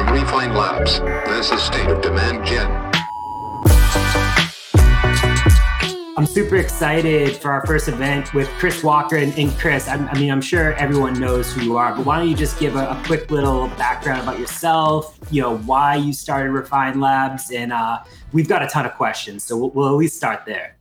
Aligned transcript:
From 0.00 0.14
Refine 0.14 0.54
Labs, 0.54 0.98
this 1.28 1.52
is 1.52 1.60
State 1.62 1.88
of 1.88 2.00
Demand 2.00 2.46
Gen. 2.46 2.70
I'm 6.16 6.24
super 6.24 6.56
excited 6.56 7.36
for 7.36 7.52
our 7.52 7.66
first 7.66 7.86
event 7.86 8.32
with 8.32 8.48
Chris 8.58 8.82
Walker 8.82 9.16
and, 9.16 9.38
and 9.38 9.52
Chris. 9.58 9.88
I, 9.88 9.96
I, 9.96 10.18
mean, 10.18 10.30
I'm 10.30 10.40
sure 10.40 10.72
everyone 10.76 11.20
knows 11.20 11.52
who 11.52 11.60
you 11.60 11.76
are, 11.76 11.94
but 11.94 12.06
why 12.06 12.18
don't 12.18 12.30
you 12.30 12.34
just 12.34 12.58
give 12.58 12.76
a, 12.76 12.88
a 12.88 13.02
quick 13.04 13.30
little 13.30 13.68
background 13.76 14.22
about 14.22 14.38
yourself? 14.38 15.18
You 15.30 15.42
know, 15.42 15.58
why 15.58 15.96
you 15.96 16.14
started 16.14 16.50
Refine 16.50 16.98
Labs, 16.98 17.50
and 17.50 17.70
uh, 17.70 18.02
we've 18.32 18.48
got 18.48 18.62
a 18.62 18.68
ton 18.68 18.86
of 18.86 18.94
questions, 18.94 19.44
so 19.44 19.54
we'll, 19.58 19.70
we'll 19.72 19.88
at 19.88 19.96
least 19.96 20.16
start 20.16 20.46
there. 20.46 20.78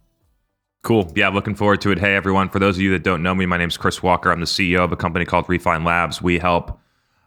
Cool. 0.82 1.12
Yeah, 1.14 1.28
looking 1.28 1.56
forward 1.56 1.82
to 1.82 1.92
it. 1.92 2.00
Hey, 2.00 2.16
everyone. 2.16 2.48
For 2.48 2.60
those 2.60 2.78
of 2.78 2.82
you 2.82 2.92
that 2.92 3.04
don't 3.04 3.22
know 3.22 3.36
me, 3.36 3.46
my 3.46 3.58
name 3.58 3.68
is 3.68 3.76
Chris 3.76 4.02
Walker. 4.02 4.32
I'm 4.32 4.40
the 4.40 4.46
CEO 4.46 4.80
of 4.80 4.94
a 4.94 4.96
company 4.96 5.26
called 5.26 5.50
Refine 5.50 5.84
Labs. 5.84 6.22
We 6.22 6.40
help 6.40 6.79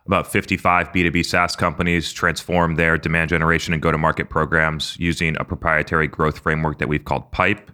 about 0.07 0.27
55 0.27 0.91
B2B 0.93 1.25
SaaS 1.25 1.55
companies 1.55 2.13
transform 2.13 2.75
their 2.75 2.99
demand 2.99 3.31
generation 3.31 3.73
and 3.73 3.83
go 3.83 3.93
to 3.93 3.99
market 3.99 4.29
programs 4.29 4.97
using 4.99 5.37
a 5.39 5.45
proprietary 5.45 6.09
growth 6.09 6.39
framework 6.39 6.79
that 6.79 6.89
we've 6.89 7.05
called 7.05 7.31
Pipe. 7.31 7.71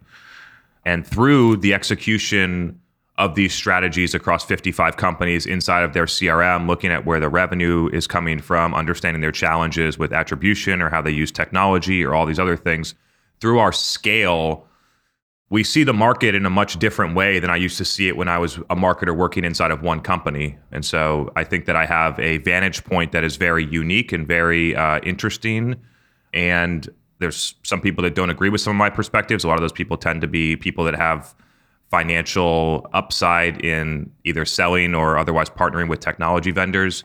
And 0.84 1.06
through 1.06 1.56
the 1.56 1.74
execution 1.74 2.80
of 3.16 3.34
these 3.34 3.52
strategies 3.52 4.14
across 4.14 4.44
55 4.44 4.96
companies 4.96 5.44
inside 5.44 5.82
of 5.82 5.92
their 5.92 6.04
CRM, 6.04 6.68
looking 6.68 6.92
at 6.92 7.04
where 7.04 7.18
the 7.18 7.28
revenue 7.28 7.88
is 7.92 8.06
coming 8.06 8.38
from, 8.40 8.74
understanding 8.74 9.20
their 9.20 9.32
challenges 9.32 9.98
with 9.98 10.12
attribution 10.12 10.80
or 10.80 10.88
how 10.88 11.02
they 11.02 11.10
use 11.10 11.32
technology 11.32 12.04
or 12.04 12.14
all 12.14 12.26
these 12.26 12.38
other 12.38 12.56
things, 12.56 12.94
through 13.40 13.58
our 13.58 13.72
scale, 13.72 14.67
we 15.50 15.64
see 15.64 15.82
the 15.82 15.94
market 15.94 16.34
in 16.34 16.44
a 16.44 16.50
much 16.50 16.78
different 16.78 17.14
way 17.14 17.38
than 17.38 17.48
I 17.48 17.56
used 17.56 17.78
to 17.78 17.84
see 17.84 18.06
it 18.08 18.16
when 18.16 18.28
I 18.28 18.38
was 18.38 18.58
a 18.68 18.76
marketer 18.76 19.16
working 19.16 19.44
inside 19.44 19.70
of 19.70 19.82
one 19.82 20.00
company. 20.00 20.58
And 20.72 20.84
so 20.84 21.32
I 21.36 21.44
think 21.44 21.64
that 21.66 21.76
I 21.76 21.86
have 21.86 22.18
a 22.20 22.38
vantage 22.38 22.84
point 22.84 23.12
that 23.12 23.24
is 23.24 23.36
very 23.36 23.64
unique 23.64 24.12
and 24.12 24.26
very 24.26 24.76
uh, 24.76 25.00
interesting. 25.00 25.76
And 26.34 26.86
there's 27.18 27.54
some 27.62 27.80
people 27.80 28.04
that 28.04 28.14
don't 28.14 28.28
agree 28.28 28.50
with 28.50 28.60
some 28.60 28.72
of 28.72 28.76
my 28.76 28.90
perspectives. 28.90 29.42
A 29.42 29.48
lot 29.48 29.54
of 29.54 29.62
those 29.62 29.72
people 29.72 29.96
tend 29.96 30.20
to 30.20 30.26
be 30.26 30.54
people 30.54 30.84
that 30.84 30.94
have 30.94 31.34
financial 31.90 32.86
upside 32.92 33.64
in 33.64 34.12
either 34.24 34.44
selling 34.44 34.94
or 34.94 35.16
otherwise 35.16 35.48
partnering 35.48 35.88
with 35.88 36.00
technology 36.00 36.50
vendors. 36.50 37.04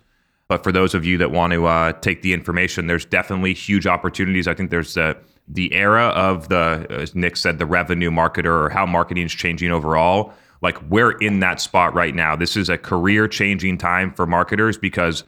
But 0.50 0.64
for 0.64 0.74
those 0.74 0.94
of 0.94 1.06
you 1.06 1.18
that 1.20 1.32
want 1.32 1.54
to 1.54 1.66
uh, 1.66 1.94
take 1.94 2.22
the 2.22 2.34
information, 2.34 2.88
there's 2.88 3.06
definitely 3.06 3.54
huge 3.54 3.88
opportunities. 3.88 4.48
I 4.48 4.54
think 4.54 4.70
there's 4.70 4.96
the 4.96 5.18
the 5.48 5.74
era 5.74 6.08
of 6.10 6.50
the, 6.50 6.86
as 6.90 7.16
Nick 7.16 7.38
said, 7.38 7.60
the 7.60 7.66
revenue 7.66 8.12
marketer 8.12 8.66
or 8.66 8.70
how 8.70 8.86
marketing 8.86 9.26
is 9.26 9.34
changing 9.34 9.72
overall. 9.72 10.34
Like 10.62 10.82
we're 10.90 11.12
in 11.12 11.42
that 11.42 11.60
spot 11.60 11.94
right 11.94 12.16
now. 12.16 12.36
This 12.36 12.56
is 12.56 12.70
a 12.70 12.78
career 12.78 13.28
changing 13.28 13.78
time 13.78 14.14
for 14.14 14.26
marketers 14.26 14.78
because 14.78 15.26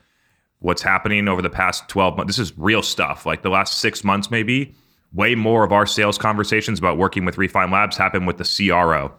what's 0.60 0.82
happening 0.82 1.28
over 1.28 1.42
the 1.42 1.50
past 1.50 1.88
12 1.90 2.18
months. 2.18 2.38
This 2.38 2.52
is 2.52 2.58
real 2.58 2.82
stuff. 2.82 3.26
Like 3.26 3.42
the 3.42 3.50
last 3.50 3.80
six 3.80 4.04
months, 4.04 4.32
maybe 4.32 4.74
way 5.14 5.36
more 5.36 5.64
of 5.64 5.72
our 5.72 5.86
sales 5.86 6.18
conversations 6.18 6.80
about 6.80 6.98
working 6.98 7.26
with 7.26 7.38
Refine 7.38 7.72
Labs 7.72 7.98
happen 7.98 8.26
with 8.26 8.38
the 8.38 8.44
CRO. 8.44 9.14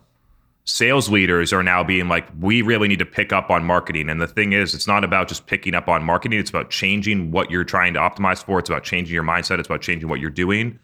Sales 0.65 1.09
leaders 1.09 1.53
are 1.53 1.63
now 1.63 1.85
being 1.85 2.09
like, 2.09 2.27
we 2.41 2.61
really 2.61 2.89
need 2.89 2.99
to 2.99 3.07
pick 3.07 3.33
up 3.33 3.51
on 3.51 3.63
marketing. 3.65 4.11
And 4.11 4.21
the 4.21 4.27
thing 4.27 4.53
is, 4.53 4.75
it's 4.75 4.89
not 4.89 5.05
about 5.05 5.29
just 5.29 5.47
picking 5.47 5.75
up 5.75 5.89
on 5.89 6.03
marketing, 6.03 6.41
it's 6.41 6.51
about 6.51 6.71
changing 6.71 7.31
what 7.31 7.51
you're 7.51 7.65
trying 7.65 7.95
to 7.95 8.01
optimize 8.01 8.43
for. 8.43 8.59
It's 8.59 8.69
about 8.69 8.83
changing 8.83 9.15
your 9.15 9.23
mindset, 9.23 9.61
it's 9.61 9.69
about 9.69 9.83
changing 9.83 10.09
what 10.09 10.19
you're 10.19 10.31
doing. 10.31 10.79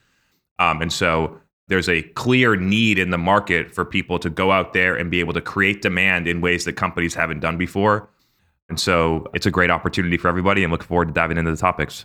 Um, 0.59 0.83
and 0.83 0.93
so 0.93 1.39
there's 1.69 1.89
a 1.89 2.03
clear 2.03 2.57
need 2.57 2.99
in 2.99 3.11
the 3.11 3.19
market 3.19 3.75
for 3.75 3.85
people 3.85 4.19
to 4.19 4.29
go 4.29 4.53
out 4.53 4.73
there 4.73 4.97
and 4.97 5.11
be 5.11 5.21
able 5.21 5.33
to 5.33 5.41
create 5.41 5.83
demand 5.83 6.29
in 6.29 6.41
ways 6.41 6.65
that 6.65 6.75
companies 6.75 7.15
haven't 7.15 7.41
done 7.41 7.57
before. 7.57 8.09
And 8.69 8.79
so 8.79 9.27
it's 9.35 9.47
a 9.47 9.51
great 9.51 9.71
opportunity 9.71 10.17
for 10.17 10.29
everybody 10.29 10.63
and 10.63 10.71
look 10.71 10.83
forward 10.83 11.09
to 11.09 11.15
diving 11.15 11.39
into 11.39 11.51
the 11.51 11.57
topics. 11.57 12.05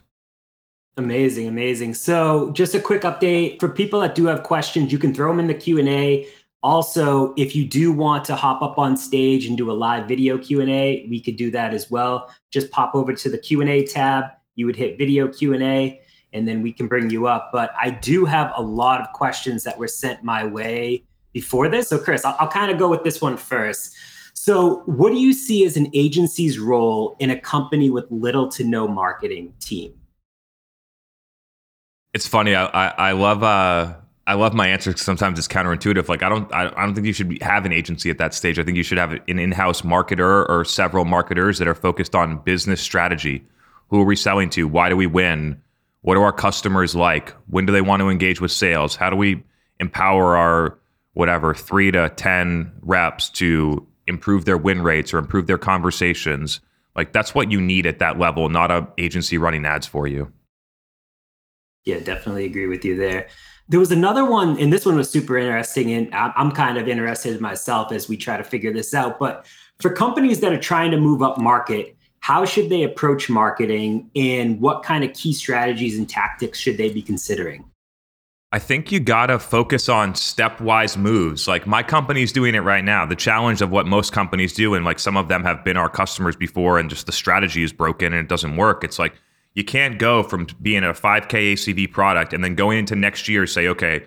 Amazing, 0.98 1.48
amazing. 1.48 1.94
So, 1.94 2.52
just 2.52 2.73
a 2.73 2.80
quick 2.80 3.03
update 3.03 3.59
for 3.59 3.70
people 3.70 4.00
that 4.00 4.16
do 4.16 4.25
have 4.25 4.42
questions, 4.42 4.92
you 4.92 4.98
can 4.98 5.14
throw 5.14 5.30
them 5.30 5.40
in 5.40 5.45
the 5.45 5.53
Q&A. 5.53 6.28
Also, 6.64 7.35
if 7.38 7.56
you 7.56 7.66
do 7.66 7.91
want 7.91 8.25
to 8.25 8.35
hop 8.35 8.64
up 8.64 8.79
on 8.79 8.97
stage 8.97 9.46
and 9.46 9.56
do 9.56 9.69
a 9.69 9.74
live 9.74 10.08
video 10.08 10.40
Q&A, 10.40 11.06
we 11.08 11.22
could 11.22 11.35
do 11.35 11.52
that 11.52 11.72
as 11.75 11.91
well. 11.91 12.34
Just 12.50 12.72
pop 12.72 12.96
over 12.96 13.14
to 13.14 13.29
the 13.29 13.38
Q&A 13.38 13.85
tab, 13.85 14.25
you 14.56 14.66
would 14.66 14.75
hit 14.75 14.97
video 14.97 15.28
Q&A 15.28 16.02
and 16.34 16.48
then 16.48 16.62
we 16.62 16.72
can 16.72 16.88
bring 16.88 17.10
you 17.10 17.28
up. 17.28 17.50
But 17.52 17.72
I 17.80 17.90
do 17.90 18.26
have 18.26 18.52
a 18.56 18.62
lot 18.62 19.02
of 19.02 19.12
questions 19.14 19.64
that 19.64 19.78
were 19.78 19.88
sent 19.88 20.24
my 20.24 20.46
way 20.46 21.04
before 21.34 21.70
this. 21.70 21.88
So, 21.90 21.98
Chris, 21.98 22.26
I'll, 22.26 22.36
I'll 22.40 22.48
kind 22.48 22.72
of 22.72 22.78
go 22.78 22.90
with 22.90 23.04
this 23.04 23.22
one 23.22 23.38
first. 23.38 23.96
So, 24.34 24.84
what 24.86 25.10
do 25.10 25.18
you 25.20 25.34
see 25.34 25.66
as 25.66 25.78
an 25.78 25.90
agency's 25.94 26.60
role 26.60 27.16
in 27.20 27.30
a 27.30 27.40
company 27.40 27.90
with 27.90 28.06
little 28.10 28.48
to 28.50 28.64
no 28.64 28.88
marketing 28.88 29.54
team? 29.60 29.94
It's 32.14 32.28
funny. 32.28 32.56
I 32.56 32.66
I, 32.66 33.09
I 33.09 33.12
love 33.12 33.44
uh, 33.44 33.96
I 34.26 34.34
love 34.34 34.54
my 34.54 34.68
answer. 34.68 34.96
Sometimes 34.96 35.40
it's 35.40 35.48
counterintuitive. 35.48 36.09
Like 36.09 36.24
I 36.24 36.30
don't 36.30 36.52
I, 36.54 36.68
I 36.76 36.86
don't 36.86 36.94
think 36.94 37.08
you 37.08 37.14
should 37.14 37.42
have 37.42 37.66
an 37.66 37.72
agency 37.72 38.09
at 38.09 38.18
that 38.18 38.34
stage. 38.34 38.59
I 38.59 38.64
think 38.64 38.78
you 38.78 38.84
should 38.84 38.98
have 38.98 39.12
an 39.14 39.40
in-house 39.40 39.82
marketer 39.82 40.48
or 40.50 40.66
several 40.66 41.06
marketers 41.06 41.59
that 41.59 41.68
are 41.68 41.76
focused 41.76 42.14
on 42.14 42.38
business 42.40 42.82
strategy. 42.82 43.46
Who 43.90 44.02
are 44.02 44.06
we 44.06 44.16
selling 44.16 44.50
to? 44.52 44.68
Why 44.68 44.90
do 44.90 44.98
we 44.98 45.08
win? 45.08 45.62
What 46.02 46.18
are 46.18 46.24
our 46.24 46.34
customers 46.34 46.96
like? 46.96 47.31
When 47.47 47.66
do 47.66 47.74
they 47.74 47.81
want 47.81 48.02
to 48.02 48.09
engage 48.09 48.40
with 48.40 48.52
sales? 48.52 48.96
How 48.96 49.09
do 49.09 49.16
we 49.16 49.44
empower 49.80 50.35
our 50.38 50.78
whatever 51.13 51.53
three 51.53 51.91
to 51.91 52.09
ten 52.09 52.72
reps 52.81 53.30
to 53.31 53.85
improve 54.08 54.46
their 54.46 54.58
win 54.58 54.81
rates 54.81 55.13
or 55.13 55.18
improve 55.18 55.47
their 55.47 55.58
conversations. 55.58 56.62
Like 56.96 57.12
that's 57.12 57.35
what 57.35 57.52
you 57.52 57.62
need 57.62 57.85
at 57.85 58.00
that 58.00 58.18
level, 58.18 58.50
not 58.50 58.72
a 58.72 58.88
agency 58.97 59.38
running 59.38 59.66
ads 59.66 59.85
for 59.85 60.08
you. 60.08 60.31
Yeah, 61.85 62.00
definitely 62.00 62.46
agree 62.46 62.68
with 62.68 62.84
you 62.84 62.96
there. 62.96 63.28
There 63.69 63.79
was 63.79 63.91
another 63.91 64.25
one, 64.25 64.58
and 64.59 64.72
this 64.72 64.85
one 64.85 64.96
was 64.96 65.09
super 65.09 65.38
interesting, 65.38 65.91
and 65.91 66.14
I'm 66.14 66.52
kind 66.52 66.78
of 66.78 66.88
interested 66.88 67.35
in 67.35 67.41
myself 67.41 67.91
as 67.91 68.08
we 68.08 68.16
try 68.16 68.38
to 68.38 68.44
figure 68.44 68.72
this 68.72 68.94
out. 68.94 69.19
But 69.19 69.46
for 69.79 69.90
companies 69.90 70.40
that 70.40 70.53
are 70.53 70.59
trying 70.59 70.91
to 70.91 70.97
move 70.97 71.22
up 71.22 71.38
market, 71.38 71.97
how 72.19 72.45
should 72.45 72.69
they 72.69 72.83
approach 72.83 73.29
marketing, 73.29 74.09
and 74.16 74.59
what 74.59 74.83
kind 74.83 75.03
of 75.03 75.13
key 75.13 75.33
strategies 75.33 75.97
and 75.97 76.09
tactics 76.09 76.59
should 76.59 76.78
they 76.78 76.89
be 76.89 77.01
considering? 77.01 77.63
I 78.51 78.59
think 78.59 78.94
you 78.94 79.01
got 79.01 79.25
to 79.28 79.39
focus 79.39 79.89
on 79.89 80.13
stepwise 80.13 80.95
moves. 80.95 81.47
Like 81.50 81.67
my 81.67 81.83
company's 81.83 82.31
doing 82.31 82.55
it 82.55 82.61
right 82.61 82.83
now. 82.83 83.05
The 83.05 83.16
challenge 83.16 83.61
of 83.61 83.72
what 83.72 83.85
most 83.85 84.13
companies 84.13 84.53
do, 84.53 84.73
and 84.73 84.85
like 84.85 85.00
some 85.00 85.17
of 85.17 85.28
them 85.28 85.44
have 85.44 85.66
been 85.66 85.75
our 85.75 85.89
customers 85.89 86.35
before, 86.35 86.79
and 86.79 86.89
just 86.89 87.05
the 87.05 87.11
strategy 87.11 87.63
is 87.63 87.73
broken 87.73 88.13
and 88.13 88.22
it 88.23 88.29
doesn't 88.29 88.55
work. 88.55 88.85
It's 88.85 88.99
like 88.99 89.16
you 89.53 89.66
can't 89.66 89.99
go 89.99 90.23
from 90.23 90.47
being 90.61 90.84
a 90.84 90.94
5K 90.94 91.53
ACV 91.53 91.91
product 91.91 92.31
and 92.31 92.44
then 92.44 92.55
going 92.55 92.79
into 92.79 92.95
next 92.95 93.28
year 93.28 93.45
say, 93.45 93.67
okay, 93.67 94.05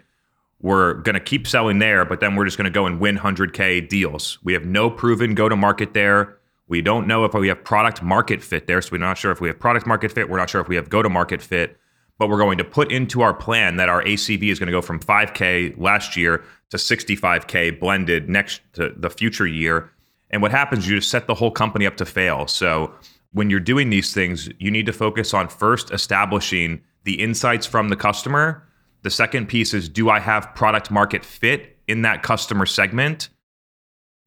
we're 0.63 0.95
going 0.95 1.15
to 1.15 1.21
keep 1.21 1.47
selling 1.47 1.79
there, 1.79 2.05
but 2.05 2.21
then 2.21 2.35
we're 2.35 2.45
just 2.45 2.57
going 2.57 2.65
to 2.65 2.71
go 2.71 2.87
and 2.87 3.01
win 3.01 3.19
100K 3.19 3.89
deals. 3.89 4.39
We 4.43 4.53
have 4.55 4.65
no 4.65 4.89
proven 4.89 5.35
go 5.35 5.49
to 5.49 5.57
market 5.57 5.93
there. 5.93 6.39
We 6.71 6.81
don't 6.81 7.07
know 7.07 7.27
if 7.27 7.35
we 7.35 7.49
have 7.49 7.63
product 7.63 8.03
market 8.03 8.43
fit 8.43 8.67
there. 8.67 8.81
So 8.81 8.93
we're 8.93 8.99
not 8.99 9.19
sure 9.19 9.31
if 9.31 9.43
we 9.43 9.49
have 9.49 9.59
product 9.59 9.87
market 9.87 10.13
fit. 10.13 10.31
We're 10.31 10.39
not 10.39 10.49
sure 10.49 10.63
if 10.63 10.69
we 10.69 10.77
have 10.77 10.89
go 10.89 11.03
to 11.03 11.11
market 11.11 11.43
fit 11.43 11.77
but 12.21 12.29
we're 12.29 12.39
going 12.39 12.59
to 12.59 12.65
put 12.65 12.93
into 12.93 13.23
our 13.23 13.33
plan 13.33 13.77
that 13.77 13.89
our 13.89 14.05
ACV 14.05 14.53
is 14.53 14.59
going 14.59 14.67
to 14.67 14.73
go 14.73 14.83
from 14.83 15.01
5K 15.01 15.81
last 15.81 16.19
year 16.19 16.45
to 16.69 16.77
65K 16.77 17.81
blended 17.81 18.29
next 18.29 18.61
to 18.75 18.93
the 18.95 19.09
future 19.09 19.47
year. 19.47 19.91
And 20.31 20.43
what 20.43 20.51
happens, 20.51 20.87
you 20.87 20.97
just 20.97 21.11
set 21.11 21.27
the 21.27 21.35
whole 21.35 21.51
company 21.51 21.87
up 21.87 21.97
to 21.97 22.05
fail. 22.05 22.47
So 22.47 22.93
when 23.33 23.49
you're 23.49 23.59
doing 23.59 23.89
these 23.89 24.13
things, 24.13 24.51
you 24.59 24.71
need 24.71 24.85
to 24.85 24.93
focus 24.93 25.33
on 25.33 25.49
first 25.49 25.93
establishing 25.93 26.83
the 27.05 27.23
insights 27.23 27.65
from 27.65 27.89
the 27.89 27.97
customer. 27.97 28.69
The 29.01 29.11
second 29.11 29.49
piece 29.49 29.73
is 29.73 29.89
do 29.89 30.11
I 30.11 30.21
have 30.21 30.55
product 30.55 30.91
market 30.91 31.25
fit 31.25 31.79
in 31.89 32.03
that 32.03 32.23
customer 32.23 32.67
segment? 32.67 33.31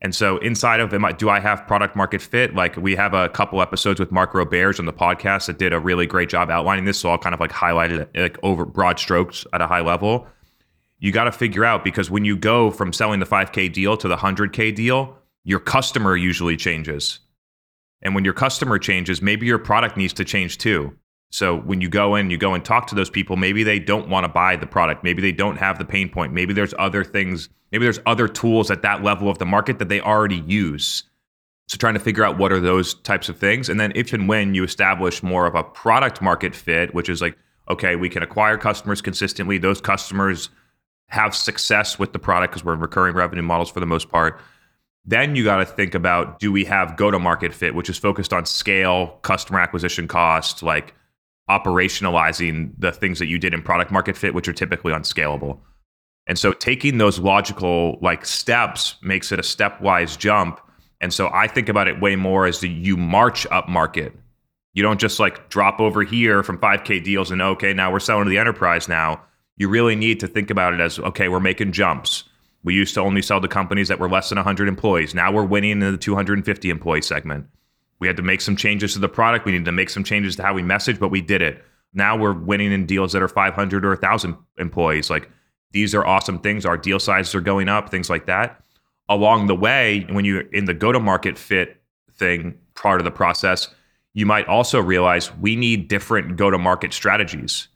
And 0.03 0.13
so 0.13 0.37
inside 0.39 0.81
of 0.81 0.93
it, 0.93 1.17
do 1.17 1.29
I 1.29 1.39
have 1.39 1.65
product 1.65 1.95
market 1.95 2.21
fit? 2.21 2.53
Like 2.53 2.75
we 2.75 2.93
have 2.97 3.13
a 3.13 3.29
couple 3.29 3.61
episodes 3.61 4.01
with 4.01 4.11
Mark 4.11 4.33
Roberge 4.33 4.77
on 4.77 4.85
the 4.85 4.93
podcast 4.93 5.47
that 5.47 5.57
did 5.57 5.71
a 5.71 5.79
really 5.79 6.05
great 6.05 6.27
job 6.27 6.49
outlining 6.49 6.83
this. 6.83 6.99
So 6.99 7.09
I'll 7.09 7.17
kind 7.17 7.33
of 7.33 7.39
like 7.39 7.53
highlight 7.53 7.91
it 7.91 8.09
like 8.13 8.37
over 8.43 8.65
broad 8.65 8.99
strokes 8.99 9.45
at 9.53 9.61
a 9.61 9.67
high 9.67 9.79
level. 9.79 10.27
You 10.99 11.13
got 11.13 11.23
to 11.23 11.31
figure 11.31 11.63
out 11.63 11.85
because 11.85 12.11
when 12.11 12.25
you 12.25 12.35
go 12.35 12.69
from 12.69 12.91
selling 12.91 13.21
the 13.21 13.25
5K 13.25 13.71
deal 13.71 13.95
to 13.95 14.09
the 14.09 14.17
100K 14.17 14.75
deal, 14.75 15.17
your 15.45 15.59
customer 15.59 16.17
usually 16.17 16.57
changes. 16.57 17.19
And 18.01 18.13
when 18.13 18.25
your 18.25 18.33
customer 18.33 18.79
changes, 18.79 19.21
maybe 19.21 19.45
your 19.45 19.59
product 19.59 19.95
needs 19.95 20.13
to 20.13 20.25
change 20.25 20.57
too. 20.57 20.97
So 21.33 21.57
when 21.61 21.81
you 21.81 21.89
go 21.89 22.13
in, 22.13 22.29
you 22.29 22.37
go 22.37 22.53
and 22.53 22.63
talk 22.63 22.85
to 22.87 22.95
those 22.95 23.09
people, 23.09 23.37
maybe 23.37 23.63
they 23.63 23.79
don't 23.79 24.07
want 24.07 24.23
to 24.23 24.27
buy 24.27 24.55
the 24.55 24.67
product. 24.67 25.03
Maybe 25.03 25.19
they 25.19 25.31
don't 25.31 25.57
have 25.57 25.79
the 25.79 25.83
pain 25.83 26.07
point. 26.07 26.31
Maybe 26.31 26.53
there's 26.53 26.75
other 26.77 27.03
things, 27.03 27.49
maybe 27.71 27.87
there's 27.87 27.99
other 28.05 28.27
tools 28.27 28.69
at 28.69 28.83
that 28.83 29.01
level 29.01 29.27
of 29.29 29.39
the 29.39 29.45
market 29.45 29.79
that 29.79 29.89
they 29.89 29.99
already 29.99 30.43
use. 30.45 31.05
So 31.69 31.77
trying 31.77 31.95
to 31.95 31.99
figure 31.99 32.23
out 32.23 32.37
what 32.37 32.51
are 32.51 32.59
those 32.59 32.93
types 32.93 33.29
of 33.29 33.39
things. 33.39 33.67
And 33.67 33.79
then 33.79 33.91
if 33.95 34.13
and 34.13 34.29
when 34.29 34.53
you 34.53 34.63
establish 34.63 35.23
more 35.23 35.47
of 35.47 35.55
a 35.55 35.63
product 35.63 36.21
market 36.21 36.53
fit, 36.53 36.93
which 36.93 37.09
is 37.09 37.19
like, 37.19 37.35
okay, 37.67 37.95
we 37.95 38.09
can 38.09 38.21
acquire 38.21 38.55
customers 38.55 39.01
consistently, 39.01 39.57
those 39.57 39.81
customers 39.81 40.51
have 41.07 41.35
success 41.35 41.97
with 41.97 42.13
the 42.13 42.19
product 42.19 42.53
because 42.53 42.63
we're 42.63 42.75
in 42.75 42.79
recurring 42.79 43.15
revenue 43.15 43.41
models 43.41 43.71
for 43.71 43.79
the 43.79 43.87
most 43.87 44.07
part. 44.09 44.39
Then 45.03 45.35
you 45.35 45.43
got 45.43 45.57
to 45.57 45.65
think 45.65 45.95
about 45.95 46.37
do 46.37 46.51
we 46.51 46.65
have 46.65 46.95
go 46.95 47.09
to 47.09 47.17
market 47.17 47.55
fit, 47.55 47.73
which 47.73 47.89
is 47.89 47.97
focused 47.97 48.33
on 48.33 48.45
scale, 48.45 49.17
customer 49.23 49.59
acquisition 49.59 50.07
cost, 50.07 50.61
like 50.61 50.93
operationalizing 51.49 52.73
the 52.77 52.91
things 52.91 53.19
that 53.19 53.27
you 53.27 53.37
did 53.37 53.53
in 53.53 53.61
product 53.61 53.91
market 53.91 54.15
fit, 54.15 54.33
which 54.33 54.47
are 54.47 54.53
typically 54.53 54.93
unscalable. 54.93 55.61
And 56.27 56.39
so 56.39 56.53
taking 56.53 56.97
those 56.97 57.19
logical 57.19 57.99
like 58.01 58.25
steps 58.25 58.95
makes 59.01 59.31
it 59.31 59.39
a 59.39 59.43
stepwise 59.43 60.17
jump. 60.17 60.59
And 61.01 61.13
so 61.13 61.29
I 61.33 61.47
think 61.47 61.67
about 61.67 61.87
it 61.87 61.99
way 61.99 62.15
more 62.15 62.45
as 62.45 62.59
the 62.59 62.69
you 62.69 62.95
march 62.95 63.45
up 63.51 63.67
market. 63.67 64.13
You 64.73 64.83
don't 64.83 64.99
just 64.99 65.19
like 65.19 65.49
drop 65.49 65.79
over 65.79 66.03
here 66.03 66.41
from 66.41 66.57
5K 66.57 67.03
deals 67.03 67.29
and 67.29 67.41
okay, 67.41 67.73
now 67.73 67.91
we're 67.91 67.99
selling 67.99 68.23
to 68.23 68.29
the 68.29 68.37
enterprise 68.37 68.87
now. 68.87 69.21
You 69.57 69.67
really 69.67 69.95
need 69.95 70.19
to 70.21 70.27
think 70.27 70.49
about 70.49 70.73
it 70.73 70.79
as 70.79 70.97
okay, 70.97 71.27
we're 71.27 71.41
making 71.41 71.73
jumps. 71.73 72.23
We 72.63 72.73
used 72.73 72.93
to 72.93 73.01
only 73.01 73.21
sell 73.21 73.41
to 73.41 73.47
companies 73.49 73.89
that 73.89 73.99
were 73.99 74.09
less 74.09 74.29
than 74.29 74.37
100 74.37 74.69
employees. 74.69 75.13
Now 75.13 75.33
we're 75.33 75.43
winning 75.43 75.71
in 75.71 75.79
the 75.91 75.97
250 75.97 76.69
employee 76.69 77.01
segment. 77.01 77.47
We 78.03 78.07
had 78.07 78.17
to 78.17 78.21
make 78.21 78.41
some 78.41 78.57
changes 78.57 78.91
to 78.93 78.99
the 78.99 79.07
product. 79.07 79.45
We 79.45 79.53
needed 79.53 79.63
to 79.63 79.71
make 79.71 79.89
some 79.89 80.03
changes 80.03 80.35
to 80.35 80.43
how 80.43 80.53
we 80.53 80.61
message, 80.61 80.99
but 80.99 81.07
we 81.07 81.21
did 81.21 81.41
it. 81.41 81.63
Now 81.93 82.17
we're 82.17 82.33
winning 82.33 82.73
in 82.73 82.85
deals 82.85 83.13
that 83.13 83.21
are 83.21 83.29
500 83.29 83.85
or 83.85 83.91
1,000 83.91 84.35
employees. 84.57 85.09
Like 85.09 85.29
these 85.71 85.95
are 85.95 86.05
awesome 86.05 86.39
things. 86.39 86.65
Our 86.65 86.77
deal 86.77 86.99
sizes 86.99 87.33
are 87.33 87.39
going 87.39 87.69
up, 87.69 87.87
things 87.87 88.09
like 88.09 88.25
that. 88.25 88.61
Along 89.07 89.47
the 89.47 89.55
way, 89.55 90.05
when 90.09 90.25
you're 90.25 90.41
in 90.41 90.65
the 90.65 90.73
go 90.73 90.91
to 90.91 90.99
market 90.99 91.37
fit 91.37 91.81
thing 92.11 92.55
part 92.75 92.99
of 92.99 93.05
the 93.05 93.11
process, 93.11 93.69
you 94.13 94.25
might 94.25 94.47
also 94.47 94.81
realize 94.81 95.33
we 95.37 95.55
need 95.55 95.87
different 95.87 96.35
go 96.35 96.51
to 96.51 96.57
market 96.57 96.91
strategies. 96.91 97.69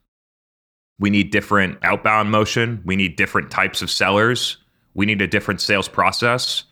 We 1.00 1.10
need 1.10 1.32
different 1.32 1.80
outbound 1.84 2.32
motion. 2.32 2.82
We 2.84 2.98
need 2.98 3.16
different 3.16 3.50
types 3.50 3.82
of 3.82 3.90
sellers. 3.90 4.58
We 4.94 5.06
need 5.06 5.22
a 5.22 5.28
different 5.28 5.62
sales 5.62 5.88
process. 5.88 6.66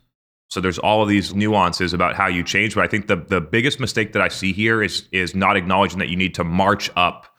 So 0.50 0.62
there's 0.62 0.80
all 0.80 1.01
of 1.01 1.09
these 1.09 1.33
nuances 1.33 1.94
about 1.94 2.15
how 2.15 2.27
you 2.27 2.44
change. 2.44 2.75
But 2.75 2.83
I 2.83 2.88
think 2.88 3.07
the, 3.07 3.15
the 3.15 3.42
biggest 3.42 3.80
mistake 3.80 4.13
that 4.13 4.21
I 4.21 4.27
see 4.27 4.53
here 4.53 4.83
is 4.83 5.07
is 5.12 5.36
not 5.36 5.57
acknowledging 5.57 6.00
that 6.00 6.09
you 6.09 6.15
need 6.15 6.36
to 6.36 6.44
march 6.44 6.89
up 6.95 7.36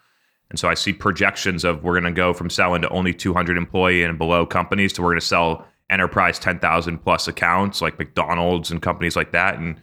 and 0.50 0.58
so 0.58 0.68
I 0.68 0.74
see 0.74 0.92
projections 0.92 1.64
of 1.64 1.82
we're 1.82 1.98
going 1.98 2.04
to 2.04 2.12
go 2.12 2.32
from 2.32 2.50
selling 2.50 2.82
to 2.82 2.88
only 2.90 3.12
200 3.12 3.56
employee 3.56 4.02
and 4.02 4.16
below 4.16 4.46
companies 4.46 4.92
to 4.94 5.02
we're 5.02 5.10
going 5.10 5.20
to 5.20 5.26
sell 5.26 5.66
enterprise 5.90 6.38
10,000 6.38 6.98
plus 6.98 7.28
accounts 7.28 7.80
like 7.80 7.98
McDonald's 7.98 8.70
and 8.70 8.80
companies 8.80 9.16
like 9.16 9.32
that. 9.32 9.58
And 9.58 9.80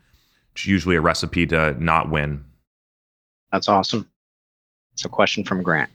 it's 0.54 0.66
usually 0.66 0.96
a 0.96 1.02
recipe 1.02 1.46
to 1.48 1.76
not 1.84 2.10
win. 2.10 2.46
That's 3.52 3.68
awesome. 3.68 4.10
It's 4.94 5.06
a 5.06 5.10
question 5.10 5.44
from 5.44 5.64
Grant. 5.64 5.92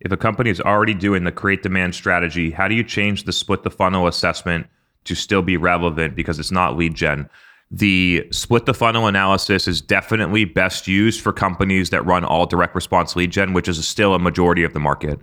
If 0.00 0.12
a 0.12 0.16
company 0.16 0.50
is 0.50 0.60
already 0.60 0.94
doing 0.94 1.24
the 1.24 1.32
create 1.32 1.62
demand 1.62 1.94
strategy, 1.94 2.50
how 2.50 2.68
do 2.68 2.74
you 2.74 2.84
change 2.84 3.24
the 3.24 3.32
split 3.32 3.64
the 3.64 3.70
funnel 3.70 4.06
assessment 4.06 4.66
to 5.10 5.16
still 5.16 5.42
be 5.42 5.56
relevant 5.56 6.14
because 6.14 6.38
it's 6.38 6.52
not 6.52 6.76
lead 6.76 6.94
gen? 6.94 7.28
The 7.72 8.26
split 8.30 8.66
the 8.66 8.74
funnel 8.74 9.06
analysis 9.06 9.66
is 9.68 9.80
definitely 9.80 10.44
best 10.44 10.86
used 10.86 11.20
for 11.20 11.32
companies 11.32 11.90
that 11.90 12.06
run 12.06 12.24
all 12.24 12.46
direct 12.46 12.74
response 12.74 13.16
lead 13.16 13.32
gen, 13.32 13.52
which 13.52 13.68
is 13.68 13.86
still 13.86 14.14
a 14.14 14.18
majority 14.18 14.62
of 14.62 14.72
the 14.72 14.80
market. 14.80 15.18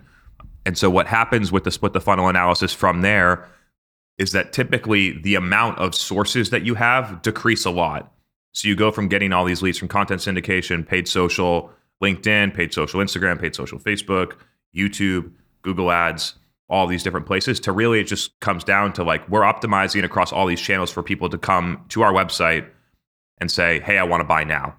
And 0.66 0.76
so, 0.76 0.90
what 0.90 1.06
happens 1.06 1.50
with 1.50 1.64
the 1.64 1.70
split 1.70 1.94
the 1.94 2.00
funnel 2.00 2.28
analysis 2.28 2.74
from 2.74 3.00
there 3.00 3.48
is 4.18 4.32
that 4.32 4.52
typically 4.52 5.18
the 5.22 5.34
amount 5.34 5.78
of 5.78 5.94
sources 5.94 6.50
that 6.50 6.64
you 6.64 6.74
have 6.74 7.22
decrease 7.22 7.64
a 7.64 7.70
lot. 7.70 8.12
So, 8.52 8.68
you 8.68 8.76
go 8.76 8.90
from 8.90 9.08
getting 9.08 9.32
all 9.32 9.44
these 9.44 9.62
leads 9.62 9.78
from 9.78 9.88
content 9.88 10.20
syndication, 10.20 10.86
paid 10.86 11.08
social, 11.08 11.70
LinkedIn, 12.02 12.54
paid 12.54 12.74
social 12.74 13.00
Instagram, 13.00 13.40
paid 13.40 13.54
social 13.54 13.78
Facebook, 13.78 14.34
YouTube, 14.74 15.32
Google 15.62 15.90
Ads 15.90 16.34
all 16.68 16.86
these 16.86 17.02
different 17.02 17.26
places 17.26 17.58
to 17.60 17.72
really 17.72 18.00
it 18.00 18.04
just 18.04 18.38
comes 18.40 18.62
down 18.62 18.92
to 18.92 19.02
like 19.02 19.26
we're 19.28 19.40
optimizing 19.40 20.04
across 20.04 20.32
all 20.32 20.46
these 20.46 20.60
channels 20.60 20.90
for 20.90 21.02
people 21.02 21.28
to 21.30 21.38
come 21.38 21.82
to 21.88 22.02
our 22.02 22.12
website 22.12 22.66
and 23.38 23.50
say 23.50 23.80
hey 23.80 23.98
i 23.98 24.02
want 24.02 24.20
to 24.20 24.24
buy 24.24 24.44
now. 24.44 24.74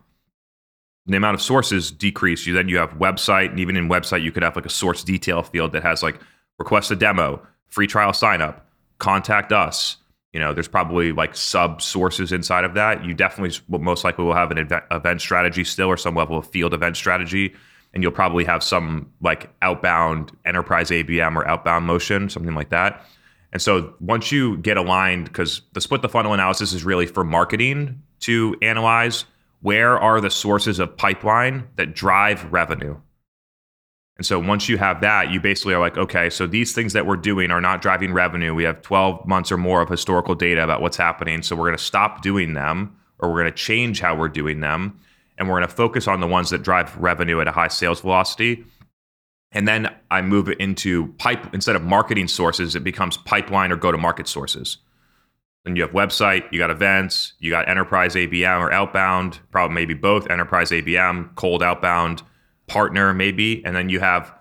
The 1.06 1.18
amount 1.18 1.33
of 1.33 1.41
sources 1.41 1.89
decrease. 1.89 2.45
You 2.45 2.53
then 2.53 2.69
you 2.69 2.77
have 2.77 2.91
website 3.00 3.50
and 3.50 3.59
even 3.59 3.75
in 3.75 3.89
website 3.89 4.21
you 4.21 4.31
could 4.31 4.44
have 4.44 4.56
like 4.56 4.68
a 4.68 4.69
source 4.69 5.03
detail 5.03 5.41
field 5.41 5.71
that 5.71 5.81
has 5.81 6.03
like 6.03 6.19
request 6.59 6.91
a 6.91 6.95
demo 6.95 7.41
free 7.69 7.88
trial 7.88 8.13
sign 8.13 8.42
up 8.42 8.68
contact 9.00 9.51
us. 9.51 9.97
You 10.33 10.39
know 10.39 10.53
there's 10.53 10.68
probably 10.68 11.12
like 11.12 11.35
sub 11.35 11.81
sources 11.81 12.31
inside 12.31 12.63
of 12.63 12.75
that. 12.75 13.03
You 13.03 13.15
definitely 13.15 13.57
most 13.68 14.03
likely 14.03 14.25
will 14.25 14.35
have 14.35 14.51
an 14.51 14.69
event 14.92 15.21
strategy 15.21 15.63
still 15.63 15.88
or 15.88 15.97
some 15.97 16.13
level 16.13 16.38
of 16.38 16.47
field 16.47 16.75
event 16.75 16.95
strategy 16.95 17.56
and 17.94 18.03
you'll 18.03 18.12
probably 18.12 18.45
have 18.45 18.63
some 18.63 19.12
like 19.21 19.50
outbound 19.62 20.36
enterprise 20.45 20.89
ABM 20.89 21.36
or 21.36 21.47
outbound 21.47 21.86
motion, 21.86 22.30
something 22.30 22.56
like 22.56 22.69
that. 22.69 23.06
And 23.51 23.62
so 23.62 23.94
once 24.00 24.31
you 24.31 24.57
get 24.57 24.77
aligned, 24.77 25.25
because 25.25 25.62
the 25.74 25.81
split 25.81 26.01
the 26.01 26.09
funnel 26.09 26.33
analysis 26.33 26.71
is 26.74 26.83
really 26.83 27.07
for 27.07 27.24
marketing 27.24 28.01
to 28.21 28.56
analyze 28.62 29.25
where 29.62 30.00
are 30.00 30.21
the 30.21 30.30
sources 30.30 30.80
of 30.80 30.95
pipeline 30.95 31.68
that 31.75 31.95
drive 31.95 32.51
revenue. 32.51 32.95
And 34.18 34.25
so 34.25 34.38
once 34.38 34.68
you 34.68 34.77
have 34.77 35.01
that, 35.01 35.31
you 35.31 35.39
basically 35.39 35.74
are 35.74 35.80
like, 35.80 35.97
okay, 35.97 36.30
so 36.30 36.45
these 36.45 36.74
things 36.74 36.92
that 36.94 37.06
we're 37.06 37.15
doing 37.15 37.51
are 37.51 37.62
not 37.62 37.81
driving 37.81 38.12
revenue. 38.12 38.53
We 38.53 38.65
have 38.65 38.81
12 38.81 39.25
months 39.25 39.51
or 39.51 39.57
more 39.57 39.81
of 39.81 39.89
historical 39.89 40.35
data 40.35 40.63
about 40.63 40.81
what's 40.81 40.97
happening. 40.97 41.42
So 41.42 41.56
we're 41.56 41.68
going 41.68 41.77
to 41.77 41.83
stop 41.83 42.21
doing 42.21 42.53
them 42.53 42.97
or 43.19 43.30
we're 43.30 43.42
going 43.42 43.51
to 43.51 43.57
change 43.57 44.01
how 44.01 44.15
we're 44.15 44.27
doing 44.27 44.59
them 44.59 45.00
and 45.39 45.47
we're 45.47 45.57
going 45.57 45.68
to 45.68 45.75
focus 45.75 46.07
on 46.07 46.19
the 46.19 46.27
ones 46.27 46.51
that 46.51 46.62
drive 46.62 46.95
revenue 46.97 47.41
at 47.41 47.47
a 47.47 47.51
high 47.51 47.69
sales 47.69 48.01
velocity. 48.01 48.63
And 49.51 49.68
then 49.68 49.95
I 50.12 50.21
move 50.21 50.47
it 50.50 50.59
into 50.59 51.07
pipe 51.13 51.53
instead 51.56 51.75
of 51.75 51.81
marketing 51.81 52.27
sources, 52.27 52.75
it 52.75 52.83
becomes 52.83 53.18
pipeline 53.18 53.71
or 53.71 53.77
go 53.77 53.91
to 53.91 53.97
market 53.97 54.27
sources. 54.27 54.77
Then 55.65 55.75
you 55.75 55.81
have 55.81 55.91
website, 55.91 56.44
you 56.51 56.59
got 56.59 56.69
events, 56.69 57.33
you 57.39 57.50
got 57.50 57.68
enterprise 57.68 58.13
ABM 58.13 58.59
or 58.59 58.71
outbound, 58.71 59.39
probably 59.50 59.74
maybe 59.74 59.95
both 59.95 60.30
enterprise 60.30 60.69
ABM, 60.69 61.33
cold 61.36 61.63
outbound, 61.63 62.21
partner 62.68 63.13
maybe, 63.13 63.65
and 63.65 63.75
then 63.75 63.89
you 63.89 64.00
have 64.00 64.33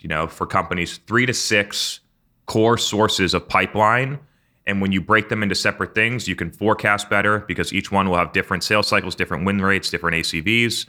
you 0.00 0.08
know, 0.08 0.26
for 0.26 0.46
companies 0.46 0.98
3 1.06 1.26
to 1.26 1.34
6 1.34 2.00
core 2.46 2.78
sources 2.78 3.34
of 3.34 3.48
pipeline 3.48 4.18
and 4.66 4.80
when 4.80 4.92
you 4.92 5.00
break 5.00 5.28
them 5.28 5.42
into 5.42 5.54
separate 5.54 5.94
things, 5.94 6.28
you 6.28 6.36
can 6.36 6.50
forecast 6.50 7.08
better 7.08 7.40
because 7.40 7.72
each 7.72 7.90
one 7.90 8.08
will 8.08 8.16
have 8.16 8.32
different 8.32 8.62
sales 8.62 8.86
cycles, 8.86 9.14
different 9.14 9.44
win 9.44 9.60
rates, 9.60 9.90
different 9.90 10.16
ACVs. 10.16 10.86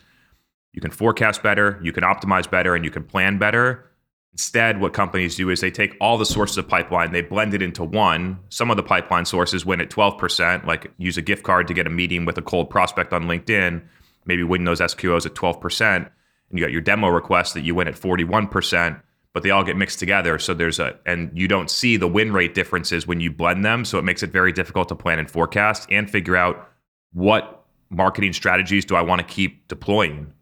You 0.74 0.82
can 0.82 0.92
forecast 0.92 1.44
better, 1.44 1.80
you 1.84 1.92
can 1.92 2.04
optimize 2.04 2.50
better, 2.50 2.76
and 2.76 2.86
you 2.86 2.92
can 2.92 3.04
plan 3.04 3.38
better. 3.38 3.92
Instead, 4.34 4.80
what 4.80 4.94
companies 4.94 5.36
do 5.36 5.50
is 5.50 5.60
they 5.60 5.72
take 5.72 5.96
all 6.00 6.18
the 6.18 6.26
sources 6.26 6.58
of 6.58 6.68
pipeline, 6.68 7.12
they 7.12 7.22
blend 7.22 7.54
it 7.54 7.62
into 7.62 7.84
one. 7.84 8.40
Some 8.50 8.72
of 8.72 8.78
the 8.78 8.84
pipeline 8.84 9.26
sources 9.26 9.66
win 9.66 9.82
at 9.82 9.90
12%, 9.90 10.66
like 10.66 10.92
use 10.98 11.18
a 11.18 11.22
gift 11.22 11.44
card 11.44 11.68
to 11.68 11.74
get 11.74 11.88
a 11.88 11.90
meeting 11.90 12.24
with 12.24 12.38
a 12.38 12.42
cold 12.42 12.70
prospect 12.70 13.12
on 13.12 13.24
LinkedIn, 13.24 13.82
maybe 14.26 14.44
win 14.44 14.64
those 14.64 14.80
SQOs 14.80 15.26
at 15.26 15.34
12%. 15.34 15.96
And 15.96 16.60
you 16.60 16.64
got 16.64 16.72
your 16.72 16.82
demo 16.82 17.10
request 17.10 17.54
that 17.56 17.62
you 17.62 17.76
win 17.76 17.90
at 17.90 17.96
41% 17.96 19.02
but 19.34 19.44
they 19.44 19.50
all 19.50 19.64
get 19.64 19.78
mixed 19.78 20.00
together. 20.00 20.38
So 20.40 20.54
there's 20.54 20.80
a, 20.80 20.98
and 21.06 21.32
you 21.34 21.48
don't 21.48 21.70
see 21.70 21.98
the 21.98 22.08
win 22.08 22.34
rate 22.34 22.54
differences 22.54 23.08
when 23.08 23.22
you 23.22 23.32
blend 23.32 23.64
them. 23.64 23.86
So 23.86 23.98
it 23.98 24.04
makes 24.04 24.24
it 24.24 24.32
very 24.32 24.52
difficult 24.52 24.90
to 24.90 24.96
plan 24.96 25.20
and 25.20 25.30
forecast 25.30 25.88
and 25.90 26.10
figure 26.10 26.36
out 26.36 26.70
what 27.14 27.66
marketing 27.90 28.34
strategies 28.34 28.86
do 28.86 28.96
I 28.96 29.02
want 29.02 29.20
to 29.20 29.28
keep 29.28 29.68
deploying. 29.68 30.34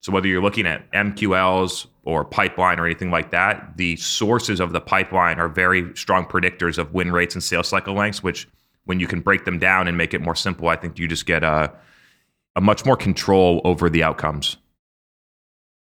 So 0.00 0.12
whether 0.12 0.28
you're 0.28 0.42
looking 0.42 0.66
at 0.66 0.90
MQLs 0.92 1.86
or 2.04 2.24
pipeline 2.24 2.78
or 2.78 2.86
anything 2.86 3.10
like 3.10 3.30
that, 3.30 3.76
the 3.76 3.96
sources 3.96 4.60
of 4.60 4.72
the 4.72 4.80
pipeline 4.80 5.38
are 5.40 5.48
very 5.48 5.94
strong 5.96 6.24
predictors 6.24 6.78
of 6.78 6.92
win 6.92 7.12
rates 7.12 7.34
and 7.34 7.42
sales 7.42 7.68
cycle 7.68 7.94
lengths, 7.94 8.22
which 8.22 8.48
when 8.84 9.00
you 9.00 9.06
can 9.06 9.20
break 9.20 9.44
them 9.44 9.58
down 9.58 9.88
and 9.88 9.96
make 9.98 10.14
it 10.14 10.20
more 10.20 10.34
simple, 10.34 10.68
I 10.68 10.76
think 10.76 10.98
you 10.98 11.08
just 11.08 11.26
get 11.26 11.42
a, 11.42 11.72
a 12.56 12.60
much 12.60 12.86
more 12.86 12.96
control 12.96 13.60
over 13.64 13.90
the 13.90 14.02
outcomes. 14.02 14.57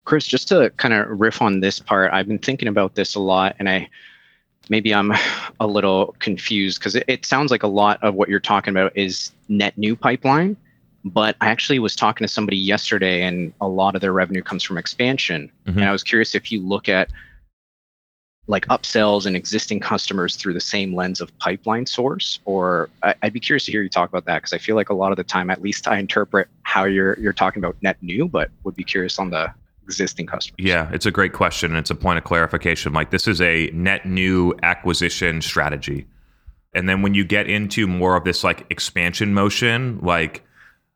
Chris, 0.03 0.25
just 0.25 0.47
to 0.47 0.71
kind 0.77 0.93
of 0.93 1.19
riff 1.19 1.41
on 1.41 1.59
this 1.59 1.79
part, 1.79 2.11
I've 2.13 2.27
been 2.27 2.39
thinking 2.39 2.67
about 2.67 2.95
this 2.95 3.15
a 3.15 3.19
lot, 3.19 3.55
and 3.59 3.69
I 3.69 3.89
maybe 4.69 4.93
I'm 4.93 5.11
a 5.59 5.67
little 5.67 6.15
confused 6.19 6.79
because 6.79 6.95
it, 6.95 7.05
it, 7.07 7.25
sounds 7.25 7.51
like 7.51 7.63
a 7.63 7.67
lot 7.67 8.01
of 8.03 8.15
what 8.15 8.29
you're 8.29 8.39
talking 8.39 8.71
about 8.71 8.95
is 8.95 9.31
net 9.49 9.77
new 9.77 9.95
pipeline. 9.95 10.57
But 11.03 11.35
I 11.41 11.49
actually 11.49 11.79
was 11.79 11.95
talking 11.95 12.25
to 12.25 12.31
somebody 12.31 12.57
yesterday, 12.57 13.23
and 13.23 13.53
a 13.59 13.67
lot 13.67 13.95
of 13.95 14.01
their 14.01 14.13
revenue 14.13 14.43
comes 14.43 14.63
from 14.63 14.77
expansion. 14.77 15.51
Mm-hmm. 15.65 15.79
And 15.79 15.87
I 15.87 15.91
was 15.91 16.03
curious 16.03 16.35
if 16.35 16.51
you 16.51 16.61
look 16.61 16.89
at 16.89 17.09
like 18.47 18.65
upsells 18.67 19.25
and 19.25 19.35
existing 19.35 19.79
customers 19.79 20.35
through 20.35 20.53
the 20.53 20.59
same 20.59 20.95
lens 20.95 21.21
of 21.21 21.35
pipeline 21.39 21.85
source 21.85 22.39
or 22.45 22.89
I, 23.03 23.15
would 23.23 23.33
be 23.33 23.39
curious 23.39 23.65
to 23.65 23.71
hear 23.71 23.83
you 23.83 23.89
talk 23.89 24.09
about 24.09 24.25
that 24.25 24.39
because 24.39 24.51
i 24.51 24.57
feel 24.57 24.75
like 24.75 24.89
a 24.89 24.95
lot 24.95 25.11
of 25.11 25.17
the 25.17 25.23
time 25.23 25.51
at 25.51 25.61
least 25.61 25.87
i 25.87 25.99
interpret 25.99 26.47
how 26.63 26.85
you're 26.85 27.17
you're 27.19 27.33
talking 27.33 27.63
about 27.63 27.75
net 27.81 27.97
new 28.01 28.27
but 28.27 28.49
would 28.63 28.75
be 28.75 28.83
curious 28.83 29.19
on 29.19 29.29
the 29.29 29.53
existing 29.93 30.25
customers? 30.25 30.55
Yeah, 30.57 30.89
it's 30.91 31.05
a 31.05 31.11
great 31.11 31.33
question. 31.33 31.75
It's 31.75 31.89
a 31.89 31.95
point 31.95 32.17
of 32.17 32.23
clarification. 32.23 32.93
Like 32.93 33.11
this 33.11 33.27
is 33.27 33.41
a 33.41 33.69
net 33.73 34.05
new 34.05 34.53
acquisition 34.63 35.41
strategy. 35.41 36.07
And 36.73 36.87
then 36.87 37.01
when 37.01 37.13
you 37.13 37.25
get 37.25 37.49
into 37.49 37.87
more 37.87 38.15
of 38.15 38.23
this 38.23 38.43
like 38.43 38.65
expansion 38.69 39.33
motion, 39.33 39.99
like 40.01 40.43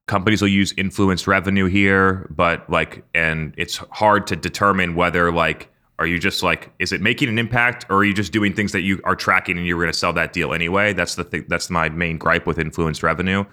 companies 0.08 0.42
will 0.42 0.50
use 0.50 0.74
influenced 0.78 1.28
revenue 1.28 1.66
here, 1.66 2.30
but 2.30 2.70
like, 2.70 3.04
and 3.14 3.54
it's 3.58 3.78
hard 3.92 4.28
to 4.28 4.36
determine 4.36 4.96
whether 4.96 5.32
like, 5.32 5.70
are 5.98 6.06
you 6.06 6.20
just 6.20 6.44
like, 6.44 6.72
is 6.80 6.92
it 6.92 7.02
making 7.02 7.30
an 7.30 7.40
impact 7.40 7.86
or 7.90 7.98
are 7.98 8.04
you 8.04 8.14
just 8.14 8.32
doing 8.32 8.54
things 8.54 8.72
that 8.74 8.82
you 8.82 9.00
are 9.06 9.16
tracking 9.16 9.58
and 9.58 9.66
you're 9.66 9.80
going 9.80 9.92
to 9.92 9.98
sell 9.98 10.14
that 10.14 10.34
deal 10.34 10.54
anyway? 10.54 10.94
That's 10.94 11.16
the 11.16 11.24
thing. 11.24 11.46
That's 11.48 11.70
my 11.70 11.90
main 11.90 12.18
gripe 12.18 12.46
with 12.46 12.60
influenced 12.60 13.02
revenue. 13.02 13.46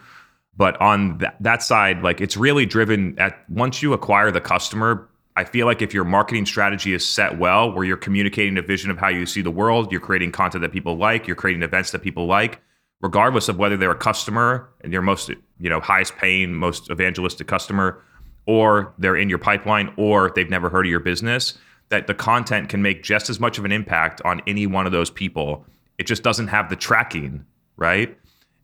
But 0.56 0.78
on 0.80 1.18
that, 1.18 1.36
that 1.40 1.62
side, 1.62 2.02
like 2.02 2.20
it's 2.20 2.36
really 2.36 2.66
driven 2.66 3.18
at 3.18 3.48
once 3.48 3.82
you 3.82 3.92
acquire 3.92 4.30
the 4.30 4.40
customer, 4.40 5.08
I 5.34 5.44
feel 5.44 5.66
like 5.66 5.80
if 5.80 5.94
your 5.94 6.04
marketing 6.04 6.44
strategy 6.44 6.92
is 6.92 7.06
set 7.06 7.38
well, 7.38 7.72
where 7.72 7.84
you're 7.84 7.96
communicating 7.96 8.58
a 8.58 8.62
vision 8.62 8.90
of 8.90 8.98
how 8.98 9.08
you 9.08 9.24
see 9.24 9.40
the 9.40 9.50
world, 9.50 9.90
you're 9.90 10.00
creating 10.00 10.32
content 10.32 10.62
that 10.62 10.72
people 10.72 10.96
like, 10.96 11.26
you're 11.26 11.36
creating 11.36 11.62
events 11.62 11.90
that 11.92 12.00
people 12.00 12.26
like, 12.26 12.60
regardless 13.00 13.48
of 13.48 13.58
whether 13.58 13.76
they're 13.76 13.90
a 13.90 13.96
customer 13.96 14.68
and 14.82 14.92
your 14.92 15.02
most, 15.02 15.30
you 15.58 15.70
know, 15.70 15.80
highest 15.80 16.16
paying, 16.16 16.54
most 16.54 16.90
evangelistic 16.90 17.46
customer, 17.46 18.02
or 18.46 18.92
they're 18.98 19.16
in 19.16 19.28
your 19.28 19.38
pipeline, 19.38 19.92
or 19.96 20.30
they've 20.34 20.50
never 20.50 20.68
heard 20.68 20.86
of 20.86 20.90
your 20.90 21.00
business, 21.00 21.58
that 21.88 22.06
the 22.06 22.14
content 22.14 22.68
can 22.68 22.82
make 22.82 23.02
just 23.02 23.30
as 23.30 23.40
much 23.40 23.58
of 23.58 23.64
an 23.64 23.72
impact 23.72 24.20
on 24.24 24.40
any 24.46 24.66
one 24.66 24.86
of 24.86 24.92
those 24.92 25.10
people. 25.10 25.64
It 25.98 26.06
just 26.06 26.22
doesn't 26.22 26.48
have 26.48 26.68
the 26.68 26.76
tracking, 26.76 27.44
right? 27.76 28.16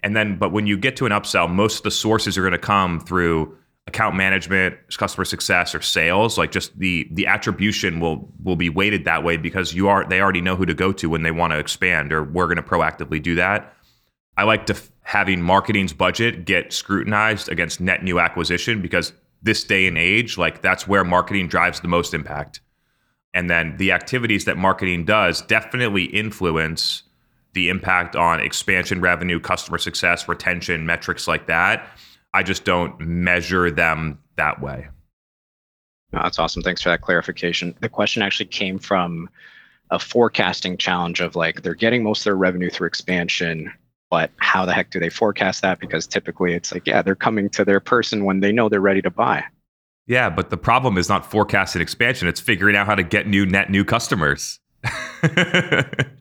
And 0.03 0.17
then, 0.17 0.37
but 0.37 0.53
when 0.53 0.67
you 0.67 0.79
get 0.79 0.97
to 0.97 1.07
an 1.07 1.13
upsell, 1.13 1.51
most 1.51 1.79
of 1.79 1.83
the 1.83 1.91
sources 1.91 2.39
are 2.39 2.43
going 2.43 2.53
to 2.53 2.59
come 2.59 3.01
through 3.01 3.58
account 3.89 4.15
management, 4.15 4.77
customer 4.97 5.25
success, 5.25 5.75
or 5.75 5.81
sales, 5.81 6.39
like 6.39 6.53
just 6.53 6.79
the 6.79 7.09
the 7.11 7.27
attribution 7.27 7.99
will 7.99 8.31
will 8.45 8.55
be 8.55 8.69
weighted 8.69 9.05
that 9.07 9.25
way 9.25 9.37
because 9.37 9.75
you 9.75 9.89
are 9.89 10.07
they 10.09 10.21
already 10.21 10.43
know 10.43 10.55
who 10.55 10.67
to 10.67 10.75
go 10.75 10.93
to 10.93 11.09
when 11.09 11.23
they 11.23 11.31
want 11.33 11.53
to 11.53 11.59
expand, 11.59 12.13
or 12.13 12.23
we're 12.23 12.47
going 12.47 12.57
to 12.57 12.63
proactively 12.63 13.21
do 13.21 13.35
that. 13.35 13.75
I 14.37 14.45
like 14.45 14.67
to 14.67 14.77
having 15.03 15.43
marketing's 15.43 15.93
budget 15.93 16.45
get 16.45 16.73
scrutinized 16.73 17.49
against 17.49 17.81
net 17.81 18.05
new 18.05 18.21
acquisition 18.21 18.81
because 18.83 19.13
this 19.43 19.65
day 19.65 19.87
and 19.87 19.97
age, 19.97 20.37
like 20.37 20.61
that's 20.61 20.87
where 20.87 21.03
marketing 21.03 21.49
drives 21.49 21.81
the 21.81 21.89
most 21.89 22.13
impact. 22.13 22.61
And 23.33 23.49
then 23.49 23.77
the 23.79 23.93
activities 23.93 24.45
that 24.45 24.57
marketing 24.59 25.07
does 25.07 25.43
definitely 25.43 26.05
influence 26.05 27.05
the 27.55 27.71
impact 27.71 28.17
on 28.17 28.41
expansion 28.41 29.01
revenue, 29.01 29.41
customer 29.41 29.79
success, 29.79 30.29
retention, 30.29 30.85
metrics 30.85 31.27
like 31.27 31.47
that 31.47 31.89
I 32.39 32.45
just 32.45 32.65
don't 32.65 33.01
measure 33.01 33.69
them 33.69 34.17
that 34.37 34.63
way. 34.63 34.87
No, 36.13 36.23
that's 36.23 36.39
awesome. 36.39 36.63
Thanks 36.63 36.81
for 36.81 36.89
that 36.89 37.01
clarification. 37.01 37.75
The 37.81 37.89
question 37.89 38.23
actually 38.23 38.47
came 38.47 38.79
from 38.79 39.29
a 39.91 39.99
forecasting 39.99 40.77
challenge 40.77 41.19
of 41.19 41.35
like 41.35 41.63
they're 41.63 41.75
getting 41.75 42.05
most 42.05 42.21
of 42.21 42.25
their 42.27 42.37
revenue 42.37 42.71
through 42.71 42.87
expansion, 42.87 43.73
but 44.09 44.31
how 44.37 44.65
the 44.65 44.73
heck 44.73 44.93
do 44.93 45.01
they 45.01 45.09
forecast 45.09 45.63
that? 45.63 45.81
Because 45.81 46.07
typically 46.07 46.55
it's 46.55 46.73
like, 46.73 46.87
yeah, 46.87 47.03
they're 47.03 47.17
coming 47.17 47.51
to 47.51 47.65
their 47.65 47.81
person 47.81 48.25
when 48.25 48.39
they 48.39 48.53
know 48.53 48.69
they're 48.69 48.81
ready 48.81 49.03
to 49.03 49.11
buy. 49.11 49.43
Yeah, 50.07 50.31
but 50.31 50.51
the 50.51 50.57
problem 50.57 50.97
is 50.97 51.09
not 51.09 51.29
forecasting 51.29 51.83
expansion, 51.83 52.29
it's 52.29 52.41
figuring 52.41 52.77
out 52.77 52.87
how 52.87 52.95
to 52.95 53.03
get 53.03 53.27
new 53.27 53.47
net 53.47 53.69
new 53.69 53.85
customers. 53.85 54.61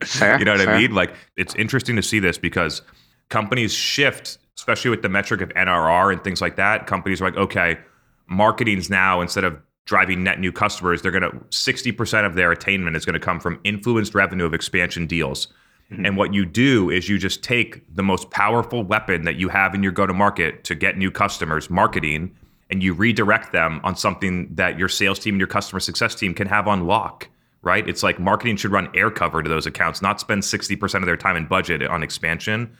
fair, 0.02 0.36
you 0.40 0.44
know 0.44 0.54
what 0.54 0.62
fair. 0.62 0.74
I 0.74 0.80
mean? 0.80 0.96
Like 0.96 1.14
it's 1.36 1.54
interesting 1.54 1.94
to 1.94 2.02
see 2.02 2.18
this 2.18 2.38
because 2.38 2.82
companies 3.28 3.72
shift 3.72 4.38
especially 4.58 4.90
with 4.90 5.02
the 5.02 5.08
metric 5.08 5.40
of 5.40 5.50
NRR 5.50 6.12
and 6.12 6.24
things 6.24 6.40
like 6.40 6.56
that, 6.56 6.88
companies 6.88 7.22
are 7.22 7.26
like, 7.26 7.36
okay, 7.36 7.78
marketing's 8.26 8.90
now 8.90 9.20
instead 9.20 9.44
of 9.44 9.56
driving 9.84 10.24
net 10.24 10.40
new 10.40 10.50
customers, 10.50 11.00
they're 11.00 11.12
going 11.12 11.22
to 11.22 11.30
60% 11.30 12.26
of 12.26 12.34
their 12.34 12.50
attainment 12.50 12.96
is 12.96 13.04
going 13.04 13.14
to 13.14 13.20
come 13.20 13.38
from 13.38 13.60
influenced 13.62 14.16
revenue 14.16 14.44
of 14.44 14.52
expansion 14.52 15.06
deals. 15.06 15.46
Mm-hmm. 15.92 16.06
And 16.06 16.16
what 16.16 16.34
you 16.34 16.44
do 16.44 16.90
is 16.90 17.08
you 17.08 17.18
just 17.18 17.42
take 17.44 17.84
the 17.94 18.02
most 18.02 18.30
powerful 18.30 18.82
weapon 18.82 19.22
that 19.22 19.36
you 19.36 19.48
have 19.48 19.76
in 19.76 19.82
your 19.82 19.92
go 19.92 20.06
to 20.06 20.12
market 20.12 20.64
to 20.64 20.74
get 20.74 20.98
new 20.98 21.12
customers, 21.12 21.70
marketing, 21.70 22.36
and 22.68 22.82
you 22.82 22.94
redirect 22.94 23.52
them 23.52 23.80
on 23.84 23.94
something 23.94 24.52
that 24.56 24.76
your 24.76 24.88
sales 24.88 25.20
team 25.20 25.34
and 25.34 25.40
your 25.40 25.46
customer 25.46 25.78
success 25.78 26.16
team 26.16 26.34
can 26.34 26.48
have 26.48 26.66
on 26.66 26.84
lock, 26.84 27.28
right? 27.62 27.88
It's 27.88 28.02
like 28.02 28.18
marketing 28.18 28.56
should 28.56 28.72
run 28.72 28.90
air 28.92 29.10
cover 29.10 29.40
to 29.40 29.48
those 29.48 29.66
accounts, 29.66 30.02
not 30.02 30.18
spend 30.18 30.42
60% 30.42 30.96
of 30.96 31.06
their 31.06 31.16
time 31.16 31.36
and 31.36 31.48
budget 31.48 31.80
on 31.84 32.02
expansion 32.02 32.76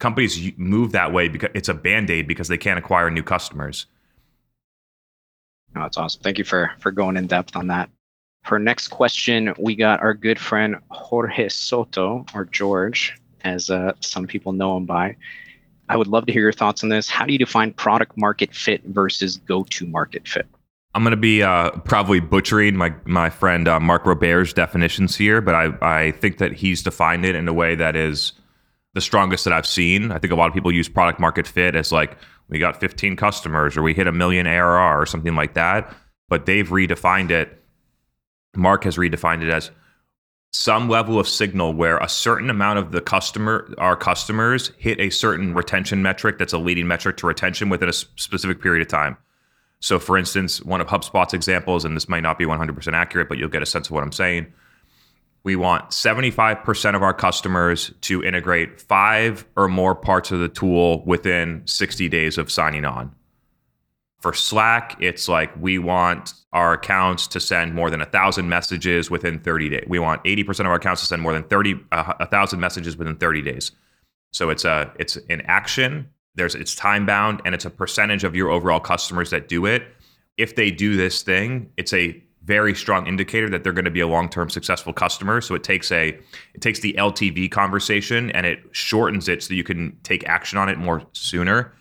companies 0.00 0.52
move 0.56 0.92
that 0.92 1.12
way 1.12 1.28
because 1.28 1.50
it's 1.54 1.68
a 1.68 1.74
band-aid 1.74 2.26
because 2.26 2.48
they 2.48 2.58
can't 2.58 2.78
acquire 2.78 3.10
new 3.10 3.22
customers. 3.22 3.86
Oh, 5.76 5.82
that's 5.82 5.96
awesome. 5.96 6.22
Thank 6.22 6.38
you 6.38 6.44
for 6.44 6.70
for 6.78 6.92
going 6.92 7.16
in 7.16 7.26
depth 7.26 7.56
on 7.56 7.66
that. 7.68 7.90
For 8.44 8.58
next 8.58 8.88
question 8.88 9.54
we 9.58 9.74
got 9.74 10.00
our 10.00 10.14
good 10.14 10.38
friend 10.38 10.76
jorge 10.90 11.48
soto 11.48 12.26
or 12.34 12.44
george 12.44 13.16
as 13.42 13.70
uh, 13.70 13.92
some 14.00 14.26
people 14.26 14.52
know 14.52 14.76
him 14.76 14.86
by. 14.86 15.16
I 15.88 15.96
would 15.96 16.06
love 16.06 16.26
to 16.26 16.32
hear 16.32 16.42
your 16.42 16.52
thoughts 16.52 16.82
on 16.82 16.88
this. 16.88 17.08
How 17.08 17.26
do 17.26 17.32
you 17.32 17.38
define 17.38 17.72
product 17.72 18.16
market 18.16 18.54
fit 18.54 18.82
versus 18.84 19.36
go 19.36 19.64
to 19.64 19.86
market 19.86 20.26
fit? 20.26 20.46
I'm 20.94 21.02
going 21.02 21.10
to 21.10 21.16
be 21.16 21.42
uh, 21.42 21.70
probably 21.70 22.20
butchering 22.20 22.76
my 22.76 22.94
my 23.04 23.28
friend 23.28 23.66
uh, 23.66 23.80
Mark 23.80 24.06
Roberge's 24.06 24.52
definitions 24.52 25.16
here, 25.16 25.40
but 25.40 25.54
I, 25.54 25.72
I 25.82 26.10
think 26.12 26.38
that 26.38 26.52
he's 26.52 26.82
defined 26.82 27.24
it 27.24 27.34
in 27.34 27.48
a 27.48 27.52
way 27.52 27.74
that 27.74 27.96
is 27.96 28.32
the 28.94 29.00
strongest 29.00 29.44
that 29.44 29.52
I've 29.52 29.66
seen. 29.66 30.10
I 30.10 30.18
think 30.18 30.32
a 30.32 30.36
lot 30.36 30.48
of 30.48 30.54
people 30.54 30.72
use 30.72 30.88
product 30.88 31.20
market 31.20 31.46
fit 31.46 31.74
as 31.76 31.92
like 31.92 32.16
we 32.48 32.58
got 32.58 32.80
15 32.80 33.16
customers 33.16 33.76
or 33.76 33.82
we 33.82 33.92
hit 33.92 34.06
a 34.06 34.12
million 34.12 34.46
ARR 34.46 35.00
or 35.00 35.06
something 35.06 35.34
like 35.34 35.54
that. 35.54 35.94
But 36.28 36.46
they've 36.46 36.68
redefined 36.68 37.30
it. 37.30 37.62
Mark 38.56 38.84
has 38.84 38.96
redefined 38.96 39.42
it 39.42 39.50
as 39.50 39.70
some 40.52 40.88
level 40.88 41.18
of 41.18 41.28
signal 41.28 41.74
where 41.74 41.98
a 41.98 42.08
certain 42.08 42.48
amount 42.48 42.78
of 42.78 42.92
the 42.92 43.00
customer, 43.00 43.74
our 43.78 43.96
customers, 43.96 44.70
hit 44.78 45.00
a 45.00 45.10
certain 45.10 45.52
retention 45.52 46.00
metric 46.00 46.38
that's 46.38 46.52
a 46.52 46.58
leading 46.58 46.86
metric 46.86 47.16
to 47.16 47.26
retention 47.26 47.68
within 47.68 47.88
a 47.88 47.92
specific 47.92 48.62
period 48.62 48.80
of 48.80 48.88
time. 48.88 49.16
So, 49.80 49.98
for 49.98 50.16
instance, 50.16 50.62
one 50.62 50.80
of 50.80 50.86
HubSpot's 50.86 51.34
examples, 51.34 51.84
and 51.84 51.96
this 51.96 52.08
might 52.08 52.22
not 52.22 52.38
be 52.38 52.46
100% 52.46 52.92
accurate, 52.92 53.28
but 53.28 53.36
you'll 53.36 53.48
get 53.48 53.62
a 53.62 53.66
sense 53.66 53.88
of 53.88 53.90
what 53.90 54.04
I'm 54.04 54.12
saying 54.12 54.46
we 55.44 55.56
want 55.56 55.90
75% 55.90 56.96
of 56.96 57.02
our 57.02 57.12
customers 57.12 57.92
to 58.00 58.24
integrate 58.24 58.80
five 58.80 59.46
or 59.56 59.68
more 59.68 59.94
parts 59.94 60.32
of 60.32 60.40
the 60.40 60.48
tool 60.48 61.04
within 61.04 61.62
60 61.66 62.08
days 62.08 62.38
of 62.38 62.50
signing 62.50 62.86
on. 62.86 63.14
For 64.20 64.32
Slack, 64.32 64.96
it's 65.00 65.28
like 65.28 65.54
we 65.60 65.78
want 65.78 66.32
our 66.54 66.72
accounts 66.72 67.26
to 67.26 67.40
send 67.40 67.74
more 67.74 67.90
than 67.90 68.00
a 68.00 68.06
thousand 68.06 68.48
messages 68.48 69.10
within 69.10 69.38
30 69.38 69.68
days. 69.68 69.84
We 69.86 69.98
want 69.98 70.24
80% 70.24 70.60
of 70.60 70.66
our 70.66 70.76
accounts 70.76 71.02
to 71.02 71.06
send 71.06 71.20
more 71.20 71.34
than 71.34 71.42
30 71.42 71.78
uh, 71.92 72.14
a 72.20 72.26
thousand 72.26 72.58
messages 72.58 72.96
within 72.96 73.16
30 73.16 73.42
days. 73.42 73.72
So 74.32 74.48
it's 74.48 74.64
a 74.64 74.90
it's 74.98 75.16
an 75.28 75.42
action. 75.42 76.08
There's 76.36 76.54
it's 76.54 76.74
time 76.74 77.04
bound 77.04 77.42
and 77.44 77.54
it's 77.54 77.66
a 77.66 77.70
percentage 77.70 78.24
of 78.24 78.34
your 78.34 78.48
overall 78.48 78.80
customers 78.80 79.28
that 79.28 79.46
do 79.46 79.66
it. 79.66 79.82
If 80.38 80.56
they 80.56 80.70
do 80.70 80.96
this 80.96 81.22
thing, 81.22 81.70
it's 81.76 81.92
a 81.92 82.23
very 82.44 82.74
strong 82.74 83.06
indicator 83.06 83.48
that 83.48 83.64
they're 83.64 83.72
going 83.72 83.84
to 83.86 83.90
be 83.90 84.00
a 84.00 84.06
long-term 84.06 84.50
successful 84.50 84.92
customer. 84.92 85.40
So 85.40 85.54
it 85.54 85.64
takes 85.64 85.90
a 85.90 86.08
it 86.54 86.60
takes 86.60 86.80
the 86.80 86.92
LTV 86.94 87.50
conversation 87.50 88.30
and 88.32 88.46
it 88.46 88.60
shortens 88.72 89.28
it 89.28 89.42
so 89.42 89.54
you 89.54 89.64
can 89.64 89.96
take 90.02 90.28
action 90.28 90.58
on 90.58 90.68
it 90.68 90.78
more 90.78 91.02
sooner. 91.12 91.72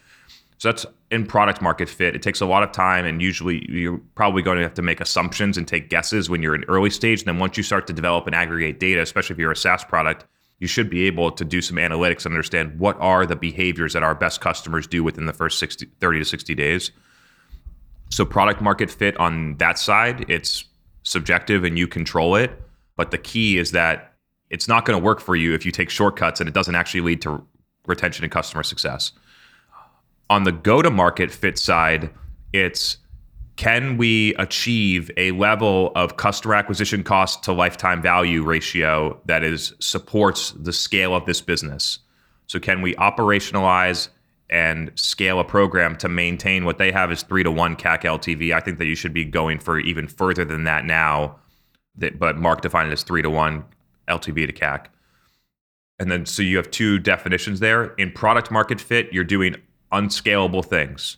So 0.58 0.72
that's 0.72 0.86
in 1.12 1.26
product 1.26 1.62
market 1.62 1.90
fit. 1.90 2.16
It 2.16 2.22
takes 2.22 2.40
a 2.40 2.46
lot 2.46 2.64
of 2.64 2.72
time 2.72 3.06
and 3.06 3.22
usually 3.22 3.70
you're 3.70 4.00
probably 4.16 4.42
going 4.42 4.58
to 4.58 4.64
have 4.64 4.74
to 4.76 4.82
make 4.82 5.02
assumptions 5.02 5.58
and 5.58 5.68
take 5.68 5.90
guesses 5.90 6.30
when 6.30 6.42
you're 6.42 6.56
in 6.56 6.64
early 6.66 6.90
stage. 6.90 7.20
And 7.20 7.28
then 7.28 7.40
once 7.40 7.58
you 7.58 7.64
start 7.64 7.86
to 7.88 7.94
develop 7.94 8.26
and 8.26 8.36
aggregate 8.36 8.80
data, 8.80 9.02
especially 9.02 9.34
if 9.34 9.40
you're 9.40 9.52
a 9.52 9.58
SaaS 9.58 9.84
product, 9.84 10.26
you 10.60 10.68
should 10.68 10.90
be 10.90 11.06
able 11.06 11.30
to 11.32 11.44
do 11.44 11.62
some 11.62 11.76
analytics 11.76 12.26
and 12.26 12.34
understand 12.34 12.80
what 12.80 12.98
are 13.02 13.26
the 13.26 13.36
behaviors 13.36 13.92
that 13.92 14.04
our 14.04 14.16
best 14.16 14.40
customers 14.40 14.88
do 14.88 15.04
within 15.04 15.26
the 15.26 15.34
first 15.34 15.60
60, 15.60 15.88
30 16.00 16.20
to 16.20 16.26
60 16.26 16.56
days. 16.56 16.92
So 18.14 18.26
product 18.26 18.62
market 18.62 18.92
fit 18.92 19.18
on 19.18 19.58
that 19.58 19.80
side, 19.80 20.26
it's 20.30 20.66
subjective 21.02 21.64
and 21.64 21.80
you 21.80 21.88
control 21.88 22.36
it. 22.36 22.62
But 22.96 23.10
the 23.10 23.18
key 23.18 23.58
is 23.58 23.72
that 23.72 24.14
it's 24.52 24.68
not 24.68 24.86
going 24.86 25.00
to 25.00 25.04
work 25.04 25.20
for 25.20 25.36
you 25.36 25.56
if 25.56 25.66
you 25.66 25.72
take 25.72 25.90
shortcuts 25.90 26.40
and 26.40 26.48
it 26.48 26.54
doesn't 26.54 26.76
actually 26.76 27.02
lead 27.02 27.24
to 27.24 27.44
retention 27.88 28.24
and 28.24 28.32
customer 28.32 28.62
success. 28.62 29.14
On 30.30 30.44
the 30.44 30.52
go 30.52 30.84
to 30.84 30.92
market 30.92 31.32
fit 31.32 31.58
side, 31.58 32.12
it's 32.54 32.98
can 33.56 33.98
we 33.98 34.36
achieve 34.36 35.10
a 35.18 35.32
level 35.32 35.92
of 35.96 36.16
customer 36.16 36.54
acquisition 36.54 37.04
cost 37.04 37.42
to 37.46 37.52
lifetime 37.52 38.00
value 38.00 38.44
ratio 38.44 39.20
that 39.26 39.44
is 39.44 39.74
supports 39.80 40.52
the 40.52 40.72
scale 40.72 41.16
of 41.16 41.26
this 41.26 41.42
business? 41.42 41.98
So 42.46 42.60
can 42.60 42.84
we 42.84 42.94
operationalize 42.94 44.10
and 44.54 44.92
scale 44.94 45.40
a 45.40 45.44
program 45.44 45.96
to 45.98 46.08
maintain 46.08 46.64
what 46.64 46.78
they 46.78 46.92
have 46.92 47.12
is 47.12 47.24
three 47.24 47.42
to 47.42 47.50
one 47.50 47.76
CAC 47.76 48.04
LTV. 48.04 48.54
I 48.54 48.60
think 48.60 48.78
that 48.78 48.86
you 48.86 48.94
should 48.94 49.12
be 49.12 49.26
going 49.26 49.58
for 49.58 49.80
even 49.80 50.08
further 50.08 50.46
than 50.46 50.64
that 50.66 50.86
now. 50.86 51.40
That, 51.96 52.20
but 52.20 52.38
Mark 52.38 52.62
defined 52.62 52.90
it 52.90 52.94
as 52.94 53.02
three 53.02 53.24
to 53.24 53.32
one 53.32 53.66
LTV 54.08 54.46
to 54.46 54.54
CAC. 54.54 54.86
And 55.98 56.12
then 56.12 56.28
so 56.28 56.44
you 56.44 56.58
have 56.58 56.70
two 56.70 57.00
definitions 57.00 57.62
there. 57.62 57.96
In 57.96 58.12
product 58.12 58.52
market 58.52 58.80
fit, 58.80 59.12
you're 59.12 59.24
doing 59.24 59.56
unscalable 59.92 60.62
things. 60.62 61.18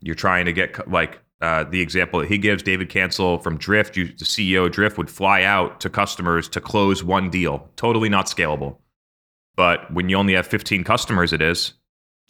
You're 0.00 0.16
trying 0.16 0.46
to 0.46 0.52
get 0.52 0.90
like 0.90 1.20
uh, 1.40 1.62
the 1.62 1.80
example 1.80 2.18
that 2.20 2.28
he 2.28 2.38
gives, 2.38 2.64
David 2.64 2.88
Cancel 2.88 3.38
from 3.38 3.56
Drift, 3.56 3.96
you, 3.96 4.06
the 4.06 4.24
CEO 4.24 4.66
of 4.66 4.72
Drift, 4.72 4.98
would 4.98 5.10
fly 5.10 5.44
out 5.44 5.80
to 5.80 5.88
customers 5.88 6.48
to 6.48 6.60
close 6.60 7.04
one 7.04 7.30
deal. 7.30 7.68
Totally 7.76 8.08
not 8.08 8.26
scalable. 8.26 8.78
But 9.54 9.92
when 9.92 10.08
you 10.08 10.16
only 10.16 10.34
have 10.34 10.46
15 10.46 10.82
customers, 10.82 11.32
it 11.32 11.40
is 11.40 11.74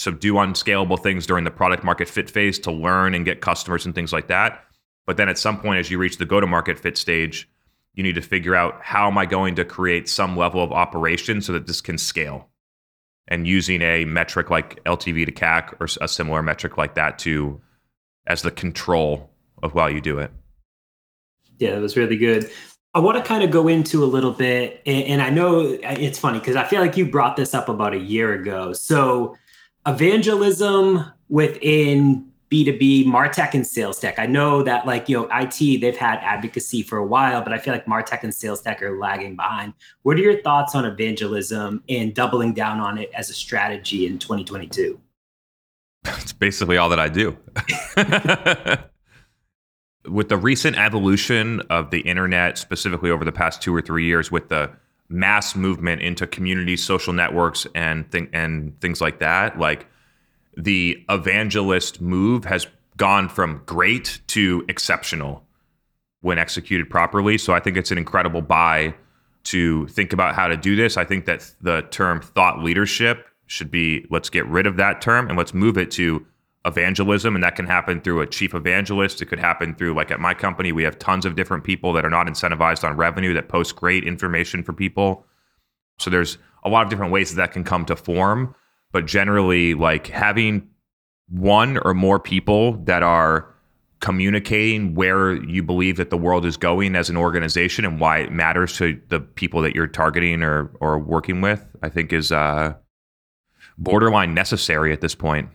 so 0.01 0.11
do 0.11 0.39
unscalable 0.39 0.97
things 0.97 1.27
during 1.27 1.45
the 1.45 1.51
product 1.51 1.85
market 1.85 2.09
fit 2.09 2.31
phase 2.31 2.59
to 2.61 2.73
learn 2.73 3.13
and 3.13 3.27
get 3.27 3.43
customers 3.43 3.85
and 3.85 3.95
things 3.95 4.15
like 4.15 4.29
that. 4.29 4.65
But 5.07 5.19
then 5.19 5.29
at 5.29 5.37
some 5.37 5.61
point, 5.61 5.79
as 5.79 5.91
you 5.91 5.99
reach 5.99 6.17
the 6.17 6.25
go 6.25 6.41
to 6.41 6.47
market 6.47 6.79
fit 6.79 6.97
stage, 6.97 7.47
you 7.93 8.03
need 8.03 8.15
to 8.15 8.23
figure 8.23 8.55
out 8.55 8.81
how 8.81 9.09
am 9.09 9.19
I 9.19 9.27
going 9.27 9.57
to 9.57 9.65
create 9.67 10.09
some 10.09 10.39
level 10.39 10.63
of 10.63 10.73
operation 10.73 11.43
so 11.43 11.53
that 11.53 11.67
this 11.67 11.83
can 11.83 11.99
scale. 11.99 12.49
And 13.29 13.47
using 13.47 13.83
a 13.83 14.07
metric 14.07 14.49
like 14.49 14.83
LTV 14.85 15.27
to 15.27 15.33
CAC 15.33 15.79
or 15.79 15.87
a 16.03 16.09
similar 16.09 16.43
metric 16.43 16.79
like 16.79 16.95
that 16.95 17.19
to 17.19 17.61
as 18.27 18.41
the 18.41 18.51
control 18.51 19.29
of 19.63 19.75
while 19.75 19.91
you 19.91 20.01
do 20.01 20.19
it. 20.19 20.31
Yeah, 21.59 21.73
that 21.73 21.83
was 21.83 21.99
really 21.99 22.17
good. 22.17 22.51
I 22.95 23.01
want 23.01 23.19
to 23.19 23.23
kind 23.23 23.45
of 23.45 23.51
go 23.51 23.69
into 23.69 24.03
a 24.03 24.07
little 24.07 24.33
bit, 24.33 24.81
and, 24.87 25.05
and 25.05 25.23
I 25.23 25.29
know 25.29 25.75
uh, 25.75 25.97
it's 26.01 26.19
funny 26.19 26.39
because 26.39 26.57
I 26.57 26.65
feel 26.65 26.81
like 26.81 26.97
you 26.97 27.05
brought 27.05 27.37
this 27.37 27.53
up 27.53 27.69
about 27.69 27.93
a 27.93 27.99
year 27.99 28.33
ago. 28.33 28.73
So, 28.73 29.37
evangelism 29.91 31.05
within 31.29 32.31
B2B, 32.51 33.07
Martech 33.07 33.55
and 33.55 33.65
Sales 33.65 34.01
Tech. 34.01 34.19
I 34.19 34.27
know 34.27 34.63
that 34.65 34.85
like, 34.85 35.09
you 35.09 35.17
know, 35.17 35.29
IT, 35.33 35.81
they've 35.81 35.97
had 35.97 36.19
advocacy 36.19 36.83
for 36.83 36.99
a 36.99 37.07
while, 37.07 37.43
but 37.43 37.53
I 37.53 37.59
feel 37.59 37.73
like 37.73 37.87
Martech 37.87 38.25
and 38.25 38.35
Sales 38.35 38.61
Tech 38.61 38.83
are 38.83 38.99
lagging 38.99 39.37
behind. 39.37 39.73
What 40.03 40.17
are 40.17 40.21
your 40.21 40.43
thoughts 40.43 40.75
on 40.75 40.85
evangelism 40.85 41.85
and 41.89 42.13
doubling 42.13 42.53
down 42.53 42.81
on 42.81 42.99
it 42.99 43.11
as 43.15 43.31
a 43.31 43.35
strategy 43.35 44.07
in 44.07 44.19
2022? 44.19 45.01
It's 46.07 46.33
basically 46.33 46.77
all 46.77 46.89
that 46.89 46.99
I 46.99 47.09
do. 47.09 47.37
with 50.11 50.29
the 50.29 50.37
recent 50.37 50.77
evolution 50.77 51.61
of 51.71 51.91
the 51.91 52.01
internet, 52.01 52.59
specifically 52.59 53.11
over 53.11 53.25
the 53.25 53.33
past 53.33 53.63
two 53.63 53.75
or 53.75 53.83
three 53.83 54.07
years, 54.07 54.33
with 54.33 54.49
the 54.49 54.71
mass 55.11 55.57
movement 55.57 56.01
into 56.01 56.27
community 56.27 56.77
social 56.77 57.13
networks 57.13 57.67
and 57.75 58.11
th- 58.13 58.29
and 58.33 58.81
things 58.81 59.01
like 59.01 59.19
that, 59.19 59.59
like 59.59 59.87
the 60.57 61.05
evangelist 61.09 62.01
move 62.01 62.45
has 62.45 62.67
gone 62.97 63.29
from 63.29 63.63
great 63.67 64.21
to 64.29 64.65
exceptional 64.69 65.45
when 66.21 66.39
executed 66.39 66.89
properly. 66.89 67.39
So 67.39 67.53
I 67.53 67.61
think 67.61 67.77
it's 67.77 67.91
an 67.91 67.99
incredible 67.99 68.43
buy 68.43 68.95
to 69.45 69.87
think 69.89 70.13
about 70.13 70.35
how 70.35 70.49
to 70.49 70.57
do 70.57 70.77
this. 70.77 70.97
I 70.97 71.05
think 71.05 71.25
that 71.25 71.51
the 71.61 71.83
term 71.91 72.21
thought 72.21 72.63
leadership 72.63 73.27
should 73.47 73.71
be 73.71 74.07
let's 74.11 74.31
get 74.31 74.47
rid 74.47 74.67
of 74.67 74.77
that 74.77 75.01
term 75.01 75.29
and 75.29 75.37
let's 75.37 75.53
move 75.53 75.77
it 75.77 75.91
to 75.93 76.25
evangelism 76.65 77.35
and 77.35 77.43
that 77.43 77.57
can 77.57 77.67
happen 77.67 78.01
through 78.01 78.21
a 78.21 78.27
chief 78.27 78.55
evangelist. 78.55 79.23
It 79.23 79.27
could 79.27 79.39
happen 79.39 79.75
through 79.75 79.95
like 79.95 80.11
at 80.11 80.21
my 80.21 80.35
company 80.35 80.73
we 80.73 80.83
have 80.83 80.99
tons 80.99 81.25
of 81.25 81.37
different 81.37 81.65
people 81.65 81.93
that 81.95 82.05
are 82.05 82.11
not 82.11 82.27
incentivized 82.27 82.85
on 82.85 82.97
revenue 82.97 83.33
that 83.35 83.49
post 83.49 83.77
great 83.77 84.05
information 84.05 84.63
for 84.63 84.73
people. 84.73 85.25
So 85.99 86.11
there's 86.11 86.39
a 86.65 86.69
lot 86.69 86.85
of 86.85 86.91
different 86.91 87.13
ways 87.13 87.31
that 87.31 87.37
that 87.37 87.53
can 87.53 87.65
come 87.65 87.85
to 87.87 87.97
form. 87.97 88.55
But 88.93 89.07
generally 89.07 89.75
like 89.75 90.09
having 90.09 90.69
one 91.29 91.79
or 91.79 91.95
more 91.95 92.19
people 92.19 92.73
that 92.85 93.03
are 93.03 93.55
communicating 94.01 94.95
where 94.95 95.35
you 95.35 95.63
believe 95.63 95.97
that 95.99 96.11
the 96.11 96.17
world 96.17 96.47
is 96.47 96.57
going 96.57 96.97
as 96.97 97.11
an 97.11 97.17
organization 97.17 97.85
and 97.85 98.01
why 98.01 98.19
it 98.19 98.33
matters 98.33 98.77
to 98.77 99.01
the 99.09 99.21
people 99.21 99.61
that 99.61 99.75
you're 99.75 99.87
targeting 99.87 100.43
or 100.43 100.71
or 100.81 100.99
working 100.99 101.43
with 101.43 101.67
i 101.83 101.89
think 101.89 102.11
is 102.11 102.33
uh 102.33 102.73
borderline 103.77 104.33
necessary 104.33 104.91
at 104.91 105.03
this 105.03 105.15
point 105.15 105.51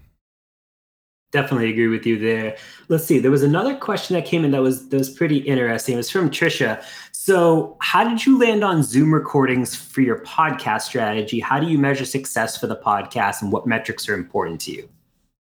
definitely 1.32 1.70
agree 1.70 1.88
with 1.88 2.06
you 2.06 2.18
there. 2.18 2.58
Let's 2.88 3.06
see. 3.06 3.20
There 3.20 3.32
was 3.32 3.44
another 3.44 3.76
question 3.76 4.16
that 4.16 4.26
came 4.26 4.46
in 4.46 4.52
that 4.52 4.62
was 4.62 4.90
that 4.90 4.98
was 4.98 5.10
pretty 5.10 5.38
interesting. 5.38 5.96
It 5.96 5.98
was 5.98 6.10
from 6.10 6.30
Trisha. 6.30 6.84
So, 7.12 7.76
how 7.82 8.08
did 8.08 8.26
you 8.26 8.38
land 8.40 8.64
on 8.64 8.84
Zoom 8.84 9.14
recordings 9.14 9.76
for 9.76 10.02
your 10.02 10.20
podcast 10.20 10.84
strategy? 10.84 11.40
How 11.40 11.60
do 11.60 11.68
you 11.68 11.78
measure 11.78 12.06
success 12.06 12.58
for 12.58 12.68
the 12.68 12.76
podcast, 12.76 13.42
and 13.42 13.52
what 13.52 13.66
metrics 13.66 14.08
are 14.08 14.14
important 14.14 14.62
to 14.62 14.72
you? 14.72 14.90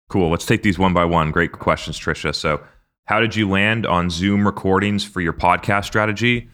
Cool. 0.10 0.30
Let's 0.30 0.46
take 0.46 0.64
these 0.64 0.78
one 0.78 0.94
by 0.94 1.06
one. 1.06 1.32
Great 1.32 1.54
questions, 1.54 2.00
Trisha. 2.00 2.36
So, 2.36 2.62
how 3.06 3.20
did 3.20 3.36
you 3.36 3.50
land 3.50 3.86
on 3.86 4.10
Zoom 4.10 4.46
recordings 4.46 5.04
for 5.04 5.22
your 5.22 5.34
podcast 5.34 5.86
strategy? 5.86 6.50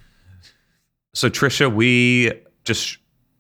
So, 1.14 1.30
Trisha, 1.30 1.74
we 1.74 2.32
just 2.64 2.98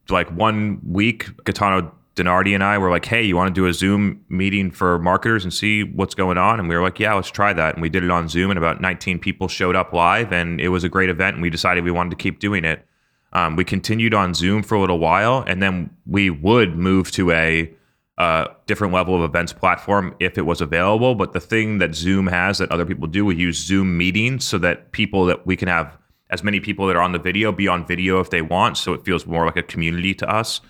like 0.09 0.29
one 0.31 0.79
week, 0.83 1.29
Gaetano 1.43 1.93
DiNardi 2.17 2.53
and 2.53 2.63
I 2.63 2.77
were 2.77 2.89
like, 2.89 3.05
hey, 3.05 3.23
you 3.23 3.35
want 3.35 3.53
to 3.53 3.61
do 3.61 3.67
a 3.67 3.73
Zoom 3.73 4.25
meeting 4.27 4.71
for 4.71 4.97
marketers 4.99 5.43
and 5.43 5.53
see 5.53 5.83
what's 5.83 6.15
going 6.15 6.37
on? 6.37 6.59
And 6.59 6.67
we 6.67 6.75
were 6.75 6.81
like, 6.81 6.99
yeah, 6.99 7.13
let's 7.13 7.29
try 7.29 7.53
that. 7.53 7.75
And 7.75 7.81
we 7.81 7.89
did 7.89 8.03
it 8.03 8.09
on 8.09 8.27
Zoom, 8.27 8.49
and 8.49 8.57
about 8.57 8.81
19 8.81 9.19
people 9.19 9.47
showed 9.47 9.75
up 9.75 9.93
live, 9.93 10.33
and 10.33 10.59
it 10.59 10.69
was 10.69 10.83
a 10.83 10.89
great 10.89 11.09
event. 11.09 11.35
And 11.35 11.41
we 11.41 11.49
decided 11.49 11.83
we 11.83 11.91
wanted 11.91 12.09
to 12.09 12.15
keep 12.15 12.39
doing 12.39 12.65
it. 12.65 12.85
Um, 13.33 13.55
we 13.55 13.63
continued 13.63 14.13
on 14.13 14.33
Zoom 14.33 14.63
for 14.63 14.75
a 14.75 14.81
little 14.81 14.99
while, 14.99 15.43
and 15.47 15.61
then 15.61 15.91
we 16.05 16.29
would 16.29 16.75
move 16.75 17.11
to 17.11 17.31
a 17.31 17.71
uh, 18.17 18.47
different 18.65 18.93
level 18.93 19.15
of 19.15 19.21
events 19.29 19.53
platform 19.53 20.15
if 20.19 20.39
it 20.39 20.45
was 20.45 20.59
available. 20.59 21.13
But 21.13 21.33
the 21.33 21.39
thing 21.39 21.77
that 21.77 21.93
Zoom 21.93 22.25
has 22.27 22.57
that 22.57 22.71
other 22.71 22.85
people 22.85 23.07
do, 23.07 23.25
we 23.25 23.35
use 23.35 23.63
Zoom 23.63 23.95
meetings 23.95 24.43
so 24.43 24.57
that 24.57 24.91
people 24.91 25.25
that 25.25 25.45
we 25.45 25.55
can 25.55 25.67
have 25.67 25.97
as 26.31 26.43
many 26.43 26.59
people 26.59 26.87
that 26.87 26.95
are 26.95 27.01
on 27.01 27.11
the 27.11 27.19
video 27.19 27.51
be 27.51 27.67
on 27.67 27.85
video 27.85 28.19
if 28.19 28.31
they 28.31 28.41
want. 28.41 28.77
So 28.77 28.93
it 28.93 29.05
feels 29.05 29.27
more 29.27 29.45
like 29.45 29.55
a 29.55 29.63
community 29.63 30.15
to 30.15 30.29
us 30.29 30.61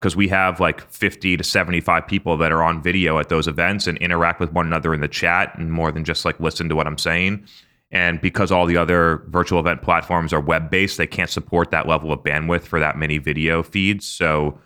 because 0.00 0.16
we 0.16 0.28
have 0.28 0.60
like 0.60 0.88
50 0.90 1.36
to 1.36 1.44
75 1.44 2.06
people 2.06 2.36
that 2.36 2.52
are 2.52 2.62
on 2.62 2.82
video 2.82 3.18
at 3.18 3.28
those 3.28 3.48
events 3.48 3.86
and 3.86 3.96
interact 3.98 4.40
with 4.40 4.52
one 4.52 4.66
another 4.66 4.92
in 4.92 5.00
the 5.00 5.08
chat 5.08 5.56
and 5.58 5.72
more 5.72 5.90
than 5.90 6.04
just 6.04 6.24
like 6.24 6.38
listen 6.40 6.68
to 6.68 6.76
what 6.76 6.86
I'm 6.86 6.98
saying. 6.98 7.46
And 7.90 8.20
because 8.20 8.50
all 8.50 8.66
the 8.66 8.76
other 8.76 9.22
virtual 9.28 9.60
event 9.60 9.82
platforms 9.82 10.32
are 10.32 10.40
web 10.40 10.68
based, 10.68 10.98
they 10.98 11.06
can't 11.06 11.30
support 11.30 11.70
that 11.70 11.86
level 11.86 12.12
of 12.12 12.24
bandwidth 12.24 12.62
for 12.62 12.80
that 12.80 12.98
many 12.98 13.18
video 13.18 13.62
feeds. 13.62 14.06
So 14.06 14.58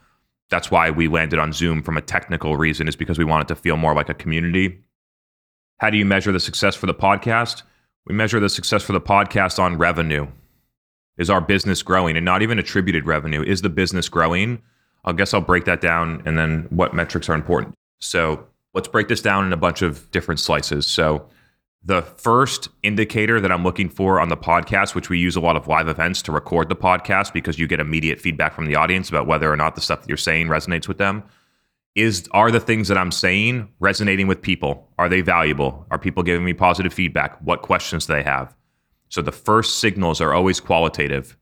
that's 0.50 0.70
why 0.70 0.90
we 0.90 1.08
landed 1.08 1.38
on 1.38 1.52
Zoom 1.52 1.82
from 1.82 1.98
a 1.98 2.00
technical 2.00 2.56
reason, 2.56 2.88
is 2.88 2.96
because 2.96 3.18
we 3.18 3.24
wanted 3.24 3.48
to 3.48 3.54
feel 3.54 3.76
more 3.76 3.94
like 3.94 4.08
a 4.08 4.14
community. 4.14 4.82
How 5.76 5.90
do 5.90 5.98
you 5.98 6.06
measure 6.06 6.32
the 6.32 6.40
success 6.40 6.74
for 6.74 6.86
the 6.86 6.94
podcast? 6.94 7.62
We 8.06 8.14
measure 8.14 8.40
the 8.40 8.48
success 8.48 8.82
for 8.82 8.94
the 8.94 9.00
podcast 9.00 9.58
on 9.58 9.76
revenue. 9.76 10.26
Is 11.18 11.28
our 11.28 11.42
business 11.42 11.82
growing? 11.82 12.16
And 12.16 12.24
not 12.24 12.40
even 12.40 12.58
attributed 12.58 13.06
revenue. 13.06 13.42
Is 13.42 13.60
the 13.60 13.68
business 13.68 14.08
growing? 14.08 14.62
I 15.04 15.12
guess 15.12 15.32
I'll 15.32 15.40
break 15.40 15.64
that 15.64 15.80
down 15.80 16.22
and 16.26 16.38
then 16.38 16.66
what 16.70 16.94
metrics 16.94 17.28
are 17.28 17.34
important. 17.34 17.74
So 18.00 18.46
let's 18.74 18.88
break 18.88 19.08
this 19.08 19.22
down 19.22 19.46
in 19.46 19.52
a 19.52 19.56
bunch 19.56 19.82
of 19.82 20.10
different 20.10 20.40
slices. 20.40 20.86
So 20.86 21.26
the 21.82 22.02
first 22.02 22.68
indicator 22.82 23.40
that 23.40 23.52
I'm 23.52 23.62
looking 23.62 23.88
for 23.88 24.20
on 24.20 24.28
the 24.28 24.36
podcast, 24.36 24.94
which 24.94 25.08
we 25.08 25.18
use 25.18 25.36
a 25.36 25.40
lot 25.40 25.56
of 25.56 25.68
live 25.68 25.88
events 25.88 26.22
to 26.22 26.32
record 26.32 26.68
the 26.68 26.76
podcast 26.76 27.32
because 27.32 27.58
you 27.58 27.66
get 27.66 27.80
immediate 27.80 28.20
feedback 28.20 28.54
from 28.54 28.66
the 28.66 28.76
audience 28.76 29.08
about 29.08 29.26
whether 29.26 29.50
or 29.50 29.56
not 29.56 29.74
the 29.74 29.80
stuff 29.80 30.00
that 30.00 30.08
you're 30.08 30.16
saying 30.16 30.48
resonates 30.48 30.88
with 30.88 30.98
them, 30.98 31.22
is 31.94 32.28
are 32.32 32.50
the 32.50 32.60
things 32.60 32.88
that 32.88 32.98
I'm 32.98 33.10
saying 33.10 33.68
resonating 33.80 34.26
with 34.26 34.42
people? 34.42 34.88
Are 34.98 35.08
they 35.08 35.20
valuable? 35.20 35.86
Are 35.90 35.98
people 35.98 36.22
giving 36.22 36.44
me 36.44 36.52
positive 36.52 36.92
feedback? 36.92 37.40
What 37.40 37.62
questions 37.62 38.06
do 38.06 38.12
they 38.12 38.22
have? 38.22 38.54
So 39.08 39.22
the 39.22 39.32
first 39.32 39.78
signals 39.78 40.20
are 40.20 40.34
always 40.34 40.60
qualitative. 40.60 41.36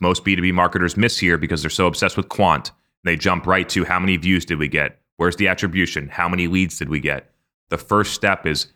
Most 0.00 0.24
B2B 0.24 0.52
marketers 0.52 0.96
miss 0.96 1.18
here 1.18 1.38
because 1.38 1.62
they're 1.62 1.70
so 1.70 1.86
obsessed 1.86 2.16
with 2.16 2.28
quant 2.28 2.72
they 3.04 3.16
jump 3.16 3.46
right 3.46 3.68
to 3.70 3.84
how 3.84 4.00
many 4.00 4.16
views 4.16 4.44
did 4.44 4.58
we 4.58 4.68
get? 4.68 4.98
Where's 5.16 5.36
the 5.36 5.48
attribution? 5.48 6.08
How 6.08 6.28
many 6.28 6.48
leads 6.48 6.78
did 6.78 6.88
we 6.88 7.00
get? 7.00 7.30
The 7.68 7.78
first 7.78 8.14
step 8.14 8.46
is 8.46 8.66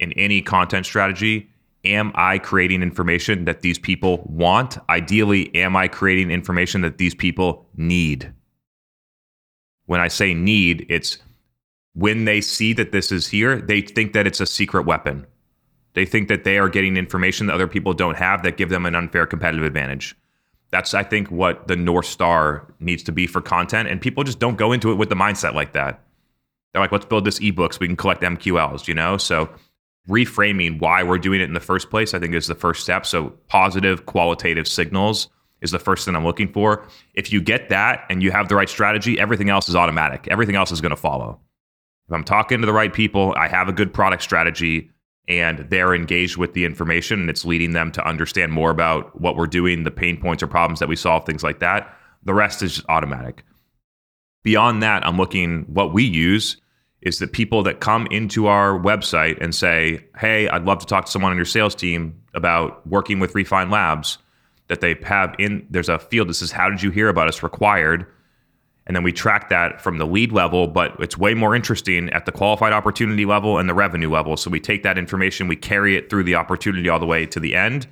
in 0.00 0.12
any 0.12 0.40
content 0.40 0.86
strategy, 0.86 1.50
am 1.84 2.12
I 2.14 2.38
creating 2.38 2.82
information 2.82 3.44
that 3.44 3.60
these 3.60 3.78
people 3.78 4.22
want? 4.26 4.78
Ideally, 4.88 5.54
am 5.54 5.76
I 5.76 5.88
creating 5.88 6.30
information 6.30 6.80
that 6.80 6.98
these 6.98 7.14
people 7.14 7.66
need? 7.76 8.32
When 9.86 10.00
I 10.00 10.08
say 10.08 10.32
need, 10.34 10.86
it's 10.88 11.18
when 11.94 12.24
they 12.24 12.40
see 12.40 12.72
that 12.72 12.92
this 12.92 13.12
is 13.12 13.28
here, 13.28 13.60
they 13.60 13.80
think 13.80 14.14
that 14.14 14.26
it's 14.26 14.40
a 14.40 14.46
secret 14.46 14.86
weapon. 14.86 15.26
They 15.92 16.06
think 16.06 16.28
that 16.28 16.44
they 16.44 16.58
are 16.58 16.68
getting 16.68 16.96
information 16.96 17.46
that 17.46 17.54
other 17.54 17.68
people 17.68 17.92
don't 17.92 18.16
have 18.16 18.42
that 18.42 18.56
give 18.56 18.68
them 18.68 18.86
an 18.86 18.96
unfair 18.96 19.26
competitive 19.26 19.64
advantage. 19.64 20.16
That's 20.74 20.92
I 20.92 21.04
think 21.04 21.30
what 21.30 21.68
the 21.68 21.76
north 21.76 22.06
star 22.06 22.66
needs 22.80 23.04
to 23.04 23.12
be 23.12 23.28
for 23.28 23.40
content, 23.40 23.88
and 23.88 24.00
people 24.00 24.24
just 24.24 24.40
don't 24.40 24.56
go 24.56 24.72
into 24.72 24.90
it 24.90 24.96
with 24.96 25.08
the 25.08 25.14
mindset 25.14 25.54
like 25.54 25.72
that. 25.74 26.02
They're 26.72 26.82
like, 26.82 26.90
let's 26.90 27.04
build 27.04 27.24
this 27.24 27.38
ebook 27.38 27.74
so 27.74 27.78
we 27.80 27.86
can 27.86 27.94
collect 27.94 28.22
MQLs, 28.22 28.88
you 28.88 28.94
know. 28.94 29.16
So 29.16 29.48
reframing 30.08 30.80
why 30.80 31.04
we're 31.04 31.18
doing 31.18 31.40
it 31.40 31.44
in 31.44 31.54
the 31.54 31.60
first 31.60 31.90
place, 31.90 32.12
I 32.12 32.18
think, 32.18 32.34
is 32.34 32.48
the 32.48 32.56
first 32.56 32.82
step. 32.82 33.06
So 33.06 33.28
positive, 33.46 34.06
qualitative 34.06 34.66
signals 34.66 35.28
is 35.60 35.70
the 35.70 35.78
first 35.78 36.06
thing 36.06 36.16
I'm 36.16 36.24
looking 36.24 36.52
for. 36.52 36.84
If 37.14 37.32
you 37.32 37.40
get 37.40 37.68
that 37.68 38.04
and 38.10 38.20
you 38.20 38.32
have 38.32 38.48
the 38.48 38.56
right 38.56 38.68
strategy, 38.68 39.16
everything 39.20 39.50
else 39.50 39.68
is 39.68 39.76
automatic. 39.76 40.26
Everything 40.28 40.56
else 40.56 40.72
is 40.72 40.80
going 40.80 40.90
to 40.90 40.96
follow. 40.96 41.38
If 42.08 42.12
I'm 42.12 42.24
talking 42.24 42.60
to 42.62 42.66
the 42.66 42.72
right 42.72 42.92
people, 42.92 43.32
I 43.36 43.46
have 43.46 43.68
a 43.68 43.72
good 43.72 43.94
product 43.94 44.24
strategy, 44.24 44.90
and 45.28 45.60
they're 45.70 45.94
engaged 45.94 46.36
with 46.36 46.52
the 46.52 46.64
information 46.64 47.20
and 47.20 47.30
it's 47.30 47.44
leading 47.44 47.72
them 47.72 47.90
to 47.92 48.06
understand 48.06 48.52
more 48.52 48.70
about 48.70 49.18
what 49.20 49.36
we're 49.36 49.46
doing, 49.46 49.84
the 49.84 49.90
pain 49.90 50.20
points 50.20 50.42
or 50.42 50.46
problems 50.46 50.80
that 50.80 50.88
we 50.88 50.96
solve, 50.96 51.24
things 51.24 51.42
like 51.42 51.60
that. 51.60 51.96
The 52.24 52.34
rest 52.34 52.62
is 52.62 52.74
just 52.74 52.86
automatic. 52.88 53.44
Beyond 54.42 54.82
that, 54.82 55.06
I'm 55.06 55.16
looking 55.16 55.62
what 55.62 55.92
we 55.92 56.04
use 56.04 56.58
is 57.00 57.18
the 57.18 57.26
people 57.26 57.62
that 57.62 57.80
come 57.80 58.06
into 58.10 58.46
our 58.46 58.78
website 58.78 59.38
and 59.40 59.54
say, 59.54 60.04
Hey, 60.18 60.48
I'd 60.48 60.64
love 60.64 60.78
to 60.80 60.86
talk 60.86 61.06
to 61.06 61.10
someone 61.10 61.30
on 61.30 61.36
your 61.36 61.46
sales 61.46 61.74
team 61.74 62.20
about 62.34 62.86
working 62.86 63.20
with 63.20 63.34
Refine 63.34 63.70
Labs, 63.70 64.18
that 64.68 64.80
they 64.80 64.96
have 65.04 65.34
in 65.38 65.66
there's 65.70 65.90
a 65.90 65.98
field 65.98 66.28
that 66.28 66.34
says, 66.34 66.50
How 66.50 66.68
did 66.68 66.82
you 66.82 66.90
hear 66.90 67.08
about 67.08 67.28
us 67.28 67.42
required? 67.42 68.06
And 68.86 68.94
then 68.94 69.02
we 69.02 69.12
track 69.12 69.48
that 69.48 69.80
from 69.80 69.98
the 69.98 70.06
lead 70.06 70.30
level, 70.30 70.66
but 70.66 70.94
it's 71.00 71.16
way 71.16 71.32
more 71.32 71.54
interesting 71.54 72.10
at 72.10 72.26
the 72.26 72.32
qualified 72.32 72.72
opportunity 72.72 73.24
level 73.24 73.58
and 73.58 73.68
the 73.68 73.74
revenue 73.74 74.10
level. 74.10 74.36
So 74.36 74.50
we 74.50 74.60
take 74.60 74.82
that 74.82 74.98
information, 74.98 75.48
we 75.48 75.56
carry 75.56 75.96
it 75.96 76.10
through 76.10 76.24
the 76.24 76.34
opportunity 76.34 76.88
all 76.88 76.98
the 76.98 77.06
way 77.06 77.24
to 77.26 77.40
the 77.40 77.54
end. 77.54 77.86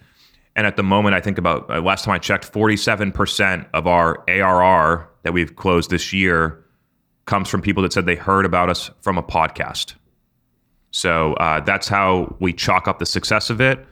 And 0.55 0.67
at 0.67 0.77
the 0.77 0.83
moment, 0.83 1.15
I 1.15 1.21
think 1.21 1.39
about 1.39 1.71
uh, 1.71 1.81
last 1.81 2.05
time 2.05 2.15
I 2.15 2.19
checked, 2.19 2.53
47% 2.53 3.67
of 3.73 3.87
our 3.87 4.23
ARR 4.29 5.09
that 5.23 5.33
we've 5.33 5.57
closed 5.57 5.89
this 5.89 6.13
year 6.13 6.63
comes 7.25 7.49
from 7.49 7.63
people 7.63 7.83
that 7.85 7.93
said 7.93 8.05
they 8.05 8.17
heard 8.17 8.45
about 8.45 8.69
us 8.69 8.91
from 9.01 9.17
a 9.17 9.23
podcast. 9.23 9.95
So 10.91 11.33
uh, 11.35 11.61
that's 11.61 11.89
how 11.89 12.37
we 12.39 12.53
chalk 12.53 12.87
up 12.87 12.99
the 12.99 13.07
success 13.07 13.49
of 13.49 13.63
it. 13.63 13.87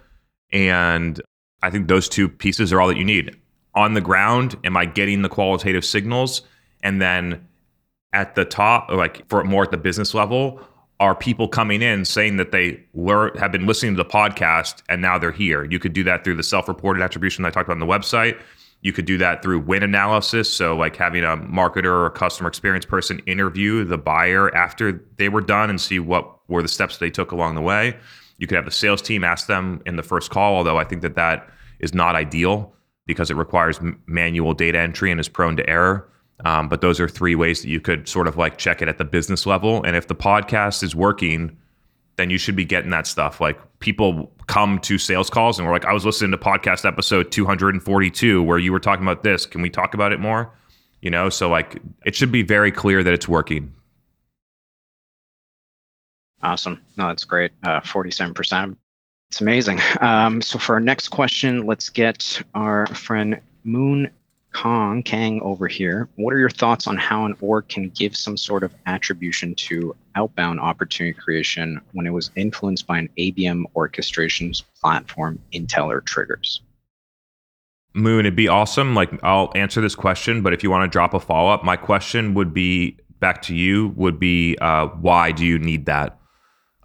And 0.53 1.21
I 1.63 1.71
think 1.71 1.89
those 1.89 2.09
two 2.09 2.29
pieces 2.29 2.73
are 2.73 2.81
all 2.81 2.89
that 2.89 2.99
you 2.99 3.05
need. 3.05 3.37
On 3.75 3.95
the 3.95 4.01
ground, 4.01 4.57
am 4.65 4.77
I 4.77 4.85
getting 4.85 5.23
the 5.23 5.29
qualitative 5.29 5.85
signals? 5.85 6.43
And 6.83 7.01
then 7.01 7.47
at 8.13 8.35
the 8.35 8.45
top, 8.45 8.91
like 8.91 9.29
for 9.29 9.45
more 9.45 9.65
at 9.65 9.71
the 9.71 9.77
business 9.77 10.15
level, 10.15 10.61
are 11.01 11.15
people 11.15 11.49
coming 11.49 11.81
in 11.81 12.05
saying 12.05 12.37
that 12.37 12.53
they 12.53 12.79
learn 12.93 13.35
have 13.39 13.51
been 13.51 13.67
listening 13.67 13.97
to 13.97 14.03
the 14.03 14.09
podcast 14.09 14.83
and 14.89 15.01
now 15.01 15.19
they're 15.19 15.33
here. 15.33 15.65
You 15.65 15.79
could 15.79 15.95
do 15.95 16.05
that 16.05 16.25
through 16.25 16.37
the 16.37 16.43
self-reported 16.43 17.03
attribution 17.03 17.43
that 17.43 17.49
I 17.49 17.51
talked 17.53 17.69
about 17.69 17.81
on 17.81 17.81
the 17.81 17.87
website. 17.87 18.39
You 18.83 18.93
could 18.93 19.07
do 19.07 19.19
that 19.19 19.43
through 19.43 19.61
win 19.61 19.83
analysis. 19.83 20.53
So, 20.53 20.77
like 20.77 20.97
having 20.97 21.25
a 21.25 21.37
marketer 21.39 21.87
or 21.87 22.07
a 22.07 22.11
customer 22.11 22.49
experience 22.49 22.85
person 22.85 23.21
interview 23.21 23.85
the 23.85 23.99
buyer 23.99 24.55
after 24.55 25.05
they 25.17 25.29
were 25.29 25.41
done 25.41 25.71
and 25.71 25.81
see 25.81 25.99
what 25.99 26.39
were 26.49 26.63
the 26.63 26.69
steps 26.69 26.99
they 26.99 27.11
took 27.11 27.33
along 27.33 27.55
the 27.55 27.63
way. 27.63 27.97
You 28.39 28.47
could 28.47 28.57
have 28.57 28.65
the 28.65 28.71
sales 28.71 29.03
team 29.03 29.25
ask 29.25 29.47
them 29.47 29.83
in 29.87 29.97
the 29.97 30.03
first 30.03 30.31
call, 30.31 30.57
although 30.57 30.79
I 30.79 30.85
think 30.85 31.03
that 31.03 31.15
that 31.15 31.49
is 31.79 31.95
not 31.95 32.15
ideal 32.15 32.75
because 33.07 33.31
it 33.31 33.37
requires 33.37 33.81
manual 34.07 34.55
data 34.55 34.79
entry 34.79 35.11
and 35.11 35.21
is 35.21 35.29
prone 35.29 35.57
to 35.57 35.69
error. 35.69 36.09
Um, 36.45 36.69
but 36.69 36.81
those 36.81 37.01
are 37.01 37.09
three 37.09 37.35
ways 37.35 37.63
that 37.63 37.69
you 37.69 37.81
could 37.81 38.09
sort 38.09 38.27
of 38.27 38.37
like 38.37 38.59
check 38.59 38.83
it 38.83 38.89
at 38.89 38.99
the 38.99 39.05
business 39.05 39.47
level. 39.47 39.83
And 39.83 39.97
if 39.97 40.09
the 40.09 40.15
podcast 40.15 40.83
is 40.83 40.95
working, 40.95 41.57
then 42.17 42.31
you 42.31 42.39
should 42.39 42.57
be 42.57 42.65
getting 42.65 42.91
that 42.91 43.07
stuff. 43.07 43.41
Like 43.41 43.59
people 43.81 44.31
come 44.47 44.79
to 44.81 44.99
sales 44.99 45.31
calls 45.31 45.59
and 45.59 45.67
we're 45.67 45.73
like, 45.73 45.85
I 45.85 45.93
was 45.93 46.05
listening 46.05 46.31
to 46.33 46.39
podcast 46.39 46.85
episode 46.85 47.33
242 47.33 48.43
where 48.43 48.59
you 48.59 48.73
were 48.73 48.81
talking 48.81 49.05
about 49.05 49.23
this. 49.23 49.47
Can 49.47 49.63
we 49.63 49.71
talk 49.71 49.95
about 49.95 50.13
it 50.13 50.21
more? 50.21 50.53
You 51.03 51.11
know, 51.11 51.29
so 51.31 51.49
like 51.49 51.81
it 52.05 52.15
should 52.15 52.31
be 52.31 52.43
very 52.43 52.71
clear 52.71 53.03
that 53.03 53.13
it's 53.13 53.29
working. 53.29 53.73
Awesome. 56.43 56.81
No, 56.97 57.09
that's 57.09 57.25
great. 57.25 57.53
Uh, 57.63 57.81
47%. 57.81 58.77
It's 59.31 59.41
amazing. 59.41 59.81
Um, 60.01 60.41
so 60.41 60.59
for 60.59 60.75
our 60.75 60.81
next 60.81 61.09
question, 61.09 61.67
let's 61.67 61.89
get 61.89 62.43
our 62.55 62.87
friend 62.89 63.41
Moon 63.65 64.11
Kong 64.53 65.03
Kang 65.03 65.41
over 65.43 65.69
here. 65.69 66.09
What 66.17 66.35
are 66.35 66.39
your 66.39 66.51
thoughts 66.51 66.87
on 66.87 66.97
how 66.97 67.25
an 67.25 67.37
org 67.41 67.69
can 67.69 67.91
give 67.91 68.17
some 68.17 68.37
sort 68.37 68.63
of 68.63 68.75
attribution 68.87 69.55
to 69.57 69.95
outbound 70.15 70.61
opportunity 70.61 71.19
creation 71.19 71.81
when 71.93 72.07
it 72.07 72.11
was 72.11 72.31
influenced 72.37 72.87
by 72.87 72.99
an 72.99 73.09
ABM 73.17 73.65
orchestrations 73.77 74.63
platform, 74.81 75.39
Intel 75.53 75.87
or 75.87 76.01
Triggers? 76.01 76.63
Moon, 77.95 78.21
it'd 78.21 78.37
be 78.37 78.49
awesome. 78.49 78.95
Like 78.95 79.11
I'll 79.23 79.53
answer 79.55 79.81
this 79.81 79.95
question, 79.95 80.43
but 80.43 80.53
if 80.53 80.63
you 80.63 80.71
want 80.71 80.85
to 80.85 80.93
drop 80.93 81.15
a 81.15 81.21
follow 81.21 81.51
up, 81.51 81.65
my 81.65 81.77
question 81.77 82.35
would 82.35 82.55
be 82.55 82.99
back 83.19 83.43
to 83.43 83.55
you 83.55 83.89
would 83.97 84.19
be 84.19 84.57
uh, 84.61 84.87
why 84.87 85.33
do 85.33 85.45
you 85.45 85.59
need 85.59 85.87
that? 85.87 86.19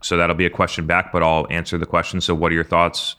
So 0.01 0.17
that'll 0.17 0.35
be 0.35 0.45
a 0.45 0.51
question 0.51 0.85
back, 0.85 1.11
but 1.11 1.23
I'll 1.23 1.47
answer 1.49 1.77
the 1.77 1.85
question. 1.85 2.21
So, 2.21 2.35
what 2.35 2.51
are 2.51 2.55
your 2.55 2.63
thoughts 2.63 3.15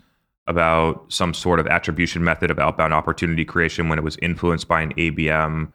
about 0.46 1.04
some 1.09 1.35
sort 1.35 1.59
of 1.59 1.66
attribution 1.66 2.22
method 2.22 2.50
of 2.50 2.59
outbound 2.59 2.94
opportunity 2.94 3.44
creation 3.44 3.88
when 3.88 3.98
it 3.98 4.02
was 4.02 4.16
influenced 4.22 4.68
by 4.68 4.80
an 4.80 4.94
ABM 4.94 5.72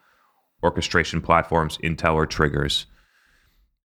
orchestration 0.63 1.21
platforms, 1.21 1.77
Intel 1.79 2.13
or 2.13 2.25
triggers? 2.25 2.85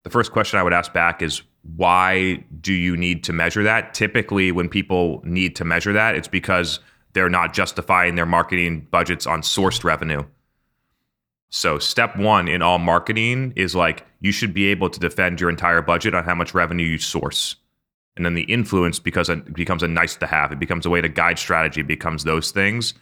The 0.04 0.10
first 0.10 0.32
question 0.32 0.60
I 0.60 0.64
would 0.64 0.74
ask 0.74 0.92
back 0.92 1.22
is 1.22 1.44
why 1.76 2.44
do 2.60 2.74
you 2.74 2.98
need 2.98 3.24
to 3.26 3.34
measure 3.34 3.64
that? 3.64 3.94
Typically, 3.94 4.52
when 4.52 4.68
people 4.68 5.22
need 5.24 5.56
to 5.56 5.66
measure 5.66 5.94
that, 5.94 6.16
it's 6.16 6.28
because 6.28 6.80
they're 7.14 7.30
not 7.30 7.54
justifying 7.54 8.16
their 8.16 8.26
marketing 8.26 8.88
budgets 8.92 9.26
on 9.26 9.42
sourced 9.42 9.84
revenue. 9.84 10.24
So, 11.50 11.80
step 11.80 12.18
one 12.18 12.48
in 12.48 12.62
all 12.62 12.80
marketing 12.80 13.54
is 13.56 13.76
like 13.76 14.06
you 14.20 14.32
should 14.32 14.54
be 14.54 14.66
able 14.66 14.90
to 14.90 15.00
defend 15.00 15.40
your 15.40 15.50
entire 15.50 15.82
budget 15.82 16.16
on 16.16 16.24
how 16.24 16.36
much 16.36 16.54
revenue 16.54 16.86
you 16.86 16.98
source. 16.98 17.56
And 18.16 18.26
then 18.26 18.36
the 18.36 18.44
influence 18.44 19.00
because 19.00 19.30
it 19.30 19.54
becomes 19.54 19.82
a 19.82 19.88
nice 19.88 20.16
to 20.18 20.28
have. 20.28 20.52
It 20.52 20.60
becomes 20.60 20.86
a 20.86 20.90
way 20.90 21.02
to 21.02 21.10
guide 21.10 21.40
strategy, 21.40 21.82
it 21.82 21.88
becomes 21.88 22.24
those 22.24 22.52
things. 22.52 22.94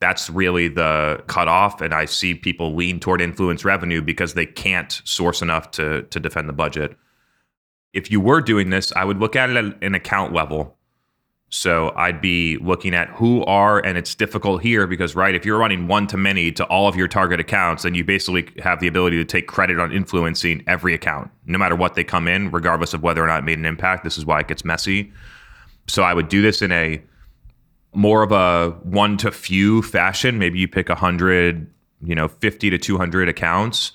That's 0.00 0.30
really 0.30 0.68
the 0.68 1.22
cutoff. 1.26 1.80
And 1.80 1.92
I 1.92 2.06
see 2.06 2.34
people 2.34 2.74
lean 2.74 3.00
toward 3.00 3.20
influence 3.20 3.64
revenue 3.64 4.00
because 4.00 4.34
they 4.34 4.46
can't 4.46 5.00
source 5.04 5.42
enough 5.42 5.70
to, 5.72 6.02
to 6.02 6.20
defend 6.20 6.48
the 6.48 6.54
budget. 6.54 6.96
If 7.92 8.10
you 8.10 8.20
were 8.20 8.40
doing 8.40 8.70
this, 8.70 8.92
I 8.94 9.04
would 9.04 9.18
look 9.18 9.36
at 9.36 9.50
it 9.50 9.56
at 9.56 9.82
an 9.82 9.94
account 9.94 10.32
level. 10.32 10.78
So 11.52 11.92
I'd 11.96 12.20
be 12.20 12.58
looking 12.58 12.94
at 12.94 13.08
who 13.08 13.44
are, 13.44 13.80
and 13.80 13.98
it's 13.98 14.14
difficult 14.14 14.62
here 14.62 14.86
because, 14.86 15.16
right, 15.16 15.34
if 15.34 15.44
you're 15.44 15.58
running 15.58 15.88
one 15.88 16.06
to 16.06 16.16
many 16.16 16.52
to 16.52 16.64
all 16.66 16.86
of 16.86 16.94
your 16.94 17.08
target 17.08 17.40
accounts, 17.40 17.82
then 17.82 17.94
you 17.94 18.04
basically 18.04 18.48
have 18.62 18.78
the 18.78 18.86
ability 18.86 19.16
to 19.16 19.24
take 19.24 19.48
credit 19.48 19.80
on 19.80 19.90
influencing 19.90 20.62
every 20.68 20.94
account, 20.94 21.28
no 21.46 21.58
matter 21.58 21.74
what 21.74 21.94
they 21.94 22.04
come 22.04 22.28
in, 22.28 22.52
regardless 22.52 22.94
of 22.94 23.02
whether 23.02 23.22
or 23.22 23.26
not 23.26 23.40
it 23.40 23.44
made 23.44 23.58
an 23.58 23.66
impact. 23.66 24.04
This 24.04 24.16
is 24.16 24.24
why 24.24 24.38
it 24.38 24.46
gets 24.46 24.64
messy. 24.64 25.12
So 25.88 26.04
I 26.04 26.14
would 26.14 26.28
do 26.28 26.40
this 26.40 26.62
in 26.62 26.70
a 26.70 27.02
more 27.92 28.22
of 28.22 28.30
a 28.30 28.70
one 28.84 29.16
to 29.16 29.32
few 29.32 29.82
fashion. 29.82 30.38
Maybe 30.38 30.60
you 30.60 30.68
pick 30.68 30.88
100, 30.88 31.68
you 32.00 32.14
know, 32.14 32.28
50 32.28 32.70
to 32.70 32.78
200 32.78 33.28
accounts 33.28 33.90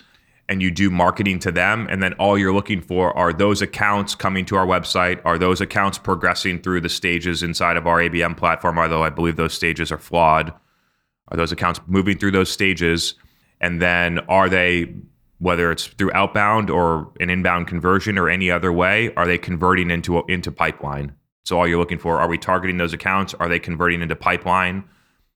and 0.47 0.62
you 0.62 0.69
do 0.69 0.89
marketing 0.89 1.39
to 1.39 1.51
them 1.51 1.88
and 1.89 2.03
then 2.03 2.13
all 2.13 2.38
you're 2.38 2.53
looking 2.53 2.81
for 2.81 3.15
are 3.17 3.34
those 3.34 3.62
accounts 3.62 4.13
coming 4.13 4.45
to 4.45 4.55
our 4.55 4.65
website. 4.65 5.19
Are 5.25 5.38
those 5.38 5.60
accounts 5.60 5.97
progressing 5.97 6.62
through 6.62 6.81
the 6.81 6.89
stages 6.89 7.41
inside 7.41 7.77
of 7.77 7.88
our 7.88 7.99
abm 7.99 8.38
platform? 8.38 8.77
Although 8.77 9.03
i 9.03 9.10
believe 9.10 9.38
those 9.38 9.53
stages 9.53 9.91
are 9.91 9.97
flawed. 9.97 10.53
Are 11.29 11.38
those 11.38 11.51
accounts 11.51 11.79
moving 11.88 12.17
through 12.17 12.31
those 12.31 12.51
stages? 12.51 13.15
And 13.60 13.81
then 13.81 14.19
are 14.29 14.49
they 14.49 14.93
whether 15.39 15.71
it's 15.71 15.88
through 15.88 16.12
outbound 16.13 16.69
or 16.69 17.12
an 17.19 17.29
inbound 17.29 17.67
conversion 17.67 18.17
or 18.17 18.29
any 18.29 18.49
other 18.49 18.71
way 18.71 19.13
are 19.15 19.27
they 19.27 19.38
converting 19.38 19.89
into 19.89 20.23
into 20.27 20.51
pipeline? 20.51 21.15
So 21.43 21.58
all 21.60 21.67
you're 21.67 21.79
looking 21.79 21.99
for 21.99 22.19
are 22.19 22.27
we 22.27 22.38
targeting 22.38 22.77
those 22.77 22.93
accounts? 22.93 23.34
Are 23.34 23.49
they 23.49 23.60
converting 23.60 24.01
into 24.01 24.15
pipeline 24.15 24.84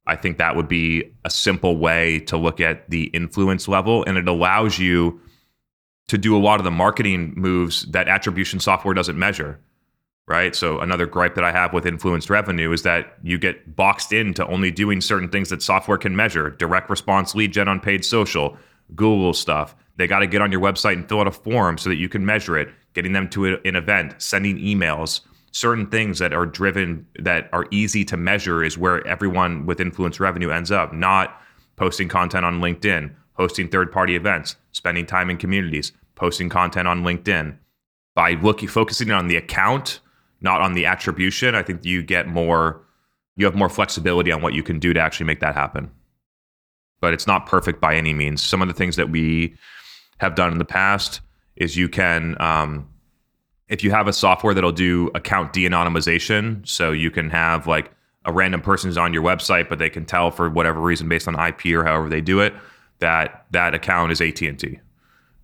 I 0.10 0.16
think 0.16 0.38
that 0.40 0.56
would 0.56 0.68
be 0.68 1.14
a 1.24 1.30
simple 1.30 1.78
way 1.78 2.20
to 2.22 2.36
look 2.36 2.60
at 2.60 2.90
the 2.90 3.06
influence 3.06 3.68
level. 3.68 4.04
And 4.06 4.18
it 4.18 4.28
allows 4.28 4.80
you 4.80 5.22
to 6.08 6.18
do 6.18 6.36
a 6.36 6.40
lot 6.40 6.60
of 6.60 6.64
the 6.64 6.72
marketing 6.72 7.34
moves 7.36 7.84
that 7.92 8.08
attribution 8.08 8.60
software 8.60 8.94
doesn't 8.94 9.18
measure. 9.18 9.60
Right. 10.28 10.56
So, 10.56 10.80
another 10.80 11.08
gripe 11.08 11.34
that 11.36 11.44
I 11.44 11.52
have 11.52 11.74
with 11.74 11.88
influenced 11.88 12.30
revenue 12.30 12.72
is 12.72 12.84
that 12.84 13.18
you 13.24 13.40
get 13.40 13.76
boxed 13.76 14.14
into 14.14 14.46
only 14.46 14.70
doing 14.70 15.02
certain 15.02 15.28
things 15.28 15.50
that 15.50 15.64
software 15.64 15.98
can 15.98 16.16
measure 16.16 16.52
direct 16.52 16.88
response 16.92 17.34
lead 17.34 17.52
gen 17.52 17.68
on 17.68 17.80
paid 17.80 18.06
social, 18.06 18.56
Google 18.96 19.34
stuff. 19.34 19.76
They 19.96 20.06
got 20.06 20.20
to 20.20 20.28
get 20.28 20.44
on 20.44 20.52
your 20.52 20.62
website 20.62 20.94
and 20.94 21.10
fill 21.10 21.22
out 21.22 21.28
a 21.28 21.32
form 21.32 21.80
so 21.80 21.90
that 21.90 21.96
you 21.96 22.10
can 22.10 22.28
measure 22.28 22.60
it, 22.60 22.70
getting 22.94 23.14
them 23.14 23.28
to 23.30 23.56
an 23.56 23.76
event, 23.76 24.22
sending 24.22 24.60
emails 24.60 25.22
certain 25.52 25.88
things 25.88 26.20
that 26.20 26.34
are 26.34 26.46
driven 26.46 27.06
that 27.20 27.50
are 27.54 27.66
easy 27.72 28.06
to 28.06 28.18
measure 28.18 28.64
is 28.64 28.78
where 28.78 29.06
everyone 29.08 29.66
with 29.66 29.80
influence 29.80 30.20
revenue 30.20 30.50
ends 30.50 30.72
up 30.72 30.94
not 30.94 31.42
posting 31.76 32.08
content 32.08 32.46
on 32.46 32.60
linkedin 32.60 33.14
hosting 33.34 33.70
third 33.70 33.92
party 33.92 34.16
events 34.16 34.56
spending 34.72 35.06
time 35.06 35.30
in 35.30 35.38
communities 35.38 35.92
posting 36.16 36.50
content 36.50 36.88
on 36.88 37.04
linkedin. 37.04 37.58
By 38.16 38.32
looking 38.34 38.68
focusing 38.68 39.12
on 39.12 39.28
the 39.28 39.38
account 39.38 40.00
not 40.42 40.62
on 40.62 40.74
the 40.74 40.86
attribution 40.86 41.56
i 41.56 41.64
think 41.64 41.86
you 41.86 42.04
get 42.04 42.28
more 42.28 42.82
you 43.40 43.46
have 43.46 43.56
more 43.56 43.70
flexibility 43.70 44.34
on 44.34 44.42
what 44.42 44.54
you 44.54 44.62
can 44.62 44.80
do 44.80 44.92
to 44.92 45.00
actually 45.00 45.26
make 45.26 45.40
that 45.40 45.56
happen. 45.56 45.90
But 47.00 47.14
it's 47.14 47.26
not 47.26 47.46
perfect 47.46 47.80
by 47.80 47.96
any 47.96 48.14
means. 48.14 48.44
Some 48.44 48.62
of 48.62 48.68
the 48.68 48.74
things 48.74 48.98
that 48.98 49.10
we 49.10 49.56
have 50.20 50.36
done 50.36 50.52
in 50.52 50.58
the 50.58 50.66
past 50.66 51.22
is 51.56 51.78
you 51.78 51.88
can 51.88 52.36
um, 52.42 52.89
if 53.70 53.84
you 53.84 53.92
have 53.92 54.08
a 54.08 54.14
software 54.14 54.54
that'll 54.54 54.72
do 54.72 55.10
account 55.16 55.54
de-anonymization, 55.54 56.68
so 56.68 56.92
you 56.92 57.12
can 57.12 57.30
have 57.30 57.68
like 57.68 57.92
a 58.26 58.34
random 58.34 58.62
person 58.62 58.90
is 58.90 58.98
on 58.98 59.14
your 59.14 59.24
website, 59.24 59.70
but 59.70 59.80
they 59.80 59.90
can 59.90 60.06
tell 60.06 60.32
for 60.32 60.50
whatever 60.50 60.82
reason 60.82 61.08
based 61.08 61.28
on 61.28 61.40
IP 61.40 61.68
or 61.68 61.84
however 61.84 62.10
they 62.10 62.22
do 62.22 62.40
it 62.40 62.54
that 63.00 63.46
that 63.52 63.74
account 63.74 64.12
is 64.12 64.22
AT&T. 64.22 64.80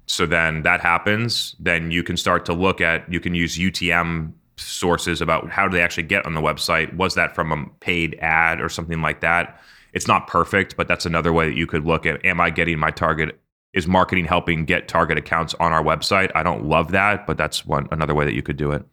So 0.07 0.25
then 0.25 0.61
that 0.63 0.81
happens, 0.81 1.55
then 1.59 1.89
you 1.89 2.03
can 2.03 2.15
start 2.15 2.45
to 2.45 2.53
look 2.53 2.79
at 2.79 3.11
you 3.11 3.19
can 3.19 3.33
use 3.33 3.57
UTM 3.57 4.33
sources 4.57 5.19
about 5.21 5.49
how 5.49 5.67
do 5.67 5.75
they 5.75 5.81
actually 5.81 6.03
get 6.03 6.25
on 6.25 6.33
the 6.33 6.41
website? 6.41 6.95
Was 6.95 7.15
that 7.15 7.33
from 7.33 7.51
a 7.51 7.65
paid 7.79 8.17
ad 8.21 8.61
or 8.61 8.69
something 8.69 9.01
like 9.01 9.21
that? 9.21 9.59
It's 9.93 10.07
not 10.07 10.27
perfect, 10.27 10.77
but 10.77 10.87
that's 10.87 11.05
another 11.05 11.33
way 11.33 11.47
that 11.47 11.55
you 11.55 11.65
could 11.65 11.85
look 11.85 12.05
at 12.05 12.23
am 12.23 12.39
I 12.39 12.49
getting 12.49 12.77
my 12.77 12.91
target 12.91 13.39
is 13.75 13.87
marketing 13.87 14.25
helping 14.25 14.65
get 14.65 14.87
target 14.87 15.17
accounts 15.17 15.53
on 15.59 15.71
our 15.71 15.83
website. 15.83 16.31
I 16.33 16.41
don't 16.41 16.65
love 16.65 16.91
that, 16.91 17.27
but 17.27 17.37
that's 17.37 17.65
one 17.65 17.87
another 17.91 18.15
way 18.15 18.25
that 18.25 18.33
you 18.33 18.41
could 18.41 18.57
do 18.57 18.71
it. 18.71 18.83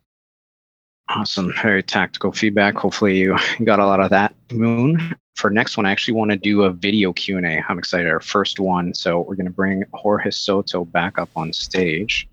Awesome. 1.08 1.52
Very 1.62 1.82
tactical 1.82 2.32
feedback. 2.32 2.74
Hopefully 2.74 3.18
you 3.18 3.36
got 3.64 3.78
a 3.78 3.86
lot 3.86 4.00
of 4.00 4.10
that, 4.10 4.34
Moon. 4.50 5.14
For 5.36 5.50
next 5.50 5.76
one, 5.76 5.86
I 5.86 5.92
actually 5.92 6.14
want 6.14 6.30
to 6.32 6.36
do 6.36 6.64
a 6.64 6.70
video 6.70 7.12
Q&A. 7.12 7.62
I'm 7.68 7.78
excited. 7.78 8.08
Our 8.08 8.20
first 8.20 8.60
one. 8.60 8.92
So 8.92 9.20
we're 9.20 9.36
going 9.36 9.46
to 9.46 9.52
bring 9.52 9.84
Jorge 9.94 10.30
Soto 10.30 10.84
back 10.84 11.18
up 11.18 11.30
on 11.36 11.52
stage. 11.52 12.28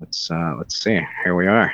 Let's 0.00 0.30
uh, 0.30 0.54
let's 0.58 0.76
see. 0.76 1.00
Here 1.22 1.36
we 1.36 1.46
are. 1.46 1.72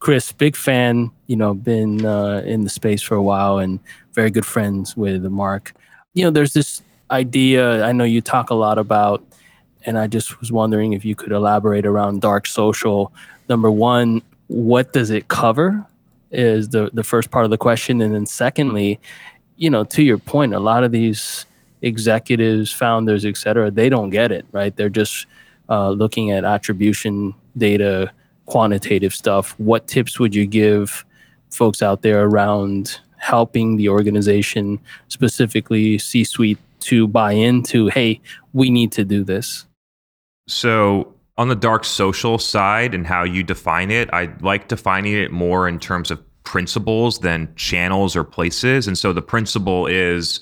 Chris, 0.00 0.32
big 0.32 0.56
fan. 0.56 1.10
You 1.26 1.36
know, 1.36 1.54
been 1.54 2.04
uh, 2.04 2.42
in 2.44 2.64
the 2.64 2.70
space 2.70 3.02
for 3.02 3.14
a 3.14 3.22
while 3.22 3.58
and 3.58 3.78
very 4.14 4.30
good 4.30 4.46
friends 4.46 4.96
with 4.96 5.24
Mark. 5.24 5.74
You 6.14 6.24
know, 6.24 6.30
there's 6.30 6.54
this 6.54 6.82
idea 7.10 7.84
I 7.84 7.92
know 7.92 8.04
you 8.04 8.20
talk 8.20 8.50
a 8.50 8.54
lot 8.54 8.78
about, 8.78 9.24
and 9.84 9.98
I 9.98 10.06
just 10.06 10.40
was 10.40 10.52
wondering 10.52 10.92
if 10.92 11.04
you 11.04 11.14
could 11.14 11.32
elaborate 11.32 11.86
around 11.86 12.20
dark 12.20 12.46
social. 12.46 13.12
Number 13.48 13.70
one, 13.70 14.22
what 14.48 14.92
does 14.92 15.10
it 15.10 15.28
cover? 15.28 15.86
is 16.30 16.68
the 16.68 16.90
the 16.92 17.02
first 17.02 17.30
part 17.30 17.44
of 17.44 17.50
the 17.50 17.58
question 17.58 18.00
and 18.00 18.14
then 18.14 18.26
secondly 18.26 19.00
you 19.56 19.68
know 19.68 19.84
to 19.84 20.02
your 20.02 20.18
point 20.18 20.54
a 20.54 20.60
lot 20.60 20.84
of 20.84 20.92
these 20.92 21.46
executives 21.82 22.70
founders 22.70 23.24
et 23.24 23.36
cetera 23.36 23.70
they 23.70 23.88
don't 23.88 24.10
get 24.10 24.30
it 24.30 24.46
right 24.52 24.76
they're 24.76 24.88
just 24.88 25.26
uh, 25.68 25.90
looking 25.90 26.30
at 26.30 26.44
attribution 26.44 27.34
data 27.56 28.10
quantitative 28.46 29.12
stuff 29.12 29.58
what 29.58 29.86
tips 29.86 30.18
would 30.18 30.34
you 30.34 30.46
give 30.46 31.04
folks 31.50 31.82
out 31.82 32.02
there 32.02 32.24
around 32.24 33.00
helping 33.16 33.76
the 33.76 33.88
organization 33.88 34.78
specifically 35.08 35.98
c 35.98 36.22
suite 36.22 36.58
to 36.80 37.06
buy 37.06 37.32
into 37.32 37.88
hey 37.88 38.20
we 38.52 38.70
need 38.70 38.92
to 38.92 39.04
do 39.04 39.22
this 39.24 39.66
so 40.46 41.14
on 41.40 41.48
the 41.48 41.56
dark 41.56 41.86
social 41.86 42.38
side 42.38 42.94
and 42.94 43.06
how 43.06 43.24
you 43.24 43.42
define 43.42 43.90
it, 43.90 44.10
I 44.12 44.28
like 44.42 44.68
defining 44.68 45.14
it 45.14 45.32
more 45.32 45.66
in 45.66 45.78
terms 45.78 46.10
of 46.10 46.22
principles 46.44 47.20
than 47.20 47.50
channels 47.56 48.14
or 48.14 48.24
places. 48.24 48.86
And 48.86 48.98
so 48.98 49.14
the 49.14 49.22
principle 49.22 49.86
is 49.86 50.40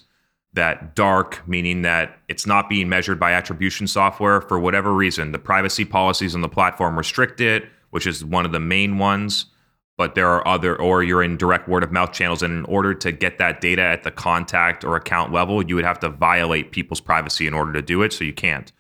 that 0.55 0.97
dark, 0.97 1.47
meaning 1.47 1.83
that 1.83 2.19
it's 2.29 2.47
not 2.47 2.69
being 2.69 2.89
measured 2.89 3.21
by 3.21 3.33
attribution 3.33 3.87
software 3.87 4.41
for 4.41 4.59
whatever 4.59 4.93
reason. 4.93 5.31
The 5.31 5.39
privacy 5.39 5.85
policies 5.85 6.35
on 6.35 6.41
the 6.41 6.49
platform 6.49 6.99
restrict 6.99 7.41
it, 7.41 7.69
which 7.91 8.05
is 8.05 8.25
one 8.25 8.45
of 8.45 8.51
the 8.51 8.59
main 8.59 8.99
ones. 8.99 9.47
But 9.99 10.15
there 10.15 10.29
are 10.29 10.47
other, 10.49 10.81
or 10.81 11.03
you're 11.03 11.23
in 11.23 11.37
direct 11.37 11.69
word 11.69 11.83
of 11.83 11.93
mouth 11.93 12.13
channels. 12.13 12.43
And 12.43 12.61
in 12.61 12.65
order 12.65 12.95
to 12.95 13.13
get 13.13 13.37
that 13.39 13.61
data 13.61 13.83
at 13.83 14.05
the 14.05 14.11
contact 14.11 14.85
or 14.85 14.97
account 14.97 15.33
level, 15.33 15.61
you 15.63 15.75
would 15.75 15.85
have 15.85 15.99
to 16.01 16.09
violate 16.09 16.71
people's 16.71 17.01
privacy 17.01 17.47
in 17.47 17.53
order 17.53 17.73
to 17.75 17.83
do 17.83 18.03
it. 18.03 18.15
So 18.15 18.25
you 18.25 18.33
can't. 18.33 18.73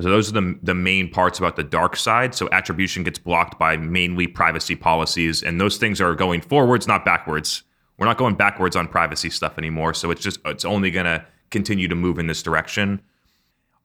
So 0.00 0.10
those 0.10 0.30
are 0.30 0.32
the, 0.32 0.58
the 0.62 0.74
main 0.74 1.08
parts 1.08 1.38
about 1.38 1.56
the 1.56 1.62
dark 1.62 1.96
side. 1.96 2.34
So 2.34 2.48
attribution 2.50 3.04
gets 3.04 3.18
blocked 3.18 3.58
by 3.58 3.76
mainly 3.76 4.26
privacy 4.26 4.74
policies, 4.74 5.42
and 5.42 5.60
those 5.60 5.76
things 5.76 6.00
are 6.00 6.14
going 6.14 6.40
forwards, 6.40 6.88
not 6.88 7.04
backwards. 7.04 7.62
We're 7.98 8.06
not 8.06 8.18
going 8.18 8.34
backwards 8.34 8.74
on 8.74 8.88
privacy 8.88 9.30
stuff 9.30 9.56
anymore. 9.56 9.94
So 9.94 10.10
it's 10.10 10.22
just 10.22 10.40
it's 10.46 10.64
only 10.64 10.90
going 10.90 11.06
to 11.06 11.24
continue 11.50 11.86
to 11.86 11.94
move 11.94 12.18
in 12.18 12.26
this 12.26 12.42
direction. 12.42 13.00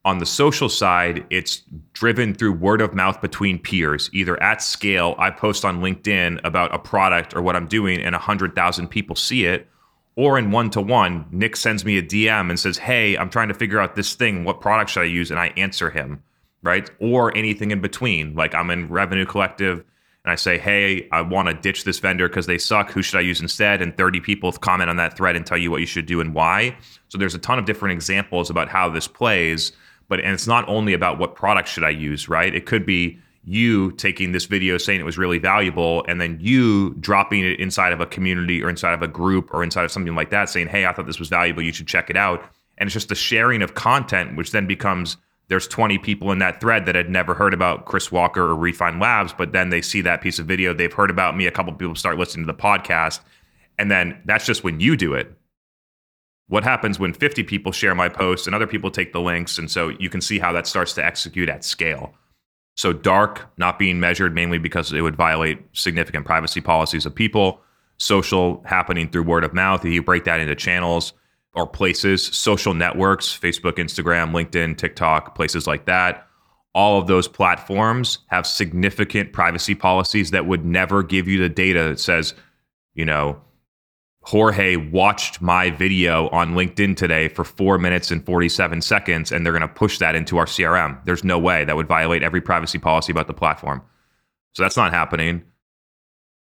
On 0.10 0.18
the 0.18 0.26
social 0.26 0.70
side, 0.70 1.24
it's 1.30 1.62
driven 1.94 2.34
through 2.34 2.54
word 2.54 2.82
of 2.82 2.96
mouth 2.96 3.22
between 3.22 3.60
peers, 3.60 4.10
either 4.12 4.42
at 4.42 4.60
scale. 4.60 5.14
I 5.20 5.30
post 5.30 5.64
on 5.64 5.82
LinkedIn 5.82 6.44
about 6.44 6.74
a 6.74 6.80
product 6.80 7.36
or 7.36 7.44
what 7.44 7.56
I'm 7.56 7.68
doing, 7.68 8.02
and 8.02 8.14
100,000 8.16 8.88
people 8.88 9.16
see 9.16 9.46
it, 9.46 9.68
or 10.16 10.40
in 10.40 10.50
one 10.50 10.72
to 10.72 10.82
one, 10.82 11.28
Nick 11.30 11.56
sends 11.56 11.86
me 11.86 12.00
a 12.00 12.02
DM 12.02 12.50
and 12.50 12.60
says, 12.60 12.76
Hey, 12.80 13.16
I'm 13.20 13.30
trying 13.30 13.50
to 13.50 13.54
figure 13.54 13.80
out 13.80 13.96
this 13.96 14.16
thing. 14.16 14.46
What 14.46 14.62
product 14.62 14.90
should 14.90 15.02
I 15.02 15.06
use? 15.06 15.30
And 15.30 15.40
I 15.40 15.54
answer 15.58 15.92
him, 15.92 16.24
right? 16.64 16.90
Or 17.00 17.38
anything 17.38 17.70
in 17.70 17.80
between. 17.80 18.34
Like 18.34 18.56
I'm 18.56 18.72
in 18.72 18.90
Revenue 18.90 19.28
Collective 19.28 19.84
and 20.26 20.32
I 20.32 20.36
say, 20.38 20.58
Hey, 20.58 21.08
I 21.12 21.22
want 21.22 21.50
to 21.50 21.54
ditch 21.54 21.84
this 21.84 22.00
vendor 22.00 22.28
because 22.28 22.48
they 22.48 22.58
suck. 22.58 22.90
Who 22.90 23.04
should 23.04 23.20
I 23.20 23.22
use 23.22 23.42
instead? 23.42 23.80
And 23.80 23.96
30 23.96 24.22
people 24.22 24.52
comment 24.54 24.90
on 24.90 24.96
that 24.96 25.16
thread 25.16 25.36
and 25.36 25.46
tell 25.46 25.60
you 25.60 25.70
what 25.70 25.82
you 25.82 25.86
should 25.86 26.08
do 26.08 26.20
and 26.20 26.34
why. 26.34 26.76
So 27.10 27.20
there's 27.20 27.36
a 27.36 27.40
ton 27.40 27.60
of 27.60 27.66
different 27.66 27.94
examples 27.94 28.50
about 28.50 28.70
how 28.70 28.90
this 28.90 29.08
plays. 29.08 29.72
But 30.10 30.20
and 30.20 30.34
it's 30.34 30.48
not 30.48 30.68
only 30.68 30.94
about 30.94 31.18
what 31.18 31.36
product 31.36 31.70
should 31.70 31.86
I 31.86 31.92
use, 31.92 32.28
right? 32.28 32.54
It 32.54 32.66
could 32.66 32.86
be 32.86 33.20
you 33.46 33.92
taking 33.94 34.32
this 34.32 34.46
video 34.46 34.78
saying 34.78 35.00
it 35.00 35.06
was 35.06 35.18
really 35.18 35.40
valuable 35.40 36.04
and 36.08 36.20
then 36.20 36.38
you 36.42 36.94
dropping 37.00 37.44
it 37.44 37.60
inside 37.60 37.94
of 37.94 38.02
a 38.02 38.06
community 38.06 38.62
or 38.62 38.70
inside 38.70 38.94
of 38.94 39.02
a 39.02 39.08
group 39.08 39.54
or 39.54 39.64
inside 39.64 39.86
of 39.86 39.92
something 39.92 40.14
like 40.14 40.30
that 40.30 40.50
saying 40.50 40.68
hey 40.68 40.86
i 40.86 40.92
thought 40.92 41.06
this 41.08 41.20
was 41.20 41.30
valuable. 41.30 41.64
You 41.64 41.72
should 41.72 41.88
check 41.88 42.10
it 42.10 42.18
out. 42.18 42.44
And 42.78 42.88
it's 42.88 42.94
just 42.94 43.10
the 43.10 43.16
sharing 43.16 43.62
of 43.62 43.76
content 43.76 44.36
which 44.36 44.52
then 44.52 44.68
becomes 44.68 45.18
there's 45.48 45.68
20 45.68 45.98
people 46.00 46.32
in 46.32 46.40
that 46.40 46.62
thread 46.62 46.86
that 46.86 46.96
had 46.96 47.10
never 47.10 47.34
heard 47.34 47.54
about 47.54 47.86
chris 47.86 48.12
walker 48.12 48.42
or 48.42 48.56
refine 48.56 49.00
labs 49.00 49.34
but 49.34 49.52
then 49.54 49.70
they 49.70 49.82
see 49.82 50.02
that 50.02 50.22
piece 50.22 50.38
of 50.38 50.46
video. 50.46 50.74
They've 50.74 50.94
heard 50.94 51.10
about 51.10 51.38
me. 51.38 51.48
A 51.48 51.52
couple 51.52 51.74
people 51.74 51.96
start 51.96 52.18
listening 52.18 52.46
to 52.46 52.52
the 52.52 52.60
podcast. 52.60 53.22
And 53.78 53.90
then 53.90 54.22
that's 54.26 54.46
just 54.46 54.64
when 54.64 54.82
you 54.82 54.98
do 54.98 55.14
it 55.14 55.34
what 56.50 56.64
happens 56.64 57.00
when 57.00 57.14
50 57.14 57.44
people 57.44 57.72
share 57.72 57.96
my 57.96 58.10
post 58.10 58.46
and 58.46 58.56
other 58.56 58.68
people 58.68 58.92
take 58.92 59.14
the 59.14 59.22
links 59.22 59.58
and 59.58 59.72
so 59.72 59.90
you 59.90 60.10
can 60.10 60.22
see 60.22 60.38
how 60.38 60.52
that 60.52 60.68
starts 60.68 60.94
to 60.94 61.04
execute 61.04 61.50
at 61.50 61.64
scale 61.64 62.14
so 62.80 62.94
dark 62.94 63.50
not 63.58 63.78
being 63.78 64.00
measured 64.00 64.34
mainly 64.34 64.58
because 64.58 64.94
it 64.94 65.02
would 65.02 65.18
violate 65.18 65.60
significant 65.74 66.26
privacy 66.26 66.62
policies 66.62 67.06
of 67.06 67.14
people. 67.14 67.60
Social 67.98 68.64
happening 68.66 69.10
through 69.10 69.24
word 69.24 69.44
of 69.44 69.54
mouth. 69.54 69.84
You 69.84 70.02
break 70.02 70.24
that 70.24 70.40
into 70.40 70.56
channels 70.56 71.12
or 71.56 71.68
places, 71.68 72.24
social 72.26 72.74
networks, 72.74 73.38
Facebook, 73.38 73.74
Instagram, 73.74 74.32
LinkedIn, 74.32 74.78
TikTok, 74.78 75.36
places 75.36 75.68
like 75.68 75.88
that. 75.88 76.26
All 76.74 76.98
of 76.98 77.08
those 77.08 77.28
platforms 77.28 78.20
have 78.28 78.48
significant 78.48 79.34
privacy 79.34 79.76
policies 79.76 80.32
that 80.32 80.46
would 80.46 80.64
never 80.64 81.04
give 81.04 81.28
you 81.28 81.38
the 81.38 81.50
data 81.50 81.84
that 81.90 82.00
says, 82.00 82.34
you 82.94 83.04
know, 83.04 83.42
Jorge 84.24 84.76
watched 84.76 85.42
my 85.42 85.70
video 85.70 86.28
on 86.30 86.54
LinkedIn 86.54 86.96
today 86.96 87.30
for 87.30 87.44
four 87.44 87.78
minutes 87.78 88.12
and 88.12 88.24
47 88.26 88.82
seconds, 88.82 89.32
and 89.32 89.46
they're 89.46 89.54
going 89.54 89.62
to 89.62 89.68
push 89.68 89.98
that 90.00 90.14
into 90.14 90.38
our 90.38 90.46
CRM. 90.46 91.04
There's 91.06 91.24
no 91.24 91.40
way 91.40 91.64
that 91.66 91.76
would 91.76 91.88
violate 91.88 92.22
every 92.22 92.42
privacy 92.42 92.78
policy 92.78 93.12
about 93.12 93.28
the 93.28 93.34
platform. 93.34 93.82
So 94.54 94.64
that's 94.64 94.78
not 94.78 94.92
happening. 94.92 95.44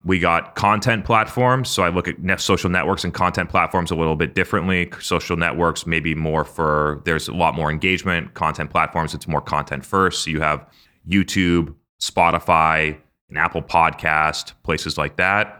We 0.05 0.19
got 0.19 0.57
content 0.57 1.05
platforms. 1.05 1.69
So 1.69 1.83
I 1.83 1.91
look 1.91 2.09
at 2.09 2.41
social 2.41 2.71
networks 2.71 3.05
and 3.05 3.15
content 3.15 3.51
platforms 3.51 3.91
a 3.91 3.95
little 3.95 4.17
bit 4.17 4.35
differently. 4.35 4.91
Social 5.01 5.37
networks, 5.37 5.87
maybe 5.87 6.15
more 6.15 6.45
for, 6.45 7.03
there's 7.05 7.29
a 7.29 7.35
lot 7.35 7.55
more 7.55 7.71
engagement. 7.71 8.35
Content 8.35 8.71
platforms, 8.71 9.15
it's 9.15 9.29
more 9.29 9.43
content 9.43 9.85
first. 9.85 10.25
So 10.25 10.31
you 10.31 10.41
have 10.41 10.67
YouTube, 11.09 11.75
Spotify, 12.01 12.99
an 13.29 13.37
Apple 13.37 13.63
podcast, 13.63 14.55
places 14.65 14.99
like 14.99 15.17
that 15.17 15.60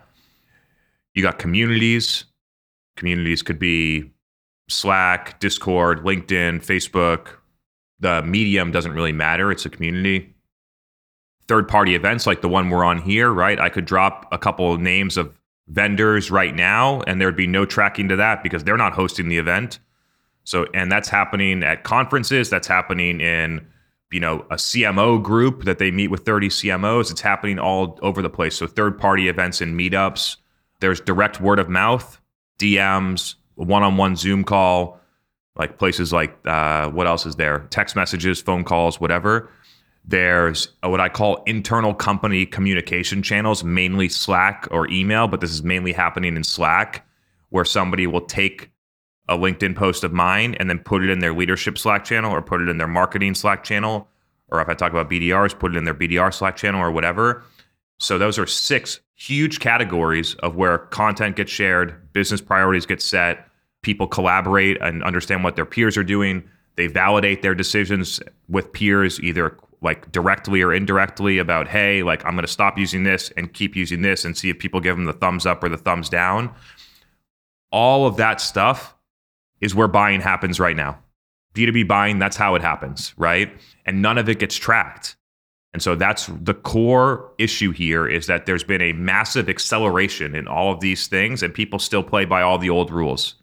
you 1.15 1.23
got 1.23 1.39
communities. 1.39 2.25
Communities 2.97 3.43
could 3.43 3.59
be 3.59 4.11
Slack, 4.69 5.41
Discord, 5.41 6.01
LinkedIn, 6.01 6.65
Facebook. 6.65 7.29
The 7.99 8.23
medium 8.23 8.71
doesn't 8.71 8.93
really 8.93 9.13
matter. 9.13 9.51
It's 9.51 9.67
a 9.67 9.71
community. 9.71 10.35
Third 11.49 11.69
party 11.69 11.95
events 11.95 12.27
like 12.27 12.41
the 12.41 12.49
one 12.49 12.71
we're 12.71 12.85
on 12.85 12.99
here, 12.99 13.33
right? 13.33 13.59
I 13.59 13.69
could 13.69 13.85
drop 13.85 14.29
a 14.33 14.39
couple 14.39 14.73
of 14.73 14.81
names 14.81 15.17
of 15.17 15.37
vendors 15.69 16.31
right 16.31 16.55
now 16.55 17.01
and 17.03 17.21
there'd 17.21 17.37
be 17.37 17.47
no 17.47 17.65
tracking 17.65 18.09
to 18.09 18.17
that 18.17 18.43
because 18.43 18.65
they're 18.65 18.77
not 18.77 18.93
hosting 18.93 19.29
the 19.29 19.39
event. 19.39 19.79
So, 20.45 20.67
and 20.75 20.91
that's 20.91 21.09
happening 21.09 21.63
at 21.63 21.85
conferences, 21.85 22.51
that's 22.51 22.67
happening 22.67 23.21
in, 23.21 23.67
you 24.11 24.21
know, 24.21 24.41
a 24.51 24.57
CMO 24.57 25.23
group 25.23 25.65
that 25.65 25.79
they 25.79 25.91
meet 25.91 26.09
with 26.09 26.25
30 26.25 26.49
CMOs. 26.49 27.11
It's 27.11 27.21
happening 27.21 27.59
all 27.59 27.99
over 28.03 28.23
the 28.23 28.31
place. 28.31 28.57
So, 28.57 28.67
third 28.67 28.99
party 28.99 29.29
events 29.29 29.61
and 29.61 29.79
meetups 29.79 30.37
there's 30.81 31.01
direct 31.01 31.41
word 31.41 31.59
of 31.59 31.69
mouth, 31.69 32.21
DMs, 32.59 33.37
one 33.55 33.83
on 33.83 33.97
one 33.97 34.17
Zoom 34.17 34.45
call, 34.45 35.01
like 35.57 35.79
places 35.79 36.13
like 36.13 36.37
uh, 36.47 36.89
what 36.91 37.07
else 37.07 37.27
is 37.27 37.37
there? 37.37 37.67
Text 37.71 37.95
messages, 37.95 38.41
phone 38.41 38.65
calls, 38.65 39.01
whatever. 39.01 39.51
There's 40.05 40.69
what 40.83 41.01
I 41.01 41.09
call 41.09 41.43
internal 41.45 41.95
company 41.95 42.47
communication 42.47 43.23
channels, 43.23 43.63
mainly 43.63 44.09
Slack 44.09 44.67
or 44.71 44.89
email, 44.89 45.29
but 45.29 45.41
this 45.41 45.51
is 45.51 45.63
mainly 45.63 45.93
happening 45.93 46.37
in 46.37 46.45
Slack, 46.45 47.07
where 47.51 47.65
somebody 47.67 48.07
will 48.07 48.23
take 48.23 48.71
a 49.29 49.37
LinkedIn 49.37 49.77
post 49.77 50.03
of 50.03 50.13
mine 50.13 50.57
and 50.59 50.69
then 50.69 50.79
put 50.79 51.05
it 51.05 51.11
in 51.11 51.21
their 51.21 51.35
leadership 51.35 51.79
Slack 51.79 52.05
channel 52.05 52.33
or 52.33 52.43
put 52.43 52.63
it 52.63 52.69
in 52.69 52.79
their 52.79 52.89
marketing 52.89 53.35
Slack 53.35 53.63
channel. 53.63 54.09
Or 54.49 54.61
if 54.61 54.69
I 54.69 54.75
talk 54.75 54.91
about 54.91 55.09
BDRs, 55.09 55.57
put 55.57 55.75
it 55.75 55.79
in 55.79 55.85
their 55.85 55.95
BDR 55.95 56.35
Slack 56.35 56.57
channel 56.57 56.81
or 56.81 56.91
whatever. 56.91 57.45
So 58.01 58.19
those 58.19 58.39
are 58.39 58.47
six 58.47 59.01
huge 59.15 59.61
categories 59.61 60.35
of 60.37 60.57
where 60.57 60.79
content 60.79 61.37
gets 61.37 61.53
shared, 61.53 62.13
business 62.15 62.41
priorities 62.41 62.87
get 62.87 63.03
set, 63.03 63.47
people 63.83 64.07
collaborate 64.07 64.81
and 64.81 65.05
understand 65.05 65.45
what 65.45 65.55
their 65.55 65.67
peers 65.67 65.99
are 65.99 66.05
doing. 66.05 66.43
They 66.77 66.87
validate 66.87 67.43
their 67.43 67.55
decisions 67.55 68.19
with 68.49 68.73
peers, 68.73 69.21
either 69.21 69.59
like 69.83 70.11
directly 70.13 70.63
or 70.63 70.73
indirectly 70.73 71.37
about, 71.39 71.69
hey, 71.69 72.03
like 72.03 72.25
I'm 72.25 72.33
going 72.33 72.47
to 72.47 72.51
stop 72.51 72.79
using 72.79 73.05
this 73.05 73.31
and 73.37 73.53
keep 73.53 73.77
using 73.77 74.01
this 74.01 74.25
and 74.25 74.37
see 74.37 74.49
if 74.49 74.59
people 74.59 74.81
give 74.81 74.97
them 74.97 75.05
the 75.05 75.13
thumbs 75.13 75.45
up 75.45 75.63
or 75.63 75.69
the 75.69 75.77
thumbs 75.77 76.09
down. 76.09 76.55
All 77.71 78.07
of 78.07 78.17
that 78.17 78.41
stuff 78.41 78.95
is 79.61 79.75
where 79.75 79.89
buying 79.89 80.23
happens 80.23 80.59
right 80.59 80.77
now. 80.77 80.99
B2B 81.55 81.87
buying, 81.87 82.19
that's 82.19 82.37
how 82.37 82.55
it 82.55 82.63
happens, 82.63 83.13
right? 83.19 83.53
And 83.85 84.01
none 84.01 84.17
of 84.17 84.29
it 84.29 84.39
gets 84.39 84.57
tracked. 84.57 85.17
And 85.73 85.83
so 85.83 85.95
that's 85.95 86.27
the 86.27 86.55
core 86.55 87.33
issue 87.39 87.71
here 87.71 88.07
is 88.07 88.27
that 88.27 88.47
there's 88.47 88.65
been 88.65 88.83
a 88.83 88.93
massive 88.93 89.49
acceleration 89.49 90.35
in 90.35 90.49
all 90.49 90.73
of 90.73 90.81
these 90.81 91.07
things, 91.07 91.43
and 91.43 91.55
people 91.55 91.79
still 91.79 92.03
play 92.03 92.25
by 92.25 92.43
all 92.43 92.59
the 92.59 92.71
old 92.71 92.91
rules. 92.91 93.37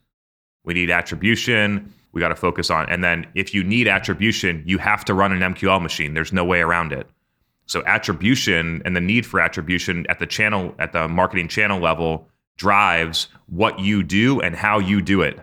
We 0.65 0.73
need 0.73 0.91
attribution. 0.91 1.93
We 2.11 2.19
got 2.19 2.29
to 2.29 2.35
focus 2.35 2.69
on. 2.69 2.89
And 2.89 3.03
then 3.03 3.27
if 3.33 3.53
you 3.53 3.63
need 3.63 3.87
attribution, 3.87 4.61
you 4.65 4.77
have 4.77 5.05
to 5.05 5.13
run 5.13 5.31
an 5.31 5.53
MQL 5.53 5.81
machine. 5.81 6.13
There's 6.13 6.33
no 6.33 6.43
way 6.43 6.59
around 6.59 6.91
it. 6.91 7.07
So 7.65 7.83
attribution 7.85 8.81
and 8.83 8.95
the 8.95 9.01
need 9.01 9.25
for 9.25 9.39
attribution 9.39 10.05
at 10.09 10.19
the 10.19 10.25
channel, 10.25 10.73
at 10.79 10.93
the 10.93 11.07
marketing 11.07 11.47
channel 11.47 11.79
level 11.79 12.27
drives 12.57 13.27
what 13.47 13.79
you 13.79 14.03
do 14.03 14.41
and 14.41 14.55
how 14.55 14.79
you 14.79 15.01
do 15.01 15.21
it 15.21 15.39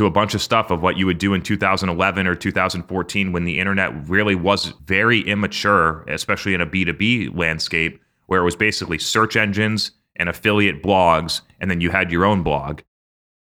to 0.00 0.06
a 0.06 0.10
bunch 0.10 0.34
of 0.34 0.40
stuff 0.40 0.70
of 0.70 0.80
what 0.80 0.96
you 0.96 1.04
would 1.04 1.18
do 1.18 1.34
in 1.34 1.42
2011 1.42 2.26
or 2.26 2.34
2014 2.34 3.32
when 3.32 3.44
the 3.44 3.60
internet 3.60 4.08
really 4.08 4.34
was 4.34 4.72
very 4.86 5.20
immature, 5.20 6.06
especially 6.08 6.54
in 6.54 6.62
a 6.62 6.66
B2B 6.66 7.36
landscape 7.36 8.00
where 8.24 8.40
it 8.40 8.44
was 8.44 8.56
basically 8.56 8.98
search 8.98 9.36
engines 9.36 9.90
and 10.16 10.30
affiliate 10.30 10.82
blogs, 10.82 11.42
and 11.60 11.70
then 11.70 11.82
you 11.82 11.90
had 11.90 12.10
your 12.10 12.24
own 12.24 12.42
blog. 12.42 12.80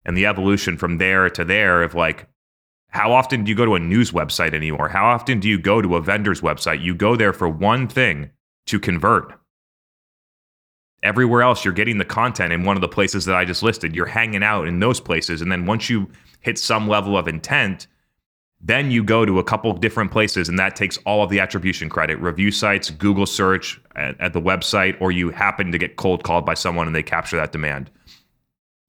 And 0.05 0.17
the 0.17 0.27
evolution 0.27 0.77
from 0.77 0.99
there 0.99 1.31
to 1.31 1.45
there 1.45 1.85
of 1.85 1.95
like, 1.95 2.27
how 2.89 3.13
often 3.13 3.45
do 3.45 3.51
you 3.51 3.55
go 3.55 3.65
to 3.65 3.77
a 3.77 3.79
news 3.79 4.11
website 4.11 4.53
anymore? 4.53 4.89
How 4.89 5.05
often 5.05 5.39
do 5.39 5.49
you 5.49 5.57
go 5.57 5.81
to 5.81 5.95
a 5.95 6.03
vendor's 6.03 6.41
website? 6.41 6.83
You 6.83 6.97
go 6.97 7.15
there 7.15 7.33
for 7.33 7.49
one 7.49 7.87
thing 7.87 8.31
to 8.67 8.81
convert. 8.81 9.39
Everywhere 11.05 11.43
else, 11.43 11.65
you're 11.65 11.73
getting 11.73 11.99
the 11.99 12.05
content 12.05 12.53
in 12.53 12.65
one 12.65 12.77
of 12.77 12.81
the 12.81 12.89
places 12.89 13.25
that 13.27 13.37
I 13.37 13.45
just 13.45 13.63
listed. 13.63 13.95
You're 13.95 14.07
hanging 14.07 14.43
out 14.43 14.67
in 14.67 14.81
those 14.81 14.99
places. 14.99 15.43
And 15.43 15.53
then 15.53 15.65
once 15.65 15.89
you 15.89 16.11
hit 16.41 16.59
some 16.59 16.89
level 16.89 17.17
of 17.17 17.29
intent, 17.29 17.87
then 18.61 18.91
you 18.91 19.03
go 19.03 19.25
to 19.25 19.39
a 19.39 19.45
couple 19.45 19.73
different 19.73 20.11
places, 20.11 20.49
and 20.49 20.59
that 20.59 20.77
takes 20.77 20.99
all 21.07 21.23
of 21.23 21.31
the 21.31 21.41
attribution 21.41 21.89
credit 21.89 22.17
review 22.21 22.51
sites, 22.51 22.91
Google 22.91 23.27
search 23.27 23.81
at, 23.97 24.21
at, 24.21 24.33
the 24.33 24.41
website, 24.41 25.01
or 25.01 25.11
you 25.11 25.31
happen 25.31 25.73
to 25.73 25.79
get 25.79 25.97
cold 25.97 26.25
called 26.25 26.45
by 26.45 26.55
someone 26.55 26.87
and 26.87 26.95
they 26.95 27.03
capture 27.03 27.37
that 27.37 27.53
demand. 27.53 27.91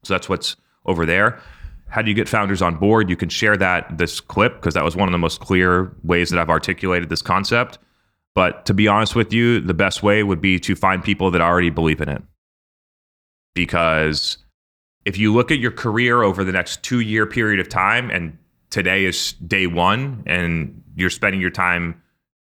So 0.04 0.14
that's 0.14 0.28
what's 0.28 0.58
over 0.86 1.06
there. 1.06 1.40
How 1.88 2.02
do 2.02 2.10
you 2.10 2.16
get 2.16 2.28
founders 2.28 2.62
on 2.62 2.76
board? 2.76 3.10
You 3.10 3.16
can 3.16 3.30
share 3.30 3.56
that 3.58 3.98
this 3.98 4.20
clip 4.20 4.56
because 4.56 4.74
that 4.74 4.84
was 4.84 4.96
one 4.96 5.08
of 5.08 5.12
the 5.12 5.18
most 5.18 5.40
clear 5.40 5.96
ways 6.04 6.30
that 6.30 6.40
I've 6.40 6.50
articulated 6.50 7.10
this 7.10 7.22
concept. 7.22 7.80
But 8.34 8.66
to 8.66 8.74
be 8.74 8.88
honest 8.88 9.16
with 9.16 9.34
you, 9.34 9.60
the 9.60 9.74
best 9.74 10.02
way 10.02 10.24
would 10.24 10.42
be 10.42 10.58
to 10.60 10.76
find 10.76 11.04
people 11.04 11.32
that 11.32 11.42
already 11.42 11.70
believe 11.70 12.02
in 12.02 12.10
it. 12.10 12.24
Because 13.54 14.38
if 15.06 15.18
you 15.18 15.34
look 15.34 15.52
at 15.52 15.60
your 15.60 15.72
career 15.72 16.24
over 16.24 16.44
the 16.44 16.52
next 16.52 16.84
two 16.84 17.00
year 17.00 17.26
period 17.26 17.60
of 17.60 17.70
time 17.70 18.10
and 18.10 18.38
today 18.70 19.06
is 19.06 19.34
day 19.34 19.68
one 19.68 20.24
and 20.26 20.82
you're 20.96 21.10
spending 21.10 21.42
your 21.42 21.50
time 21.50 22.02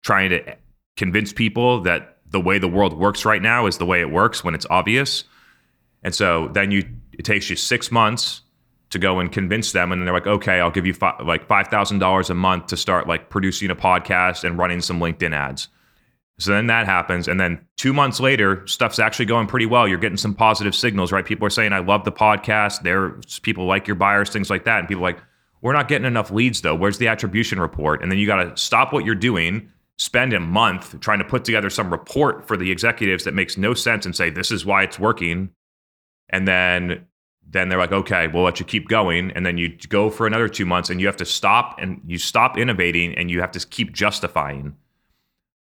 trying 0.03 0.31
to 0.31 0.57
convince 0.97 1.33
people 1.33 1.81
that 1.83 2.19
the 2.31 2.41
way 2.41 2.59
the 2.59 2.69
world 2.69 2.99
works 2.99 3.25
right 3.25 3.43
now 3.43 3.67
is 3.67 3.79
the 3.79 3.87
way 3.87 4.01
it 4.01 4.11
works 4.11 4.45
when 4.45 4.55
it's 4.55 4.67
obvious. 4.71 5.25
And 6.03 6.15
so 6.15 6.49
then 6.49 6.71
you 6.71 6.85
it 7.13 7.25
takes 7.25 7.49
you 7.49 7.57
six 7.57 7.91
months 7.93 8.43
to 8.91 8.99
go 8.99 9.19
and 9.21 9.31
convince 9.31 9.73
them, 9.73 9.93
and 9.93 10.07
they're 10.07 10.15
like, 10.15 10.27
okay, 10.27 10.61
I'll 10.61 10.71
give 10.71 10.87
you 10.87 10.95
fi- 10.95 11.17
like 11.23 11.47
five 11.47 11.69
thousand 11.69 12.01
dollars 12.01 12.29
a 12.31 12.35
month 12.35 12.67
to 12.67 12.77
start 12.77 13.07
like 13.07 13.31
producing 13.31 13.71
a 13.71 13.77
podcast 13.77 14.45
and 14.45 14.59
running 14.59 14.81
some 14.81 15.01
LinkedIn 15.01 15.33
ads. 15.33 15.69
So 16.39 16.51
then 16.51 16.67
that 16.67 16.87
happens, 16.87 17.29
and 17.29 17.39
then 17.39 17.65
two 17.77 17.93
months 17.93 18.19
later, 18.19 18.67
stuff's 18.67 18.99
actually 18.99 19.27
going 19.27 19.47
pretty 19.47 19.67
well. 19.67 19.87
You're 19.87 19.99
getting 19.99 20.17
some 20.17 20.35
positive 20.35 20.75
signals, 20.75 21.13
right? 21.13 21.25
People 21.25 21.47
are 21.47 21.51
saying, 21.51 21.73
"I 21.73 21.79
love 21.79 22.05
the 22.05 22.11
podcast." 22.11 22.83
There, 22.83 23.21
people 23.43 23.67
like 23.67 23.87
your 23.87 23.95
buyers, 23.95 24.31
things 24.31 24.51
like 24.51 24.65
that, 24.65 24.81
and 24.81 24.89
people 24.89 25.03
like, 25.03 25.19
we're 25.65 25.73
not 25.73 25.89
getting 25.89 26.07
enough 26.07 26.31
leads 26.31 26.61
though. 26.61 26.75
Where's 26.75 26.99
the 26.99 27.09
attribution 27.09 27.59
report? 27.59 28.03
And 28.03 28.13
then 28.13 28.19
you 28.19 28.27
got 28.27 28.45
to 28.45 28.55
stop 28.55 28.93
what 28.93 29.07
you're 29.07 29.15
doing, 29.15 29.71
spend 29.97 30.35
a 30.35 30.39
month 30.39 31.01
trying 31.01 31.21
to 31.21 31.25
put 31.25 31.43
together 31.43 31.71
some 31.71 31.91
report 31.91 32.47
for 32.47 32.59
the 32.59 32.71
executives 32.71 33.25
that 33.25 33.33
makes 33.33 33.57
no 33.57 33.73
sense 33.73 34.05
and 34.05 34.15
say 34.15 34.29
this 34.29 34.51
is 34.51 34.67
why 34.67 34.83
it's 34.83 34.99
working. 34.99 35.49
And 36.29 36.47
then 36.47 37.07
then 37.49 37.71
they're 37.71 37.79
like, 37.79 37.93
okay, 37.93 38.27
we'll 38.27 38.43
let 38.43 38.61
you 38.61 38.67
keep 38.67 38.89
going. 38.89 39.31
And 39.31 39.47
then 39.47 39.57
you 39.57 39.75
go 39.89 40.11
for 40.11 40.27
another 40.27 40.49
two 40.49 40.67
months 40.67 40.91
and 40.91 41.01
you 41.01 41.07
have 41.07 41.17
to 41.17 41.25
stop 41.25 41.79
and 41.79 41.99
you 42.07 42.19
stop 42.19 42.59
innovating 42.59 43.15
and 43.15 43.31
you 43.31 43.41
have 43.41 43.53
to 43.53 43.67
keep 43.67 43.95
justifying. 43.95 44.77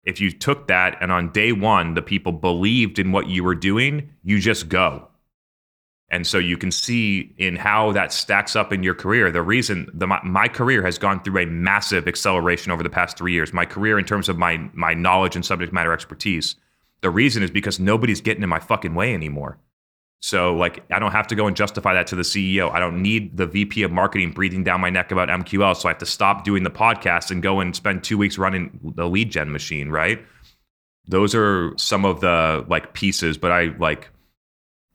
If 0.03 0.19
you 0.19 0.31
took 0.31 0.67
that 0.67 0.97
and 1.01 1.11
on 1.11 1.31
day 1.31 1.51
one, 1.51 1.93
the 1.93 2.01
people 2.01 2.31
believed 2.31 2.99
in 2.99 3.11
what 3.11 3.27
you 3.27 3.43
were 3.43 3.55
doing, 3.55 4.11
you 4.23 4.39
just 4.39 4.67
go. 4.67 5.07
And 6.09 6.27
so 6.27 6.37
you 6.37 6.57
can 6.57 6.69
see 6.69 7.33
in 7.39 7.55
how 7.55 7.91
that 7.93 8.13
stacks 8.13 8.55
up 8.55 8.71
in 8.71 8.83
your 8.83 8.93
career. 8.93 9.31
The 9.31 9.41
reason 9.41 9.89
the, 9.93 10.05
my, 10.05 10.19
my, 10.23 10.47
career 10.47 10.83
has 10.83 10.99
gone 10.99 11.23
through 11.23 11.41
a 11.41 11.47
massive 11.47 12.07
acceleration 12.07 12.71
over 12.71 12.83
the 12.83 12.89
past 12.89 13.17
three 13.17 13.33
years. 13.33 13.51
My 13.51 13.65
career, 13.65 13.97
in 13.97 14.05
terms 14.05 14.29
of 14.29 14.37
my 14.37 14.69
my 14.73 14.93
knowledge 14.93 15.35
and 15.35 15.43
subject 15.43 15.73
matter 15.73 15.91
expertise, 15.91 16.55
the 17.01 17.09
reason 17.09 17.41
is 17.41 17.49
because 17.49 17.79
nobody's 17.79 18.21
getting 18.21 18.43
in 18.43 18.49
my 18.49 18.59
fucking 18.59 18.93
way 18.93 19.13
anymore. 19.13 19.57
So 20.23 20.55
like 20.55 20.85
I 20.89 20.99
don't 20.99 21.11
have 21.11 21.27
to 21.27 21.35
go 21.35 21.47
and 21.47 21.55
justify 21.55 21.93
that 21.95 22.07
to 22.07 22.15
the 22.15 22.21
CEO. 22.21 22.71
I 22.71 22.79
don't 22.79 23.01
need 23.01 23.35
the 23.35 23.45
VP 23.45 23.83
of 23.83 23.91
marketing 23.91 24.31
breathing 24.31 24.63
down 24.63 24.79
my 24.79 24.89
neck 24.89 25.11
about 25.11 25.27
MQL. 25.27 25.75
So 25.75 25.89
I 25.89 25.91
have 25.91 25.97
to 25.97 26.05
stop 26.05 26.45
doing 26.45 26.63
the 26.63 26.71
podcast 26.71 27.29
and 27.29 27.43
go 27.43 27.59
and 27.59 27.75
spend 27.75 28.05
two 28.05 28.17
weeks 28.17 28.37
running 28.37 28.79
the 28.95 29.05
lead 29.09 29.31
gen 29.31 29.51
machine. 29.51 29.89
Right. 29.89 30.25
Those 31.05 31.35
are 31.35 31.73
some 31.77 32.05
of 32.05 32.21
the 32.21 32.63
like 32.69 32.93
pieces, 32.93 33.37
but 33.37 33.51
I 33.51 33.75
like 33.77 34.11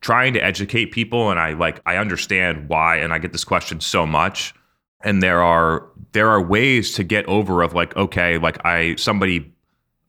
trying 0.01 0.33
to 0.33 0.43
educate 0.43 0.87
people 0.87 1.29
and 1.29 1.39
I 1.39 1.53
like 1.53 1.79
I 1.85 1.97
understand 1.97 2.67
why 2.67 2.95
and 2.95 3.13
I 3.13 3.19
get 3.19 3.31
this 3.31 3.43
question 3.43 3.81
so 3.81 4.07
much 4.07 4.55
and 5.03 5.21
there 5.21 5.43
are 5.43 5.85
there 6.13 6.29
are 6.29 6.41
ways 6.41 6.95
to 6.95 7.03
get 7.03 7.27
over 7.27 7.61
of 7.61 7.75
like 7.75 7.95
okay 7.95 8.39
like 8.39 8.65
I 8.65 8.95
somebody 8.95 9.53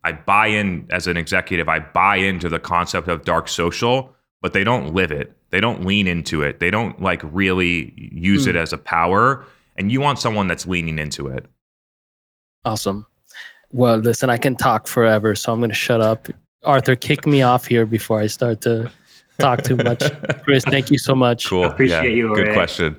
I 0.02 0.12
buy 0.12 0.46
in 0.46 0.86
as 0.88 1.06
an 1.06 1.18
executive 1.18 1.68
I 1.68 1.80
buy 1.80 2.16
into 2.16 2.48
the 2.48 2.58
concept 2.58 3.06
of 3.08 3.26
dark 3.26 3.48
social 3.48 4.16
but 4.42 4.52
they 4.52 4.64
don't 4.64 4.94
live 4.94 5.10
it 5.10 5.36
they 5.50 5.60
don't 5.60 5.84
lean 5.84 6.06
into 6.06 6.42
it 6.42 6.60
they 6.60 6.70
don't 6.70 7.00
like 7.00 7.20
really 7.24 7.92
use 7.96 8.46
mm. 8.46 8.50
it 8.50 8.56
as 8.56 8.72
a 8.72 8.78
power 8.78 9.44
and 9.76 9.90
you 9.90 10.00
want 10.00 10.18
someone 10.18 10.48
that's 10.48 10.66
leaning 10.66 10.98
into 10.98 11.26
it 11.26 11.46
awesome 12.64 13.06
well 13.72 13.96
listen 13.96 14.30
I 14.30 14.36
can 14.36 14.56
talk 14.56 14.86
forever 14.86 15.34
so 15.34 15.52
I'm 15.52 15.60
going 15.60 15.70
to 15.70 15.74
shut 15.74 16.00
up 16.00 16.28
Arthur 16.64 16.96
kick 16.96 17.26
me 17.26 17.42
off 17.42 17.66
here 17.66 17.86
before 17.86 18.20
I 18.20 18.26
start 18.26 18.60
to 18.62 18.90
talk 19.40 19.62
too 19.62 19.76
much. 19.76 20.02
Chris, 20.44 20.64
thank 20.64 20.90
you 20.90 20.98
so 20.98 21.14
much. 21.14 21.48
Cool. 21.48 21.64
Appreciate 21.64 22.04
yeah. 22.04 22.08
you. 22.10 22.34
Good 22.34 22.48
Ray. 22.48 22.54
question. 22.54 22.96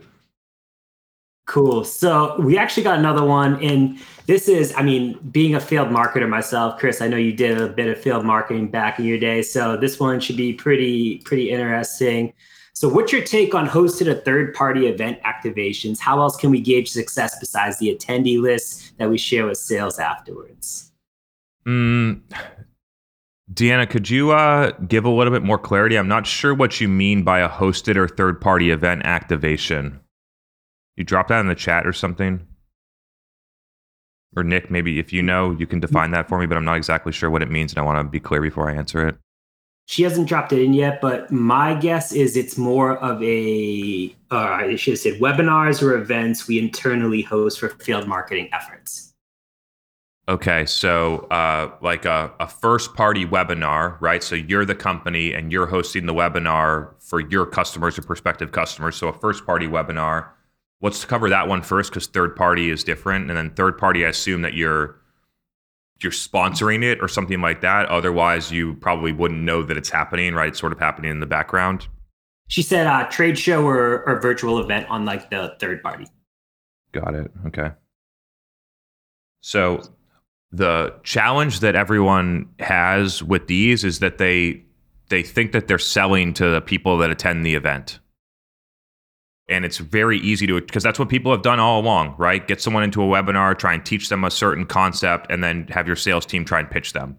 Cool. 1.52 1.84
So 1.84 2.40
we 2.40 2.58
actually 2.58 2.84
got 2.84 2.98
another 2.98 3.26
one. 3.26 3.62
And 3.62 4.00
this 4.26 4.48
is, 4.48 4.74
I 4.78 4.84
mean, 4.84 5.20
being 5.32 5.54
a 5.54 5.60
field 5.60 5.90
marketer 5.90 6.30
myself, 6.30 6.80
Chris, 6.80 7.02
I 7.02 7.10
know 7.10 7.18
you 7.18 7.34
did 7.34 7.60
a 7.60 7.68
bit 7.68 7.90
of 7.90 8.02
field 8.02 8.24
marketing 8.24 8.72
back 8.72 9.00
in 9.00 9.04
your 9.04 9.20
day. 9.20 9.42
So 9.42 9.76
this 9.76 10.00
one 10.00 10.22
should 10.22 10.38
be 10.38 10.54
pretty, 10.54 11.18
pretty 11.26 11.50
interesting. 11.50 12.32
So 12.72 12.88
what's 12.88 13.12
your 13.12 13.22
take 13.22 13.54
on 13.54 13.68
hosted 13.68 14.10
a 14.10 14.16
third 14.16 14.54
party 14.54 14.88
event 14.88 15.20
activations? 15.24 16.00
How 16.00 16.22
else 16.22 16.38
can 16.38 16.52
we 16.52 16.62
gauge 16.62 16.90
success 16.90 17.38
besides 17.38 17.78
the 17.80 17.94
attendee 17.94 18.42
list 18.42 18.98
that 18.98 19.10
we 19.10 19.18
share 19.18 19.46
with 19.46 19.58
sales 19.58 20.00
afterwards? 20.00 20.94
Mm, 21.68 22.22
Deanna, 23.54 23.90
could 23.90 24.10
you 24.10 24.32
uh, 24.32 24.72
give 24.88 25.04
a 25.04 25.10
little 25.10 25.34
bit 25.34 25.44
more 25.44 25.60
clarity? 25.60 25.98
I'm 25.98 26.08
not 26.08 26.26
sure 26.26 26.54
what 26.54 26.80
you 26.80 26.88
mean 26.88 27.24
by 27.24 27.42
a 27.42 27.50
hosted 27.50 27.98
or 27.98 28.08
third 28.08 28.40
party 28.40 28.72
event 28.72 29.02
activation. 29.04 30.00
You 31.02 31.06
drop 31.06 31.30
that 31.30 31.40
in 31.40 31.48
the 31.48 31.56
chat 31.56 31.88
or 31.88 31.94
something? 31.94 32.46
Or 34.36 34.44
Nick, 34.44 34.70
maybe 34.70 35.00
if 35.00 35.12
you 35.12 35.24
know, 35.24 35.50
you 35.50 35.66
can 35.66 35.80
define 35.80 36.12
that 36.12 36.30
for 36.30 36.38
me, 36.38 36.46
but 36.46 36.58
I'm 36.58 36.64
not 36.64 36.78
exactly 36.78 37.12
sure 37.12 37.32
what 37.32 37.42
it 37.42 37.50
means 37.50 37.72
and 37.72 37.80
I 37.80 37.82
want 37.82 38.06
to 38.06 38.08
be 38.08 38.20
clear 38.20 38.40
before 38.40 38.70
I 38.70 38.76
answer 38.76 39.08
it. 39.08 39.18
She 39.88 40.04
hasn't 40.04 40.30
dropped 40.30 40.54
it 40.54 40.62
in 40.62 40.76
yet, 40.76 41.02
but 41.02 41.32
my 41.32 41.74
guess 41.74 42.12
is 42.12 42.38
it's 42.38 42.56
more 42.56 43.00
of 43.00 43.20
a, 43.24 44.16
uh, 44.30 44.36
I 44.38 44.76
should 44.76 44.92
have 44.92 45.00
said 45.00 45.20
webinars 45.20 45.82
or 45.82 45.96
events 45.96 46.48
we 46.48 46.60
internally 46.60 47.24
host 47.24 47.60
for 47.60 47.70
field 47.70 48.08
marketing 48.08 48.50
efforts. 48.54 49.16
Okay, 50.30 50.68
so 50.68 51.28
uh, 51.32 51.72
like 51.82 52.06
a, 52.06 52.32
a 52.40 52.48
first 52.48 52.94
party 52.94 53.26
webinar, 53.26 54.00
right? 54.02 54.22
So 54.22 54.36
you're 54.36 54.66
the 54.66 54.76
company 54.76 55.34
and 55.34 55.52
you're 55.52 55.66
hosting 55.66 56.06
the 56.06 56.14
webinar 56.14 56.92
for 57.00 57.22
your 57.22 57.48
customers 57.48 57.98
or 57.98 58.04
prospective 58.04 58.52
customers. 58.52 58.98
So 58.98 59.08
a 59.08 59.14
first 59.14 59.48
party 59.48 59.66
webinar. 59.66 60.28
Let's 60.82 61.06
cover 61.06 61.30
that 61.30 61.48
one 61.48 61.62
first 61.62 61.92
because 61.92 62.08
third 62.08 62.36
party 62.36 62.70
is 62.70 62.84
different. 62.84 63.30
And 63.30 63.38
then 63.38 63.52
third 63.52 63.78
party, 63.78 64.06
I 64.06 64.10
assume 64.10 64.42
that 64.42 64.54
you're 64.56 65.00
you're 66.02 66.12
sponsoring 66.12 66.84
it 66.84 67.00
or 67.02 67.08
something 67.08 67.42
like 67.42 67.62
that. 67.62 67.88
Otherwise, 67.90 68.52
you 68.52 68.74
probably 68.76 69.12
wouldn't 69.12 69.42
know 69.42 69.62
that 69.64 69.78
it's 69.78 69.90
happening, 69.90 70.34
right? 70.34 70.50
It's 70.50 70.60
sort 70.60 70.72
of 70.72 70.80
happening 70.80 71.12
in 71.12 71.20
the 71.20 71.28
background. 71.28 71.88
She 72.48 72.64
said 72.64 72.88
uh, 72.88 73.08
trade 73.08 73.38
show 73.38 73.66
or, 73.66 74.04
or 74.08 74.20
virtual 74.20 74.60
event 74.60 74.90
on 74.90 75.06
like 75.06 75.30
the 75.30 75.56
third 75.60 75.84
party. 75.84 76.08
Got 76.92 77.14
it. 77.14 77.32
Okay. 77.48 77.72
So 79.42 79.84
the 80.52 80.94
challenge 81.04 81.62
that 81.62 81.76
everyone 81.76 82.50
has 82.60 83.24
with 83.24 83.48
these 83.48 83.84
is 83.84 84.00
that 84.00 84.18
they 84.18 84.64
they 85.10 85.24
think 85.24 85.52
that 85.52 85.68
they're 85.68 85.80
selling 85.80 86.34
to 86.34 86.50
the 86.50 86.62
people 86.62 86.98
that 86.98 87.10
attend 87.10 87.46
the 87.46 87.56
event 87.56 88.00
and 89.52 89.66
it's 89.66 89.78
very 89.78 90.18
easy 90.20 90.48
to 90.48 90.60
because 90.60 90.82
that's 90.82 90.98
what 90.98 91.10
people 91.10 91.32
have 91.32 91.44
done 91.44 91.60
all 91.60 91.80
along 91.80 92.16
right 92.18 92.48
get 92.48 92.62
someone 92.62 92.84
into 92.84 93.04
a 93.04 93.06
webinar 93.06 93.58
try 93.58 93.74
and 93.74 93.86
teach 93.86 94.10
them 94.10 94.24
a 94.24 94.32
certain 94.32 94.66
concept 94.66 95.28
and 95.30 95.44
then 95.44 95.68
have 95.68 95.86
your 95.86 95.96
sales 95.96 96.26
team 96.26 96.44
try 96.44 96.60
and 96.60 96.72
pitch 96.72 96.94
them 96.94 97.18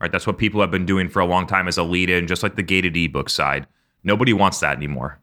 right 0.00 0.12
that's 0.12 0.26
what 0.26 0.38
people 0.38 0.60
have 0.60 0.70
been 0.70 0.86
doing 0.86 1.08
for 1.08 1.20
a 1.20 1.26
long 1.26 1.46
time 1.46 1.66
as 1.66 1.78
a 1.78 1.82
lead 1.82 2.10
in 2.10 2.26
just 2.26 2.42
like 2.42 2.56
the 2.56 2.62
gated 2.62 2.96
ebook 2.96 3.28
side 3.28 3.66
nobody 4.04 4.32
wants 4.32 4.60
that 4.60 4.76
anymore 4.76 5.18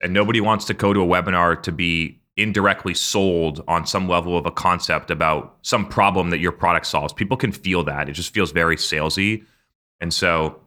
and 0.00 0.12
nobody 0.12 0.40
wants 0.40 0.64
to 0.66 0.74
go 0.74 0.92
to 0.92 1.00
a 1.00 1.06
webinar 1.06 1.60
to 1.62 1.72
be 1.72 2.20
indirectly 2.36 2.92
sold 2.94 3.64
on 3.66 3.86
some 3.86 4.08
level 4.08 4.36
of 4.36 4.44
a 4.44 4.50
concept 4.50 5.10
about 5.10 5.56
some 5.62 5.88
problem 5.88 6.30
that 6.30 6.38
your 6.38 6.52
product 6.52 6.86
solves. 6.86 7.12
People 7.12 7.36
can 7.36 7.50
feel 7.50 7.82
that. 7.84 8.08
It 8.08 8.12
just 8.12 8.34
feels 8.34 8.52
very 8.52 8.76
salesy. 8.76 9.44
And 10.00 10.12
so 10.12 10.60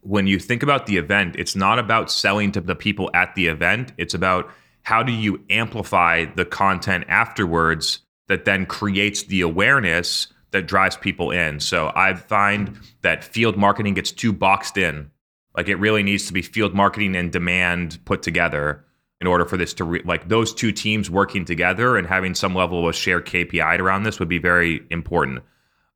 when 0.00 0.26
you 0.26 0.38
think 0.38 0.62
about 0.62 0.86
the 0.86 0.96
event, 0.96 1.36
it's 1.38 1.54
not 1.54 1.78
about 1.78 2.10
selling 2.10 2.52
to 2.52 2.60
the 2.60 2.74
people 2.74 3.10
at 3.12 3.34
the 3.34 3.48
event. 3.48 3.92
It's 3.98 4.14
about 4.14 4.50
how 4.82 5.02
do 5.02 5.12
you 5.12 5.44
amplify 5.50 6.24
the 6.24 6.44
content 6.44 7.04
afterwards 7.08 8.00
that 8.28 8.44
then 8.44 8.64
creates 8.64 9.24
the 9.24 9.40
awareness 9.40 10.28
that 10.52 10.66
drives 10.66 10.96
people 10.96 11.30
in. 11.30 11.60
So 11.60 11.92
I 11.94 12.14
find 12.14 12.78
that 13.02 13.24
field 13.24 13.56
marketing 13.56 13.94
gets 13.94 14.12
too 14.12 14.32
boxed 14.32 14.76
in 14.76 15.10
Like 15.56 15.68
it 15.68 15.76
really 15.76 16.02
needs 16.02 16.26
to 16.26 16.32
be 16.32 16.42
field 16.42 16.74
marketing 16.74 17.16
and 17.16 17.32
demand 17.32 17.98
put 18.04 18.22
together 18.22 18.84
in 19.20 19.26
order 19.26 19.44
for 19.44 19.56
this 19.56 19.74
to 19.74 19.84
re- 19.84 20.02
like 20.04 20.28
those 20.28 20.54
two 20.54 20.72
teams 20.72 21.10
working 21.10 21.44
together 21.44 21.96
and 21.96 22.06
having 22.06 22.34
some 22.34 22.54
level 22.54 22.88
of 22.88 22.94
shared 22.94 23.26
KPI 23.26 23.78
around 23.78 24.04
this 24.04 24.18
would 24.18 24.28
be 24.28 24.38
very 24.38 24.80
important. 24.90 25.42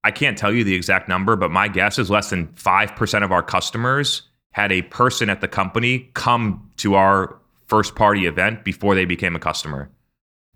I 0.03 0.11
can't 0.11 0.37
tell 0.37 0.53
you 0.53 0.64
the 0.64 0.74
exact 0.74 1.09
number, 1.09 1.35
but 1.37 1.51
my 1.51 1.68
guess 1.68 1.99
is 1.99 2.11
less 2.11 2.30
than 2.30 2.49
5% 2.49 3.24
of 3.24 3.32
our 3.32 3.43
customers 3.43 4.22
had 4.51 4.70
a 4.70 4.82
person 4.82 5.30
at 5.30 5.41
the 5.41 5.49
company 5.49 6.11
come 6.14 6.70
to 6.78 6.95
our 6.97 7.39
first 7.67 7.95
party 7.95 8.27
event 8.27 8.65
before 8.65 8.95
they 8.95 9.05
became 9.05 9.35
a 9.37 9.41
customer. 9.41 9.91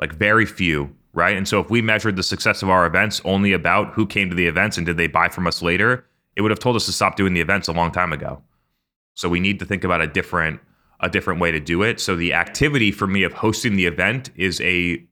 Like 0.00 0.12
very 0.12 0.46
few, 0.46 0.94
right? 1.12 1.36
And 1.36 1.48
so 1.48 1.60
if 1.60 1.70
we 1.70 1.82
measured 1.82 2.16
the 2.16 2.22
success 2.22 2.62
of 2.62 2.70
our 2.70 2.86
events 2.86 3.20
only 3.24 3.52
about 3.52 3.92
who 3.92 4.06
came 4.06 4.28
to 4.30 4.36
the 4.36 4.46
events 4.46 4.76
and 4.76 4.86
did 4.86 4.96
they 4.96 5.06
buy 5.06 5.28
from 5.28 5.46
us 5.46 5.62
later, 5.62 6.06
it 6.36 6.42
would 6.42 6.50
have 6.50 6.60
told 6.60 6.76
us 6.76 6.86
to 6.86 6.92
stop 6.92 7.16
doing 7.16 7.34
the 7.34 7.40
events 7.40 7.68
a 7.68 7.72
long 7.72 7.90
time 7.90 8.12
ago. 8.12 8.42
So 9.14 9.28
we 9.28 9.40
need 9.40 9.58
to 9.58 9.64
think 9.64 9.84
about 9.84 10.00
a 10.00 10.06
different 10.06 10.60
a 11.00 11.08
different 11.08 11.40
way 11.40 11.52
to 11.52 11.60
do 11.60 11.82
it. 11.82 12.00
So 12.00 12.16
the 12.16 12.34
activity 12.34 12.90
for 12.90 13.06
me 13.06 13.22
of 13.22 13.32
hosting 13.32 13.76
the 13.76 13.86
event 13.86 14.30
is 14.34 14.60
a 14.60 15.04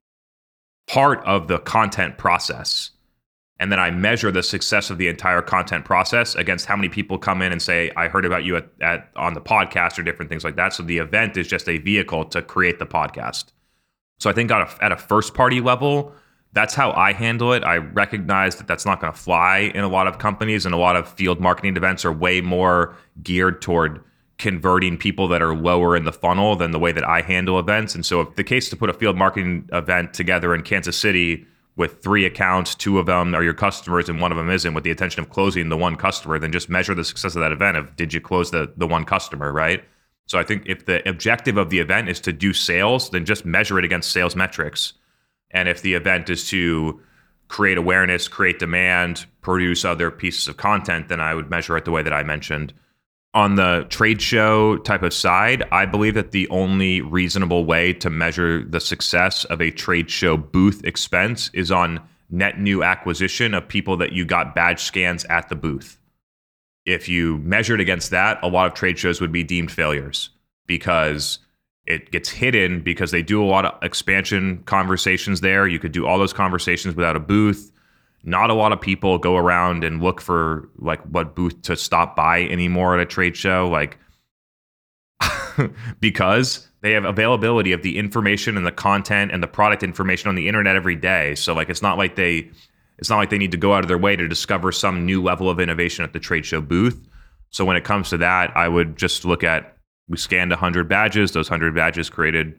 part 0.89 1.25
of 1.25 1.49
the 1.49 1.59
content 1.61 2.19
process. 2.19 2.91
And 3.59 3.73
then 3.73 3.81
I 3.81 3.91
measure 3.91 4.31
the 4.31 4.43
success 4.43 4.91
of 4.91 4.99
the 4.99 5.09
entire 5.09 5.41
content 5.41 5.85
process 5.85 6.35
against 6.35 6.67
how 6.67 6.77
many 6.77 6.91
people 6.91 7.17
come 7.17 7.41
in 7.41 7.53
and 7.53 7.63
say, 7.63 7.91
I 7.97 8.09
heard 8.09 8.27
about 8.27 8.45
you 8.45 8.57
at, 8.57 8.69
at 8.83 9.11
on 9.17 9.33
the 9.33 9.41
podcast 9.41 9.99
or 9.99 10.03
different 10.03 10.31
things 10.31 10.45
like 10.45 10.57
that. 10.57 10.75
So 10.75 10.83
the 10.83 10.99
event 10.99 11.37
is 11.37 11.49
just 11.49 11.69
a 11.69 11.79
vehicle 11.79 12.27
to 12.27 12.43
create 12.43 12.79
the 12.79 12.87
podcast. 12.87 13.53
So 14.19 14.29
I 14.29 14.35
think 14.35 14.51
at 14.51 14.61
a, 14.61 14.85
at 14.85 14.93
a 14.93 14.97
first 14.97 15.35
party 15.35 15.61
level, 15.61 16.13
that's 16.53 16.75
how 16.75 16.93
I 16.93 17.13
handle 17.13 17.53
it. 17.53 17.65
I 17.65 17.77
recognize 17.77 18.57
that 18.57 18.67
that's 18.67 18.87
not 18.87 19.01
going 19.01 19.13
to 19.13 19.19
fly 19.19 19.71
in 19.75 19.85
a 19.85 19.89
lot 19.89 20.07
of 20.07 20.19
companies, 20.19 20.65
and 20.65 20.75
a 20.75 20.79
lot 20.79 20.97
of 20.97 21.07
field 21.07 21.39
marketing 21.39 21.77
events 21.77 22.05
are 22.05 22.13
way 22.13 22.41
more 22.41 22.97
geared 23.23 23.61
toward 23.61 24.03
converting 24.39 24.97
people 24.97 25.29
that 25.29 25.43
are 25.43 25.55
lower 25.55 25.97
in 25.97 26.05
the 26.05 26.13
funnel 26.13 26.57
than 26.57 26.71
the 26.71 26.79
way 26.79 26.93
that 26.93 27.07
I 27.07 27.21
handle 27.21 27.59
events. 27.59 27.95
And 27.95 28.07
so, 28.07 28.23
if 28.23 28.37
the 28.37 28.45
case 28.45 28.71
to 28.71 28.77
put 28.77 28.89
a 28.89 28.95
field 28.95 29.17
marketing 29.17 29.69
event 29.73 30.15
together 30.15 30.55
in 30.55 30.63
Kansas 30.63 30.97
City 30.97 31.47
with 31.77 32.03
three 32.03 32.25
accounts, 32.25 32.75
two 32.75 32.99
of 32.99 33.07
them 33.07 33.35
are 33.35 33.43
your 33.43 33.55
customers 33.55 34.09
and 34.09 34.21
one 34.21 34.33
of 34.33 34.39
them 34.39 34.51
isn't, 34.51 34.75
with 34.75 34.85
the 34.85 34.91
intention 34.91 35.23
of 35.23 35.31
closing 35.31 35.69
the 35.69 35.77
one 35.77 35.97
customer, 35.97 36.39
then 36.39 36.53
just 36.53 36.71
measure 36.71 36.95
the 36.95 37.05
success 37.05 37.37
of 37.37 37.41
that 37.43 37.53
event. 37.53 37.77
Of 37.77 37.95
did 37.97 38.13
you 38.13 38.21
close 38.21 38.51
the 38.51 38.73
the 38.77 38.87
one 38.87 39.05
customer, 39.05 39.53
right? 39.53 39.85
So 40.27 40.39
I 40.39 40.43
think 40.43 40.65
if 40.67 40.87
the 40.87 41.07
objective 41.09 41.57
of 41.57 41.71
the 41.71 41.79
event 41.79 42.09
is 42.09 42.19
to 42.21 42.33
do 42.33 42.53
sales, 42.53 43.11
then 43.11 43.25
just 43.25 43.45
measure 43.45 43.79
it 43.79 43.85
against 43.85 44.11
sales 44.11 44.35
metrics. 44.35 44.95
And 45.53 45.69
if 45.69 45.83
the 45.83 45.95
event 45.95 46.29
is 46.31 46.49
to 46.49 47.01
create 47.49 47.79
awareness, 47.79 48.27
create 48.27 48.59
demand, 48.59 49.27
produce 49.41 49.85
other 49.85 50.11
pieces 50.11 50.49
of 50.49 50.57
content, 50.57 51.09
then 51.09 51.21
I 51.21 51.35
would 51.35 51.49
measure 51.49 51.77
it 51.77 51.85
the 51.85 51.93
way 51.93 52.03
that 52.03 52.13
I 52.13 52.25
mentioned 52.25 52.73
on 53.37 53.57
the 53.57 53.87
trade 53.91 54.23
show 54.23 54.79
type 54.79 55.03
of 55.03 55.13
side, 55.13 55.63
I 55.71 55.85
believe 55.85 56.15
that 56.15 56.31
the 56.31 56.49
only 56.49 57.03
reasonable 57.03 57.67
way 57.67 57.93
to 57.93 58.09
measure 58.09 58.65
the 58.65 58.81
success 58.81 59.45
of 59.45 59.61
a 59.61 59.71
trade 59.71 60.11
show 60.11 60.39
booth 60.39 60.83
expense 60.85 61.51
is 61.53 61.71
on 61.71 62.01
net 62.31 62.59
new 62.59 62.83
acquisition 62.83 63.53
of 63.53 63.69
people 63.69 63.99
that 63.99 64.13
you 64.13 64.25
got 64.25 64.55
badge 64.55 64.81
scans 64.81 65.27
at 65.27 65.51
the 65.51 65.55
booth. 65.55 65.99
If 66.87 67.11
you 67.11 67.37
measured 67.39 67.79
against 67.79 68.11
that, 68.11 68.39
a 68.43 68.49
lot 68.49 68.69
of 68.69 68.73
trade 68.73 68.99
shows 68.99 69.21
would 69.21 69.33
be 69.33 69.45
deemed 69.45 69.71
failures 69.71 70.31
because 70.67 71.39
it 71.85 72.11
gets 72.13 72.31
hidden 72.31 72.81
because 72.81 73.11
they 73.11 73.23
do 73.23 73.45
a 73.45 73.45
lot 73.45 73.67
of 73.67 73.75
expansion 73.83 74.63
conversations 74.65 75.43
there. 75.43 75.69
You 75.69 75.79
could 75.79 75.93
do 75.93 76.07
all 76.07 76.19
those 76.19 76.33
conversations 76.33 76.97
without 76.97 77.17
a 77.17 77.21
booth 77.21 77.71
not 78.27 78.51
a 78.51 78.55
lot 78.55 78.73
of 78.73 78.81
people 78.81 79.19
go 79.19 79.37
around 79.37 79.85
and 79.85 80.03
look 80.03 80.21
for 80.21 80.69
like 80.79 81.01
what 81.03 81.35
booth 81.35 81.63
to 81.63 81.77
stop 81.77 82.17
by 82.17 82.43
anymore 82.43 82.95
at 82.95 83.01
a 83.01 83.07
trade 83.07 83.37
show 83.37 83.69
like 83.69 83.99
because 86.01 86.69
they 86.83 86.93
have 86.93 87.05
availability 87.05 87.73
of 87.73 87.83
the 87.83 87.97
information 87.99 88.57
and 88.57 88.67
the 88.67 88.73
content 88.73 89.33
and 89.33 89.43
the 89.43 89.47
product 89.47 89.83
information 89.83 90.29
on 90.29 90.35
the 90.35 90.49
internet 90.49 90.77
every 90.77 90.97
day. 90.97 91.35
So 91.35 91.55
like 91.55 91.71
it's 91.71 91.83
not 91.83 91.99
like 91.99 92.17
they 92.17 92.51
it's 92.99 93.09
not 93.09 93.19
like 93.19 93.31
they 93.31 93.39
need 93.39 93.53
to 93.53 93.57
go 93.57 93.75
out 93.75 93.85
of 93.85 93.89
their 93.89 93.99
way 93.99 94.17
to 94.17 94.27
discover 94.27 94.73
some 94.73 95.05
new 95.05 95.23
level 95.23 95.51
of 95.51 95.61
innovation 95.61 96.05
at 96.05 96.13
the 96.13 96.19
trade 96.19 96.45
show 96.45 96.61
booth. 96.61 97.09
So 97.51 97.65
when 97.65 97.77
it 97.77 97.85
comes 97.85 98.11
to 98.11 98.19
that 98.19 98.55
i 98.57 98.69
would 98.69 98.97
just 98.97 99.25
look 99.25 99.45
at 99.45 99.77
we 100.09 100.17
scanned 100.17 100.51
100 100.51 100.89
badges. 100.89 101.33
Those 101.33 101.51
100 101.51 101.75
badges 101.75 102.11
created 102.11 102.59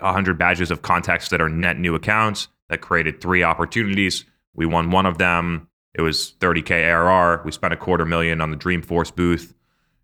100 0.00 0.38
badges 0.38 0.70
of 0.70 0.82
contacts 0.82 1.28
that 1.30 1.40
are 1.40 1.48
net 1.48 1.78
new 1.78 1.94
accounts 1.94 2.48
that 2.68 2.80
created 2.80 3.20
three 3.20 3.42
opportunities 3.42 4.24
we 4.56 4.66
won 4.66 4.90
one 4.90 5.06
of 5.06 5.18
them. 5.18 5.68
It 5.94 6.02
was 6.02 6.34
30K 6.40 6.84
ARR. 6.90 7.42
We 7.44 7.52
spent 7.52 7.72
a 7.72 7.76
quarter 7.76 8.04
million 8.04 8.40
on 8.40 8.50
the 8.50 8.56
Dreamforce 8.56 9.14
booth. 9.14 9.54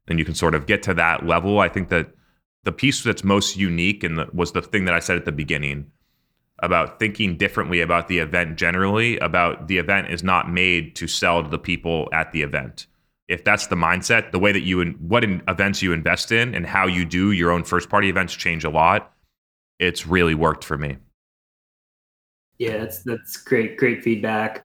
And 0.09 0.19
you 0.19 0.25
can 0.25 0.35
sort 0.35 0.55
of 0.55 0.67
get 0.67 0.83
to 0.85 0.95
that 0.95 1.27
level. 1.27 1.61
I 1.61 1.69
think 1.69 1.89
that 1.89 2.11
the 2.65 2.73
piece 2.73 3.03
that's 3.03 3.25
most 3.25 3.57
unique 3.57 4.05
and 4.05 4.25
was 4.33 4.53
the 4.53 4.63
thing 4.63 4.85
that 4.85 4.95
I 4.95 5.01
said 5.01 5.17
at 5.17 5.25
the 5.25 5.33
beginning 5.33 5.91
about 6.63 7.01
thinking 7.01 7.37
differently 7.37 7.81
about 7.81 8.09
the 8.09 8.19
event 8.19 8.57
generally, 8.57 9.19
about 9.19 9.67
the 9.67 9.79
event 9.79 10.09
is 10.11 10.23
not 10.23 10.51
made 10.51 10.95
to 10.97 11.09
sell 11.09 11.43
to 11.43 11.49
the 11.49 11.59
people 11.59 12.09
at 12.13 12.31
the 12.33 12.43
event. 12.43 12.87
If 13.29 13.45
that's 13.45 13.67
the 13.67 13.77
mindset, 13.77 14.31
the 14.31 14.39
way 14.39 14.53
that 14.53 14.61
you 14.61 14.81
and 14.81 14.97
what 15.01 15.25
in 15.25 15.43
events 15.49 15.83
you 15.83 15.93
invest 15.93 16.31
in 16.31 16.55
and 16.55 16.67
how 16.67 16.87
you 16.87 17.05
do 17.05 17.33
your 17.33 17.51
own 17.51 17.65
first 17.65 17.89
party 17.89 18.09
events 18.09 18.35
change 18.35 18.65
a 18.65 18.71
lot. 18.71 19.13
It's 19.79 20.07
really 20.07 20.35
worked 20.35 20.65
for 20.65 20.79
me. 20.79 20.99
Yeah, 22.63 22.79
that's 22.79 23.03
that's 23.03 23.37
great, 23.37 23.77
great 23.77 24.05
feedback. 24.05 24.65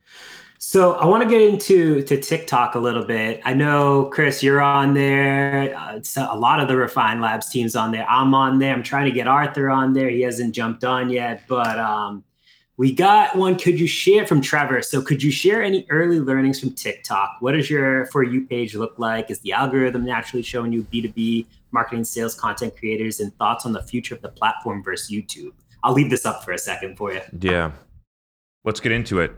So 0.60 0.94
I 0.94 1.06
want 1.08 1.24
to 1.24 1.30
get 1.30 1.42
into 1.42 2.04
to 2.04 2.22
TikTok 2.22 2.76
a 2.76 2.80
little 2.80 3.04
bit. 3.04 3.42
I 3.44 3.56
know 3.56 4.12
Chris, 4.14 4.44
you're 4.44 4.62
on 4.62 4.94
there. 4.94 5.76
Uh, 5.76 6.00
a 6.18 6.38
lot 6.38 6.60
of 6.60 6.68
the 6.68 6.78
Refine 6.78 7.22
Labs 7.22 7.50
teams 7.50 7.76
on 7.76 7.92
there. 7.92 8.08
I'm 8.08 8.36
on 8.36 8.60
there. 8.60 8.72
I'm 8.72 8.84
trying 8.84 9.06
to 9.06 9.12
get 9.12 9.28
Arthur 9.28 9.72
on 9.72 9.94
there. 9.94 10.10
He 10.10 10.22
hasn't 10.22 10.54
jumped 10.54 10.84
on 10.84 11.10
yet, 11.10 11.42
but 11.48 11.80
um, 11.80 12.24
we 12.78 12.94
got 12.94 13.36
one. 13.36 13.58
Could 13.58 13.80
you 13.80 13.88
share 13.88 14.28
from 14.28 14.42
Trevor? 14.42 14.84
So 14.84 15.02
could 15.02 15.24
you 15.24 15.32
share 15.32 15.64
any 15.64 15.88
early 15.90 16.20
learnings 16.20 16.60
from 16.60 16.76
TikTok? 16.76 17.38
What 17.40 17.54
does 17.54 17.68
your 17.68 18.06
for 18.08 18.22
you 18.22 18.46
page 18.46 18.76
look 18.76 19.00
like? 19.00 19.32
Is 19.32 19.40
the 19.40 19.54
algorithm 19.54 20.06
naturally 20.06 20.44
showing 20.44 20.72
you 20.72 20.84
B2B 20.84 21.48
marketing, 21.72 22.04
sales, 22.04 22.36
content 22.36 22.78
creators, 22.78 23.20
and 23.20 23.36
thoughts 23.40 23.66
on 23.66 23.74
the 23.74 23.82
future 23.82 24.14
of 24.14 24.22
the 24.22 24.30
platform 24.30 24.84
versus 24.84 25.10
YouTube? 25.10 25.54
I'll 25.84 25.94
leave 25.94 26.12
this 26.12 26.28
up 26.28 26.44
for 26.44 26.52
a 26.52 26.60
second 26.60 26.96
for 26.96 27.12
you. 27.12 27.22
Yeah 27.40 27.72
let's 28.64 28.80
get 28.80 28.92
into 28.92 29.20
it. 29.20 29.32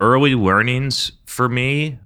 Early 0.00 0.34
learnings 0.34 1.12
for 1.26 1.48
me 1.48 1.98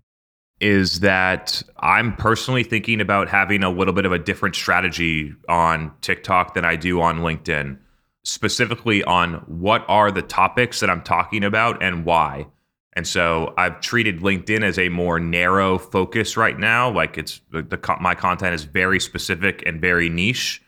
is 0.60 1.00
that 1.00 1.62
I'm 1.78 2.14
personally 2.16 2.62
thinking 2.62 3.00
about 3.00 3.28
having 3.28 3.62
a 3.62 3.70
little 3.70 3.94
bit 3.94 4.04
of 4.04 4.12
a 4.12 4.18
different 4.18 4.54
strategy 4.54 5.34
on 5.48 5.92
TikTok 6.02 6.54
than 6.54 6.64
I 6.64 6.76
do 6.76 7.00
on 7.00 7.20
LinkedIn, 7.20 7.78
specifically 8.24 9.02
on 9.04 9.34
what 9.46 9.84
are 9.88 10.10
the 10.10 10.22
topics 10.22 10.80
that 10.80 10.90
I'm 10.90 11.02
talking 11.02 11.44
about 11.44 11.82
and 11.82 12.04
why. 12.04 12.46
And 12.92 13.06
so 13.06 13.54
I've 13.56 13.80
treated 13.80 14.20
LinkedIn 14.20 14.62
as 14.62 14.78
a 14.78 14.88
more 14.90 15.18
narrow 15.18 15.78
focus 15.78 16.36
right 16.36 16.58
now. 16.58 16.90
Like 16.90 17.16
it's 17.16 17.40
the, 17.50 17.62
the 17.62 17.96
my 18.00 18.14
content 18.14 18.54
is 18.54 18.64
very 18.64 19.00
specific 19.00 19.62
and 19.64 19.80
very 19.80 20.08
niche 20.08 20.62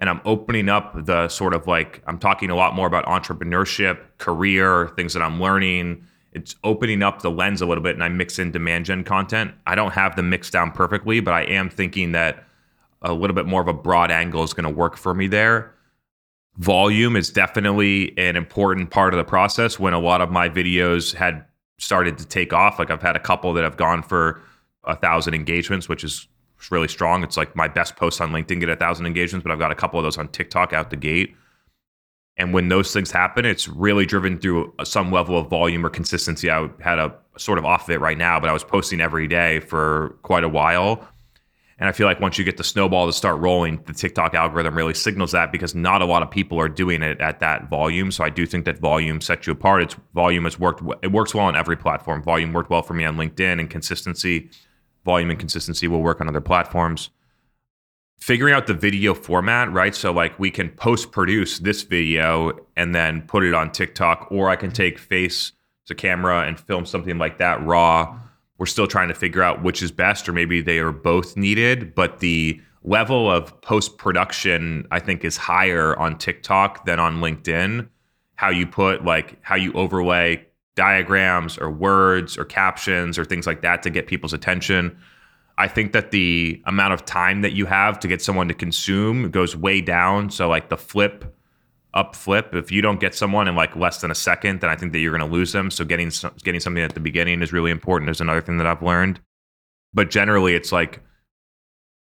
and 0.00 0.08
I'm 0.08 0.20
opening 0.24 0.68
up 0.68 1.04
the 1.04 1.28
sort 1.28 1.54
of 1.54 1.66
like 1.66 2.02
I'm 2.06 2.18
talking 2.18 2.50
a 2.50 2.56
lot 2.56 2.74
more 2.74 2.86
about 2.86 3.04
entrepreneurship, 3.04 4.00
career, 4.18 4.88
things 4.96 5.12
that 5.12 5.22
I'm 5.22 5.40
learning. 5.40 6.06
It's 6.32 6.56
opening 6.64 7.02
up 7.02 7.22
the 7.22 7.30
lens 7.30 7.60
a 7.60 7.66
little 7.66 7.84
bit 7.84 7.94
and 7.94 8.02
I 8.02 8.08
mix 8.08 8.38
in 8.38 8.50
demand 8.50 8.86
gen 8.86 9.04
content. 9.04 9.52
I 9.66 9.74
don't 9.74 9.92
have 9.92 10.16
the 10.16 10.22
mix 10.22 10.50
down 10.50 10.72
perfectly, 10.72 11.20
but 11.20 11.34
I 11.34 11.42
am 11.42 11.68
thinking 11.68 12.12
that 12.12 12.44
a 13.02 13.12
little 13.12 13.34
bit 13.34 13.46
more 13.46 13.60
of 13.60 13.68
a 13.68 13.74
broad 13.74 14.10
angle 14.10 14.42
is 14.42 14.54
going 14.54 14.64
to 14.64 14.74
work 14.74 14.96
for 14.96 15.14
me 15.14 15.26
there. 15.26 15.74
Volume 16.56 17.14
is 17.16 17.30
definitely 17.30 18.16
an 18.18 18.36
important 18.36 18.90
part 18.90 19.12
of 19.14 19.18
the 19.18 19.24
process 19.24 19.78
when 19.78 19.92
a 19.92 19.98
lot 19.98 20.20
of 20.20 20.30
my 20.30 20.48
videos 20.48 21.14
had 21.14 21.44
started 21.78 22.18
to 22.18 22.26
take 22.26 22.52
off. 22.52 22.78
Like 22.78 22.90
I've 22.90 23.02
had 23.02 23.16
a 23.16 23.20
couple 23.20 23.52
that 23.54 23.64
have 23.64 23.76
gone 23.76 24.02
for 24.02 24.40
a 24.84 24.96
thousand 24.96 25.34
engagements, 25.34 25.88
which 25.88 26.04
is 26.04 26.26
really 26.70 26.88
strong. 26.88 27.22
It's 27.22 27.36
like 27.36 27.54
my 27.56 27.68
best 27.68 27.96
post 27.96 28.20
on 28.20 28.32
LinkedIn 28.32 28.60
get 28.60 28.68
a 28.68 28.76
thousand 28.76 29.06
engagements, 29.06 29.44
but 29.44 29.52
I've 29.52 29.58
got 29.58 29.70
a 29.70 29.74
couple 29.74 29.98
of 29.98 30.04
those 30.04 30.18
on 30.18 30.28
TikTok 30.28 30.72
out 30.72 30.90
the 30.90 30.96
gate. 30.96 31.36
And 32.36 32.54
when 32.54 32.68
those 32.68 32.92
things 32.92 33.10
happen, 33.10 33.44
it's 33.44 33.68
really 33.68 34.06
driven 34.06 34.38
through 34.38 34.72
uh, 34.78 34.84
some 34.84 35.12
level 35.12 35.38
of 35.38 35.48
volume 35.48 35.84
or 35.84 35.90
consistency. 35.90 36.50
I 36.50 36.68
had 36.80 36.98
a 36.98 37.14
sort 37.36 37.58
of 37.58 37.64
off 37.64 37.84
of 37.84 37.90
it 37.90 38.00
right 38.00 38.16
now, 38.18 38.40
but 38.40 38.48
I 38.48 38.52
was 38.52 38.64
posting 38.64 39.00
every 39.00 39.28
day 39.28 39.60
for 39.60 40.16
quite 40.22 40.44
a 40.44 40.48
while. 40.48 41.06
And 41.78 41.88
I 41.88 41.92
feel 41.92 42.06
like 42.06 42.20
once 42.20 42.36
you 42.36 42.44
get 42.44 42.58
the 42.58 42.64
snowball 42.64 43.06
to 43.06 43.12
start 43.12 43.40
rolling, 43.40 43.82
the 43.86 43.94
TikTok 43.94 44.34
algorithm 44.34 44.76
really 44.76 44.92
signals 44.92 45.32
that 45.32 45.50
because 45.50 45.74
not 45.74 46.02
a 46.02 46.04
lot 46.04 46.22
of 46.22 46.30
people 46.30 46.60
are 46.60 46.68
doing 46.68 47.02
it 47.02 47.20
at 47.22 47.40
that 47.40 47.70
volume. 47.70 48.10
So 48.10 48.22
I 48.22 48.28
do 48.28 48.44
think 48.44 48.66
that 48.66 48.78
volume 48.78 49.22
sets 49.22 49.46
you 49.46 49.54
apart. 49.54 49.82
It's 49.82 49.96
volume 50.14 50.44
has 50.44 50.58
worked. 50.58 50.82
It 51.02 51.10
works 51.10 51.34
well 51.34 51.46
on 51.46 51.56
every 51.56 51.76
platform. 51.76 52.22
Volume 52.22 52.52
worked 52.52 52.68
well 52.68 52.82
for 52.82 52.92
me 52.92 53.06
on 53.06 53.16
LinkedIn, 53.16 53.58
and 53.60 53.70
consistency 53.70 54.50
volume 55.04 55.30
and 55.30 55.38
consistency 55.38 55.88
will 55.88 56.02
work 56.02 56.20
on 56.20 56.28
other 56.28 56.40
platforms. 56.40 57.10
Figuring 58.18 58.52
out 58.52 58.66
the 58.66 58.74
video 58.74 59.14
format, 59.14 59.72
right? 59.72 59.94
So, 59.94 60.12
like, 60.12 60.38
we 60.38 60.50
can 60.50 60.68
post 60.70 61.10
produce 61.10 61.58
this 61.58 61.82
video 61.82 62.66
and 62.76 62.94
then 62.94 63.22
put 63.22 63.44
it 63.44 63.54
on 63.54 63.72
TikTok, 63.72 64.28
or 64.30 64.50
I 64.50 64.56
can 64.56 64.70
take 64.70 64.98
face 64.98 65.52
to 65.86 65.94
camera 65.94 66.42
and 66.46 66.60
film 66.60 66.84
something 66.84 67.16
like 67.18 67.38
that 67.38 67.64
raw. 67.64 68.18
We're 68.58 68.66
still 68.66 68.86
trying 68.86 69.08
to 69.08 69.14
figure 69.14 69.42
out 69.42 69.62
which 69.62 69.82
is 69.82 69.90
best, 69.90 70.28
or 70.28 70.32
maybe 70.32 70.60
they 70.60 70.78
are 70.80 70.92
both 70.92 71.36
needed, 71.36 71.94
but 71.94 72.18
the 72.18 72.60
level 72.82 73.30
of 73.30 73.58
post 73.62 73.96
production, 73.96 74.86
I 74.90 75.00
think, 75.00 75.24
is 75.24 75.36
higher 75.36 75.98
on 75.98 76.18
TikTok 76.18 76.84
than 76.84 76.98
on 76.98 77.20
LinkedIn. 77.20 77.88
How 78.34 78.50
you 78.50 78.66
put 78.66 79.04
like 79.04 79.38
how 79.42 79.56
you 79.56 79.72
overlay 79.72 80.46
diagrams 80.80 81.58
or 81.58 81.70
words 81.70 82.38
or 82.38 82.44
captions 82.46 83.18
or 83.18 83.24
things 83.26 83.46
like 83.46 83.60
that 83.60 83.82
to 83.82 83.90
get 83.90 84.06
people's 84.06 84.32
attention. 84.32 84.96
I 85.58 85.68
think 85.68 85.92
that 85.92 86.10
the 86.10 86.62
amount 86.64 86.94
of 86.94 87.04
time 87.04 87.42
that 87.42 87.52
you 87.52 87.66
have 87.66 88.00
to 88.00 88.08
get 88.08 88.22
someone 88.22 88.48
to 88.48 88.54
consume 88.54 89.30
goes 89.30 89.54
way 89.54 89.82
down. 89.82 90.30
So 90.30 90.48
like 90.48 90.70
the 90.70 90.78
flip 90.78 91.36
up 91.92 92.16
flip, 92.16 92.54
if 92.54 92.72
you 92.72 92.80
don't 92.80 92.98
get 92.98 93.14
someone 93.14 93.46
in 93.46 93.56
like 93.56 93.76
less 93.76 94.00
than 94.00 94.10
a 94.10 94.14
second, 94.14 94.62
then 94.62 94.70
I 94.70 94.76
think 94.76 94.92
that 94.92 95.00
you're 95.00 95.14
going 95.14 95.28
to 95.28 95.36
lose 95.36 95.52
them. 95.52 95.70
So 95.70 95.84
getting 95.84 96.10
getting 96.42 96.60
something 96.60 96.82
at 96.82 96.94
the 96.94 97.00
beginning 97.00 97.42
is 97.42 97.52
really 97.52 97.70
important. 97.70 98.10
Is 98.10 98.22
another 98.22 98.40
thing 98.40 98.56
that 98.56 98.66
I've 98.66 98.82
learned. 98.82 99.20
But 99.92 100.08
generally, 100.08 100.54
it's 100.54 100.72
like 100.72 101.02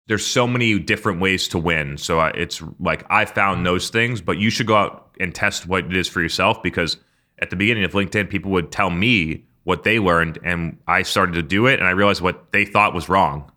there's 0.07 0.27
so 0.27 0.47
many 0.47 0.79
different 0.79 1.23
ways 1.23 1.49
to 1.49 1.59
win. 1.59 1.97
So 1.97 2.21
uh, 2.21 2.33
it's 2.35 2.63
like 2.79 3.07
I 3.09 3.25
found 3.25 3.65
those 3.65 3.89
things, 3.89 4.21
but 4.21 4.37
you 4.37 4.51
should 4.51 4.67
go 4.67 4.77
out 4.77 5.17
and 5.19 5.35
test 5.35 5.67
what 5.67 5.87
it 5.87 5.97
is 5.97 6.09
for 6.09 6.21
yourself 6.21 6.63
because 6.63 6.99
at 7.39 7.51
the 7.51 7.57
beginning 7.57 7.85
of 7.85 7.93
LinkedIn, 7.93 8.31
people 8.31 8.51
would 8.53 8.71
tell 8.71 8.91
me 8.91 9.45
what 9.65 9.83
they 9.83 9.99
learned, 9.99 10.39
and 10.45 10.79
I 10.87 11.03
started 11.03 11.35
to 11.35 11.43
do 11.43 11.67
it, 11.67 11.79
and 11.79 11.89
I 11.89 11.91
realized 11.91 12.21
what 12.21 12.53
they 12.53 12.65
thought 12.65 12.95
was 12.95 13.09
wrong. 13.09 13.51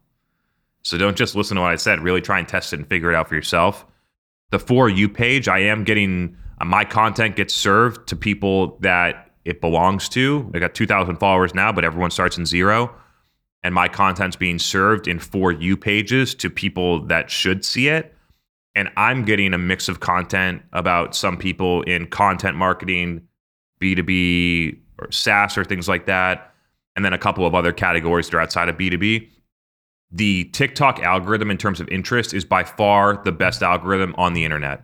So 0.83 0.97
don't 0.97 1.15
just 1.17 1.35
listen 1.35 1.55
to 1.55 1.61
what 1.61 1.71
I 1.71 1.75
said. 1.75 1.99
Really 2.01 2.21
try 2.21 2.39
and 2.39 2.47
test 2.47 2.73
it 2.73 2.79
and 2.79 2.87
figure 2.87 3.11
it 3.11 3.15
out 3.15 3.29
for 3.29 3.35
yourself. 3.35 3.85
The 4.49 4.59
for 4.59 4.89
you 4.89 5.07
page, 5.07 5.47
I 5.47 5.59
am 5.59 5.83
getting 5.83 6.35
uh, 6.59 6.65
my 6.65 6.83
content 6.85 7.35
gets 7.35 7.53
served 7.53 8.07
to 8.07 8.15
people 8.15 8.77
that 8.79 9.31
it 9.45 9.61
belongs 9.61 10.09
to. 10.09 10.49
I 10.53 10.59
got 10.59 10.73
2,000 10.73 11.17
followers 11.17 11.53
now, 11.53 11.71
but 11.71 11.85
everyone 11.85 12.11
starts 12.11 12.37
in 12.37 12.45
zero. 12.45 12.93
And 13.61 13.75
my 13.75 13.87
content's 13.87 14.35
being 14.35 14.57
served 14.57 15.07
in 15.07 15.19
for 15.19 15.51
you 15.51 15.75
pages 15.75 16.33
to 16.35 16.49
people 16.49 17.05
that 17.07 17.29
should 17.29 17.65
see 17.65 17.89
it. 17.89 18.15
And 18.73 18.89
I'm 18.95 19.25
getting 19.25 19.53
a 19.53 19.57
mix 19.57 19.89
of 19.89 19.99
content 19.99 20.61
about 20.71 21.15
some 21.15 21.37
people 21.37 21.81
in 21.83 22.07
content 22.07 22.55
marketing, 22.55 23.27
B2B 23.81 24.77
or 24.97 25.11
SaaS 25.11 25.57
or 25.57 25.63
things 25.63 25.87
like 25.87 26.05
that, 26.05 26.53
and 26.95 27.05
then 27.05 27.13
a 27.13 27.17
couple 27.17 27.45
of 27.45 27.55
other 27.55 27.71
categories 27.71 28.29
that 28.29 28.37
are 28.37 28.41
outside 28.41 28.69
of 28.69 28.77
B2B. 28.77 29.29
The 30.11 30.45
TikTok 30.45 30.99
algorithm, 31.01 31.51
in 31.51 31.57
terms 31.57 31.79
of 31.79 31.87
interest, 31.89 32.33
is 32.33 32.43
by 32.43 32.63
far 32.63 33.21
the 33.23 33.31
best 33.31 33.61
algorithm 33.61 34.15
on 34.17 34.33
the 34.33 34.43
internet. 34.43 34.83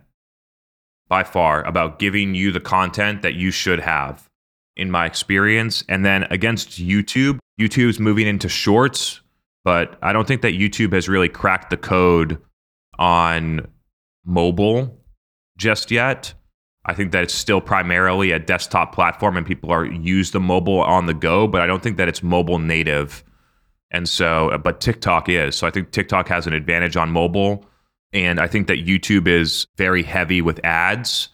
By 1.08 1.24
far, 1.24 1.64
about 1.64 1.98
giving 1.98 2.34
you 2.34 2.52
the 2.52 2.60
content 2.60 3.22
that 3.22 3.34
you 3.34 3.50
should 3.50 3.80
have, 3.80 4.28
in 4.76 4.90
my 4.90 5.06
experience. 5.06 5.84
And 5.88 6.04
then 6.04 6.24
against 6.30 6.70
YouTube, 6.70 7.38
YouTube's 7.60 7.98
moving 7.98 8.26
into 8.26 8.48
shorts, 8.48 9.20
but 9.64 9.98
I 10.02 10.12
don't 10.12 10.28
think 10.28 10.42
that 10.42 10.54
YouTube 10.54 10.92
has 10.92 11.08
really 11.08 11.28
cracked 11.28 11.70
the 11.70 11.76
code 11.76 12.40
on 12.98 13.66
mobile 14.24 15.00
just 15.56 15.90
yet. 15.90 16.34
I 16.86 16.94
think 16.94 17.10
that 17.12 17.24
it's 17.24 17.34
still 17.34 17.60
primarily 17.60 18.30
a 18.30 18.38
desktop 18.38 18.94
platform 18.94 19.36
and 19.36 19.44
people 19.44 19.72
are 19.72 19.84
use 19.84 20.30
the 20.30 20.40
mobile 20.40 20.82
on 20.82 21.06
the 21.06 21.14
go, 21.14 21.48
but 21.48 21.60
I 21.60 21.66
don't 21.66 21.82
think 21.82 21.96
that 21.96 22.08
it's 22.08 22.22
mobile 22.22 22.60
native. 22.60 23.24
And 23.90 24.08
so, 24.08 24.56
but 24.62 24.80
TikTok 24.80 25.28
is. 25.28 25.56
So 25.56 25.66
I 25.66 25.70
think 25.70 25.90
TikTok 25.90 26.28
has 26.28 26.46
an 26.46 26.52
advantage 26.52 26.96
on 26.96 27.10
mobile. 27.10 27.66
And 28.12 28.38
I 28.38 28.46
think 28.46 28.68
that 28.68 28.86
YouTube 28.86 29.26
is 29.26 29.66
very 29.76 30.04
heavy 30.04 30.40
with 30.40 30.64
ads. 30.64 31.28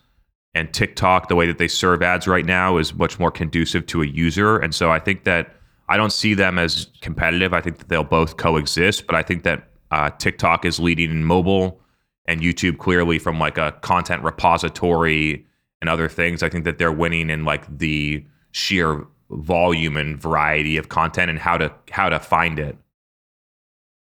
And 0.55 0.73
TikTok, 0.73 1.29
the 1.29 1.37
way 1.37 1.47
that 1.47 1.59
they 1.59 1.69
serve 1.69 2.03
ads 2.03 2.27
right 2.27 2.47
now, 2.47 2.79
is 2.79 2.95
much 2.95 3.19
more 3.19 3.31
conducive 3.31 3.87
to 3.87 4.03
a 4.03 4.07
user. 4.07 4.59
And 4.59 4.75
so 4.75 4.91
I 4.91 4.99
think 4.99 5.25
that 5.25 5.55
I 5.89 5.99
don't 5.99 6.13
see 6.13 6.33
them 6.33 6.59
as 6.59 6.89
competitive. 7.03 7.53
I 7.53 7.61
think 7.61 7.79
that 7.79 7.89
they'll 7.89 8.05
both 8.05 8.39
coexist. 8.39 9.07
But 9.07 9.17
I 9.17 9.23
think 9.23 9.43
that 9.43 9.69
uh, 9.91 10.11
TikTok 10.11 10.65
is 10.65 10.81
leading 10.81 11.11
in 11.11 11.25
mobile 11.25 11.82
and 12.27 12.41
YouTube 12.41 12.79
clearly 12.79 13.19
from 13.19 13.39
like 13.39 13.59
a 13.59 13.73
content 13.81 14.23
repository 14.23 15.47
and 15.81 15.91
other 15.91 16.09
things. 16.09 16.43
I 16.43 16.49
think 16.49 16.65
that 16.65 16.79
they're 16.79 16.93
winning 16.93 17.31
in 17.31 17.45
like 17.45 17.79
the 17.79 18.25
sheer 18.53 19.05
volume 19.31 19.97
and 19.97 20.21
variety 20.21 20.77
of 20.77 20.89
content 20.89 21.31
and 21.31 21.39
how 21.39 21.59
to 21.59 21.73
how 21.91 22.09
to 22.09 22.21
find 22.21 22.59
it. 22.59 22.77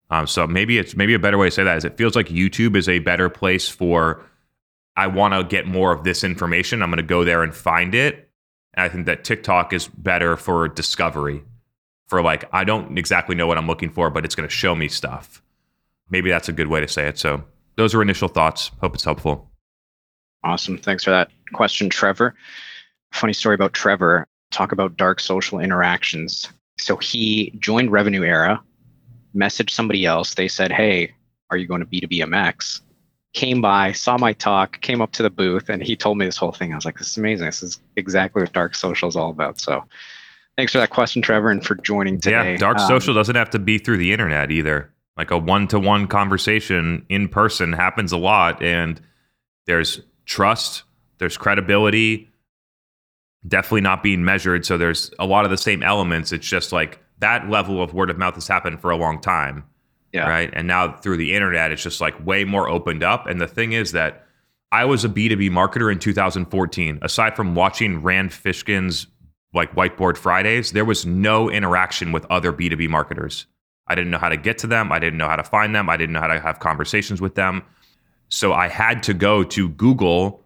Um, 0.09 0.26
so 0.26 0.47
maybe 0.47 0.78
it's 0.78 0.95
maybe 0.95 1.13
a 1.13 1.20
better 1.20 1.38
way 1.38 1.47
to 1.47 1.51
say 1.51 1.63
that 1.63 1.78
is 1.78 1.86
it 1.86 1.97
feels 1.97 2.15
like 2.15 2.28
YouTube 2.28 2.76
is 2.76 2.88
a 2.88 2.99
better 2.99 3.30
place 3.30 3.68
for 3.70 4.24
I 4.95 5.07
want 5.07 5.34
to 5.34 5.43
get 5.43 5.68
more 5.68 5.91
of 5.91 6.03
this 6.03 6.24
information. 6.24 6.82
I'm 6.82 6.89
going 6.89 6.97
to 6.97 7.03
go 7.03 7.24
there 7.24 7.43
and 7.43 7.53
find 7.53 7.93
it. 7.93 8.30
And 8.74 8.84
I 8.84 8.89
think 8.89 9.05
that 9.05 9.24
TikTok 9.24 9.74
is 9.74 9.88
better 9.88 10.38
for 10.38 10.68
discovery. 10.68 11.43
For 12.07 12.22
like 12.22 12.45
I 12.53 12.63
don't 12.63 12.97
exactly 12.97 13.36
know 13.36 13.47
what 13.47 13.57
I'm 13.57 13.68
looking 13.68 13.89
for, 13.89 14.09
but 14.09 14.24
it's 14.26 14.34
going 14.34 14.47
to 14.47 14.53
show 14.53 14.74
me 14.76 14.88
stuff. 14.88 15.43
Maybe 16.09 16.30
that's 16.30 16.47
a 16.47 16.53
good 16.53 16.68
way 16.68 16.80
to 16.80 16.88
say 16.88 17.07
it. 17.07 17.20
So 17.20 17.43
those 17.78 17.93
are 17.95 18.01
initial 18.01 18.28
thoughts. 18.28 18.71
Hope 18.82 18.95
it's 18.95 19.03
helpful. 19.03 19.49
Awesome. 20.43 20.78
Thanks 20.78 21.03
for 21.03 21.11
that 21.11 21.30
question, 21.53 21.89
Trevor. 21.89 22.36
Funny 23.13 23.34
story 23.34 23.55
about 23.55 23.73
Trevor. 23.73 24.28
Talk 24.51 24.71
about 24.71 24.97
dark 24.97 25.19
social 25.19 25.59
interactions. 25.59 26.47
So 26.80 26.97
he 26.97 27.53
joined 27.59 27.91
Revenue 27.91 28.23
Era, 28.23 28.61
messaged 29.36 29.69
somebody 29.69 30.05
else. 30.05 30.36
They 30.36 30.47
said, 30.47 30.71
Hey, 30.71 31.13
are 31.49 31.57
you 31.57 31.67
going 31.67 31.82
to 31.82 31.86
B2BMX? 31.86 32.82
Came 33.34 33.61
by, 33.61 33.91
saw 33.91 34.17
my 34.17 34.34
talk, 34.34 34.82
came 34.82 35.01
up 35.01 35.11
to 35.13 35.23
the 35.23 35.30
booth, 35.30 35.69
and 35.69 35.84
he 35.84 35.95
told 35.95 36.17
me 36.17 36.25
this 36.25 36.38
whole 36.38 36.51
thing. 36.51 36.71
I 36.71 36.75
was 36.75 36.86
like, 36.86 36.97
This 36.97 37.11
is 37.11 37.17
amazing. 37.17 37.45
This 37.45 37.63
is 37.63 37.80
exactly 37.95 38.41
what 38.41 38.53
dark 38.53 38.75
social 38.75 39.09
is 39.09 39.15
all 39.15 39.30
about. 39.30 39.59
So 39.59 39.84
thanks 40.55 40.71
for 40.71 40.78
that 40.80 40.89
question, 40.89 41.21
Trevor, 41.21 41.49
and 41.49 41.65
for 41.65 41.75
joining 41.75 42.19
today. 42.19 42.53
Yeah, 42.53 42.57
dark 42.57 42.78
um, 42.78 42.88
social 42.88 43.13
doesn't 43.13 43.36
have 43.36 43.49
to 43.51 43.59
be 43.59 43.78
through 43.78 43.97
the 43.97 44.11
internet 44.11 44.51
either 44.51 44.91
like 45.18 45.32
a 45.32 45.38
one-to-one 45.38 46.07
conversation 46.07 47.05
in 47.09 47.28
person 47.28 47.74
happens 47.74 48.11
a 48.11 48.18
lot 48.18 48.61
and 48.61 49.01
there's 49.65 49.99
trust 50.26 50.84
there's 51.18 51.38
credibility 51.38 52.30
definitely 53.47 53.82
not 53.82 54.03
being 54.03 54.26
measured. 54.26 54.65
So 54.65 54.78
there's 54.78 55.09
a 55.20 55.26
lot 55.26 55.45
of 55.45 55.51
the 55.51 55.57
same 55.57 55.82
elements. 55.82 56.32
It's 56.32 56.47
just 56.47 56.74
like 56.74 56.99
that 57.20 57.49
level 57.49 57.82
of 57.82 57.93
word 57.93 58.09
of 58.09 58.18
mouth 58.18 58.36
has 58.36 58.47
happened 58.47 58.82
for 58.82 58.91
a 58.91 58.97
long 58.97 59.22
time 59.22 59.63
yeah. 60.13 60.28
right? 60.28 60.49
And 60.53 60.68
now 60.68 60.93
through 60.93 61.18
the 61.18 61.34
internet 61.34 61.72
it's 61.72 61.84
just 61.84 62.01
like 62.01 62.26
way 62.26 62.43
more 62.43 62.70
opened 62.70 63.03
up. 63.03 63.28
And 63.28 63.39
the 63.39 63.47
thing 63.47 63.74
is 63.74 63.91
that 63.93 64.24
i 64.72 64.84
was 64.84 65.05
a 65.05 65.09
b2b 65.09 65.49
marketer 65.49 65.91
in 65.91 65.97
2014 65.97 66.99
aside 67.01 67.36
from 67.36 67.55
watching 67.55 68.01
rand 68.01 68.32
fishkin's 68.32 69.07
like 69.53 69.74
whiteboard 69.76 70.18
fridays 70.18 70.74
there 70.74 70.84
was 70.84 71.05
no 71.05 71.49
interaction 71.49 72.11
with 72.11 72.26
other 72.30 72.51
b2b 72.51 72.89
marketers 72.89 73.45
I 73.88 73.95
didn't 73.95 74.11
know 74.11 74.17
how 74.17 74.29
to 74.29 74.38
get 74.38 74.57
to 74.59 74.67
them. 74.67 74.91
I 74.91 74.99
didn't 74.99 75.17
know 75.17 75.29
how 75.29 75.35
to 75.35 75.43
find 75.43 75.73
them. 75.75 75.89
I 75.89 75.97
didn't 75.97 76.13
know 76.13 76.21
how 76.21 76.27
to 76.27 76.39
have 76.39 76.59
conversations 76.59 77.21
with 77.21 77.35
them. 77.35 77.63
So 78.29 78.53
I 78.53 78.67
had 78.67 79.03
to 79.03 79.13
go 79.13 79.43
to 79.43 79.69
Google 79.69 80.43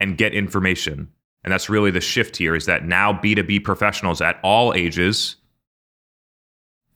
and 0.00 0.18
get 0.18 0.34
information. 0.34 1.08
And 1.42 1.52
that's 1.52 1.68
really 1.68 1.90
the 1.90 2.00
shift 2.00 2.36
here 2.36 2.54
is 2.54 2.66
that 2.66 2.84
now 2.84 3.12
B2B 3.12 3.64
professionals 3.64 4.20
at 4.20 4.38
all 4.42 4.74
ages, 4.74 5.36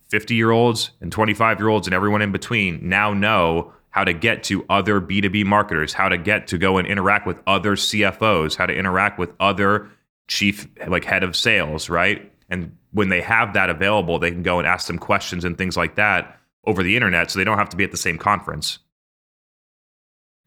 50 0.09 0.35
year 0.35 0.51
olds 0.51 0.91
and 1.01 1.13
25 1.13 1.59
year 1.59 1.69
olds 1.69 1.87
and 1.87 1.95
everyone 1.95 2.23
in 2.23 2.33
between, 2.33 2.87
now 2.89 3.13
know 3.13 3.73
how 3.91 4.05
to 4.05 4.13
get 4.13 4.45
to 4.45 4.65
other 4.69 5.01
B2B 5.01 5.45
marketers, 5.45 5.93
how 5.93 6.09
to 6.09 6.19
get 6.19 6.47
to 6.49 6.59
go 6.59 6.79
and 6.79 6.87
interact 6.87 7.27
with 7.27 7.41
other 7.47 7.75
CFOs, 7.77 8.57
how 8.57 8.67
to 8.67 8.75
interact 8.75 9.19
with 9.19 9.33
other 9.41 9.91
chief, 10.29 10.69
like 10.87 11.05
head 11.05 11.25
of 11.25 11.35
sales, 11.35 11.89
right? 11.89 12.33
And 12.49 12.77
when 12.99 13.11
they 13.11 13.21
have 13.21 13.53
that 13.53 13.71
available, 13.71 14.19
they 14.19 14.33
can 14.33 14.43
go 14.43 14.59
and 14.59 14.67
ask 14.67 14.89
them 14.89 14.99
questions 14.99 15.45
and 15.45 15.57
things 15.57 15.77
like 15.77 15.95
that 15.95 16.37
over 16.65 16.83
the 16.83 16.97
internet 16.97 17.31
so 17.31 17.39
they 17.39 17.45
don't 17.45 17.57
have 17.57 17.69
to 17.69 17.77
be 17.77 17.85
at 17.85 17.93
the 17.93 17.97
same 17.97 18.19
conference. 18.19 18.81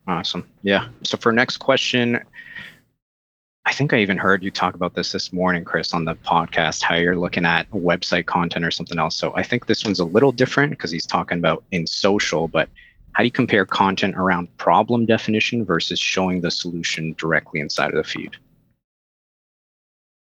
Awesome. 0.05 0.45
Yeah. 0.61 0.89
So 1.03 1.15
for 1.17 1.31
next 1.31 1.57
question, 1.57 2.19
I 3.65 3.71
think 3.71 3.93
I 3.93 3.99
even 3.99 4.17
heard 4.17 4.43
you 4.43 4.51
talk 4.51 4.75
about 4.75 4.95
this 4.95 5.13
this 5.13 5.31
morning, 5.31 5.63
Chris, 5.63 5.93
on 5.93 6.03
the 6.03 6.15
podcast, 6.15 6.81
how 6.81 6.95
you're 6.95 7.15
looking 7.15 7.45
at 7.45 7.71
website 7.71 8.25
content 8.25 8.65
or 8.65 8.71
something 8.71 8.99
else. 8.99 9.15
So 9.15 9.33
I 9.33 9.43
think 9.43 9.67
this 9.67 9.85
one's 9.85 10.01
a 10.01 10.05
little 10.05 10.33
different 10.33 10.71
because 10.71 10.91
he's 10.91 11.05
talking 11.05 11.37
about 11.37 11.63
in 11.71 11.87
social, 11.87 12.49
but 12.49 12.67
how 13.13 13.23
do 13.23 13.27
you 13.27 13.31
compare 13.31 13.65
content 13.65 14.15
around 14.17 14.49
problem 14.57 15.05
definition 15.05 15.63
versus 15.63 16.01
showing 16.01 16.41
the 16.41 16.51
solution 16.51 17.15
directly 17.17 17.61
inside 17.61 17.91
of 17.91 17.95
the 17.95 18.03
feed? 18.03 18.35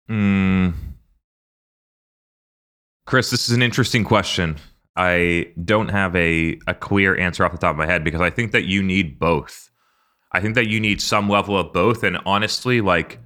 Hmm. 0.07 0.69
Chris, 3.11 3.29
this 3.29 3.49
is 3.49 3.53
an 3.53 3.61
interesting 3.61 4.05
question. 4.05 4.55
I 4.95 5.51
don't 5.65 5.89
have 5.89 6.15
a, 6.15 6.57
a 6.65 6.73
clear 6.73 7.13
answer 7.17 7.43
off 7.43 7.51
the 7.51 7.57
top 7.57 7.71
of 7.71 7.75
my 7.75 7.85
head 7.85 8.05
because 8.05 8.21
I 8.21 8.29
think 8.29 8.53
that 8.53 8.63
you 8.63 8.81
need 8.81 9.19
both. 9.19 9.69
I 10.31 10.39
think 10.39 10.55
that 10.55 10.69
you 10.69 10.79
need 10.79 11.01
some 11.01 11.27
level 11.27 11.57
of 11.57 11.73
both. 11.73 12.05
And 12.05 12.19
honestly, 12.25 12.79
like, 12.79 13.19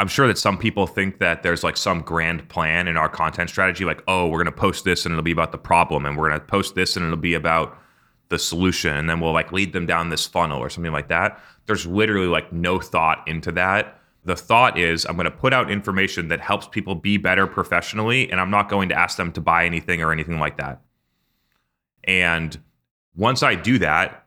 I'm 0.00 0.08
sure 0.08 0.26
that 0.26 0.38
some 0.38 0.58
people 0.58 0.88
think 0.88 1.20
that 1.20 1.44
there's 1.44 1.62
like 1.62 1.76
some 1.76 2.00
grand 2.00 2.48
plan 2.48 2.88
in 2.88 2.96
our 2.96 3.08
content 3.08 3.48
strategy, 3.48 3.84
like, 3.84 4.02
oh, 4.08 4.26
we're 4.26 4.42
going 4.42 4.52
to 4.52 4.60
post 4.60 4.84
this 4.84 5.06
and 5.06 5.12
it'll 5.12 5.22
be 5.22 5.30
about 5.30 5.52
the 5.52 5.58
problem, 5.58 6.04
and 6.04 6.18
we're 6.18 6.30
going 6.30 6.40
to 6.40 6.44
post 6.44 6.74
this 6.74 6.96
and 6.96 7.06
it'll 7.06 7.16
be 7.16 7.34
about 7.34 7.78
the 8.28 8.40
solution, 8.40 8.96
and 8.96 9.08
then 9.08 9.20
we'll 9.20 9.32
like 9.32 9.52
lead 9.52 9.72
them 9.72 9.86
down 9.86 10.08
this 10.08 10.26
funnel 10.26 10.58
or 10.58 10.68
something 10.68 10.90
like 10.90 11.06
that. 11.06 11.40
There's 11.66 11.86
literally 11.86 12.26
like 12.26 12.52
no 12.52 12.80
thought 12.80 13.22
into 13.28 13.52
that 13.52 14.00
the 14.24 14.36
thought 14.36 14.78
is 14.78 15.04
I'm 15.04 15.16
going 15.16 15.24
to 15.24 15.30
put 15.30 15.52
out 15.52 15.70
information 15.70 16.28
that 16.28 16.40
helps 16.40 16.66
people 16.66 16.94
be 16.94 17.16
better 17.18 17.46
professionally, 17.46 18.30
and 18.30 18.40
I'm 18.40 18.50
not 18.50 18.68
going 18.68 18.88
to 18.88 18.98
ask 18.98 19.16
them 19.16 19.32
to 19.32 19.40
buy 19.40 19.66
anything 19.66 20.02
or 20.02 20.12
anything 20.12 20.38
like 20.38 20.56
that. 20.56 20.80
And 22.04 22.58
Once 23.16 23.42
I 23.42 23.54
do 23.54 23.78
that, 23.78 24.26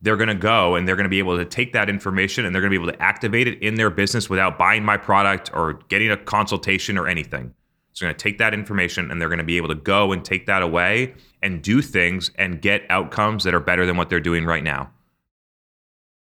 they're 0.00 0.16
going 0.16 0.28
to 0.28 0.34
go 0.34 0.74
and 0.74 0.88
they're 0.88 0.96
going 0.96 1.04
to 1.04 1.10
be 1.10 1.18
able 1.18 1.36
to 1.36 1.44
take 1.44 1.72
that 1.74 1.88
information 1.88 2.44
and 2.44 2.54
they're 2.54 2.62
going 2.62 2.72
to 2.72 2.78
be 2.78 2.82
able 2.82 2.92
to 2.92 3.02
activate 3.02 3.46
it 3.46 3.62
in 3.62 3.74
their 3.76 3.90
business 3.90 4.28
without 4.28 4.58
buying 4.58 4.84
my 4.84 4.96
product 4.96 5.50
or 5.54 5.74
getting 5.88 6.10
a 6.10 6.16
consultation 6.16 6.98
or 6.98 7.06
anything. 7.06 7.54
So 7.92 8.04
they're 8.04 8.08
going 8.08 8.18
to 8.18 8.22
take 8.22 8.38
that 8.38 8.54
information 8.54 9.10
and 9.10 9.20
they're 9.20 9.28
going 9.28 9.38
to 9.38 9.44
be 9.44 9.58
able 9.58 9.68
to 9.68 9.74
go 9.74 10.12
and 10.12 10.24
take 10.24 10.46
that 10.46 10.62
away 10.62 11.14
and 11.42 11.62
do 11.62 11.82
things 11.82 12.30
and 12.36 12.60
get 12.60 12.82
outcomes 12.88 13.44
that 13.44 13.54
are 13.54 13.60
better 13.60 13.86
than 13.86 13.96
what 13.96 14.08
they're 14.08 14.18
doing 14.20 14.44
right 14.46 14.64
now. 14.64 14.90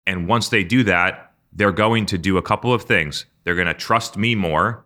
And 0.06 0.28
once 0.28 0.50
they 0.50 0.64
do 0.64 0.84
that, 0.86 1.29
they're 1.54 1.72
going 1.72 2.06
to 2.08 2.18
do 2.18 2.38
a 2.38 2.42
couple 2.42 2.74
of 2.74 2.84
things. 2.84 3.26
They're 3.44 3.56
going 3.56 3.68
to 3.68 3.74
trust 3.74 4.18
me 4.18 4.36
more. 4.36 4.86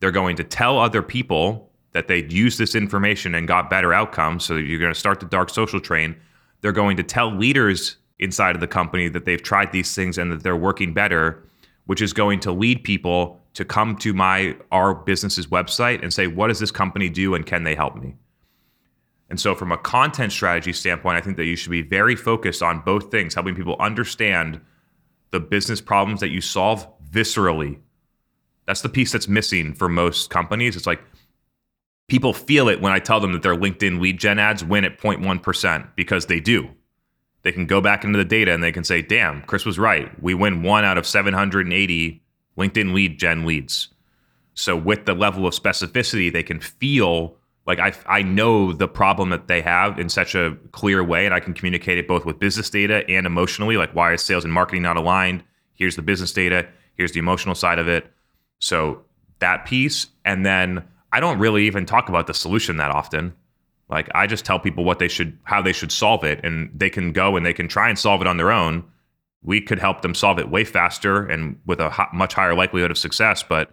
They're 0.00 0.10
going 0.10 0.36
to 0.36 0.44
tell 0.44 0.78
other 0.78 1.02
people 1.02 1.70
that 1.92 2.08
they 2.08 2.24
used 2.24 2.58
this 2.58 2.74
information 2.74 3.34
and 3.34 3.48
got 3.48 3.70
better 3.70 3.92
outcomes. 3.92 4.44
So 4.44 4.56
you're 4.56 4.78
going 4.78 4.92
to 4.92 4.98
start 4.98 5.20
the 5.20 5.26
dark 5.26 5.48
social 5.50 5.80
train. 5.80 6.16
They're 6.60 6.72
going 6.72 6.96
to 6.98 7.02
tell 7.02 7.34
leaders 7.34 7.96
inside 8.18 8.54
of 8.54 8.60
the 8.60 8.66
company 8.66 9.08
that 9.08 9.24
they've 9.24 9.42
tried 9.42 9.72
these 9.72 9.94
things 9.94 10.18
and 10.18 10.30
that 10.32 10.42
they're 10.42 10.56
working 10.56 10.92
better, 10.92 11.42
which 11.86 12.02
is 12.02 12.12
going 12.12 12.40
to 12.40 12.52
lead 12.52 12.84
people 12.84 13.40
to 13.54 13.64
come 13.64 13.96
to 13.96 14.12
my 14.12 14.54
our 14.70 14.94
business's 14.94 15.46
website 15.46 16.02
and 16.02 16.12
say, 16.12 16.26
what 16.26 16.48
does 16.48 16.58
this 16.58 16.70
company 16.70 17.08
do 17.08 17.34
and 17.34 17.46
can 17.46 17.64
they 17.64 17.74
help 17.74 17.96
me? 17.96 18.14
And 19.28 19.40
so, 19.40 19.54
from 19.54 19.72
a 19.72 19.78
content 19.78 20.32
strategy 20.32 20.72
standpoint, 20.72 21.16
I 21.16 21.20
think 21.20 21.36
that 21.36 21.46
you 21.46 21.56
should 21.56 21.70
be 21.70 21.82
very 21.82 22.14
focused 22.14 22.62
on 22.62 22.80
both 22.80 23.10
things, 23.10 23.34
helping 23.34 23.54
people 23.54 23.76
understand 23.80 24.60
the 25.30 25.40
business 25.40 25.80
problems 25.80 26.20
that 26.20 26.30
you 26.30 26.40
solve 26.40 26.86
viscerally. 27.10 27.78
That's 28.66 28.82
the 28.82 28.88
piece 28.88 29.12
that's 29.12 29.28
missing 29.28 29.74
for 29.74 29.88
most 29.88 30.30
companies. 30.30 30.76
It's 30.76 30.86
like 30.86 31.00
people 32.08 32.32
feel 32.32 32.68
it 32.68 32.80
when 32.80 32.92
I 32.92 32.98
tell 32.98 33.20
them 33.20 33.32
that 33.32 33.42
their 33.42 33.56
LinkedIn 33.56 34.00
lead 34.00 34.18
gen 34.18 34.38
ads 34.38 34.64
win 34.64 34.84
at 34.84 34.98
0.1% 34.98 35.88
because 35.96 36.26
they 36.26 36.40
do. 36.40 36.68
They 37.42 37.52
can 37.52 37.66
go 37.66 37.80
back 37.80 38.02
into 38.02 38.18
the 38.18 38.24
data 38.24 38.52
and 38.52 38.62
they 38.62 38.72
can 38.72 38.84
say, 38.84 39.02
damn, 39.02 39.42
Chris 39.42 39.64
was 39.64 39.78
right. 39.78 40.10
We 40.20 40.34
win 40.34 40.62
one 40.62 40.84
out 40.84 40.98
of 40.98 41.06
780 41.06 42.22
LinkedIn 42.58 42.92
lead 42.92 43.18
gen 43.18 43.46
leads. 43.46 43.88
So, 44.54 44.74
with 44.74 45.04
the 45.04 45.14
level 45.14 45.46
of 45.46 45.54
specificity, 45.54 46.32
they 46.32 46.42
can 46.42 46.60
feel 46.60 47.36
like 47.66 47.80
I, 47.80 47.92
I 48.06 48.22
know 48.22 48.72
the 48.72 48.88
problem 48.88 49.30
that 49.30 49.48
they 49.48 49.60
have 49.60 49.98
in 49.98 50.08
such 50.08 50.34
a 50.34 50.56
clear 50.72 51.02
way 51.02 51.24
and 51.26 51.34
i 51.34 51.40
can 51.40 51.52
communicate 51.52 51.98
it 51.98 52.08
both 52.08 52.24
with 52.24 52.38
business 52.38 52.70
data 52.70 53.08
and 53.08 53.26
emotionally 53.26 53.76
like 53.76 53.94
why 53.94 54.12
is 54.12 54.22
sales 54.22 54.44
and 54.44 54.52
marketing 54.52 54.82
not 54.82 54.96
aligned? 54.96 55.42
Here's 55.74 55.96
the 55.96 56.02
business 56.02 56.32
data. 56.32 56.66
Here's 56.94 57.12
the 57.12 57.18
emotional 57.18 57.54
side 57.54 57.78
of 57.78 57.86
it. 57.86 58.10
So 58.60 59.02
that 59.40 59.66
piece 59.66 60.06
and 60.24 60.46
then 60.46 60.82
i 61.12 61.20
don't 61.20 61.38
really 61.38 61.66
even 61.66 61.84
talk 61.84 62.08
about 62.08 62.26
the 62.26 62.34
solution 62.34 62.78
that 62.78 62.90
often. 62.90 63.34
Like 63.88 64.08
i 64.14 64.26
just 64.26 64.44
tell 64.44 64.58
people 64.58 64.84
what 64.84 64.98
they 64.98 65.08
should 65.08 65.38
how 65.44 65.60
they 65.60 65.72
should 65.72 65.92
solve 65.92 66.24
it 66.24 66.40
and 66.44 66.70
they 66.74 66.90
can 66.90 67.12
go 67.12 67.36
and 67.36 67.44
they 67.44 67.52
can 67.52 67.68
try 67.68 67.88
and 67.88 67.98
solve 67.98 68.20
it 68.20 68.26
on 68.26 68.36
their 68.36 68.52
own. 68.52 68.84
We 69.42 69.60
could 69.60 69.78
help 69.78 70.02
them 70.02 70.14
solve 70.14 70.38
it 70.38 70.50
way 70.50 70.64
faster 70.64 71.24
and 71.24 71.60
with 71.66 71.80
a 71.80 72.08
much 72.12 72.34
higher 72.34 72.54
likelihood 72.54 72.90
of 72.90 72.98
success 72.98 73.42
but 73.42 73.70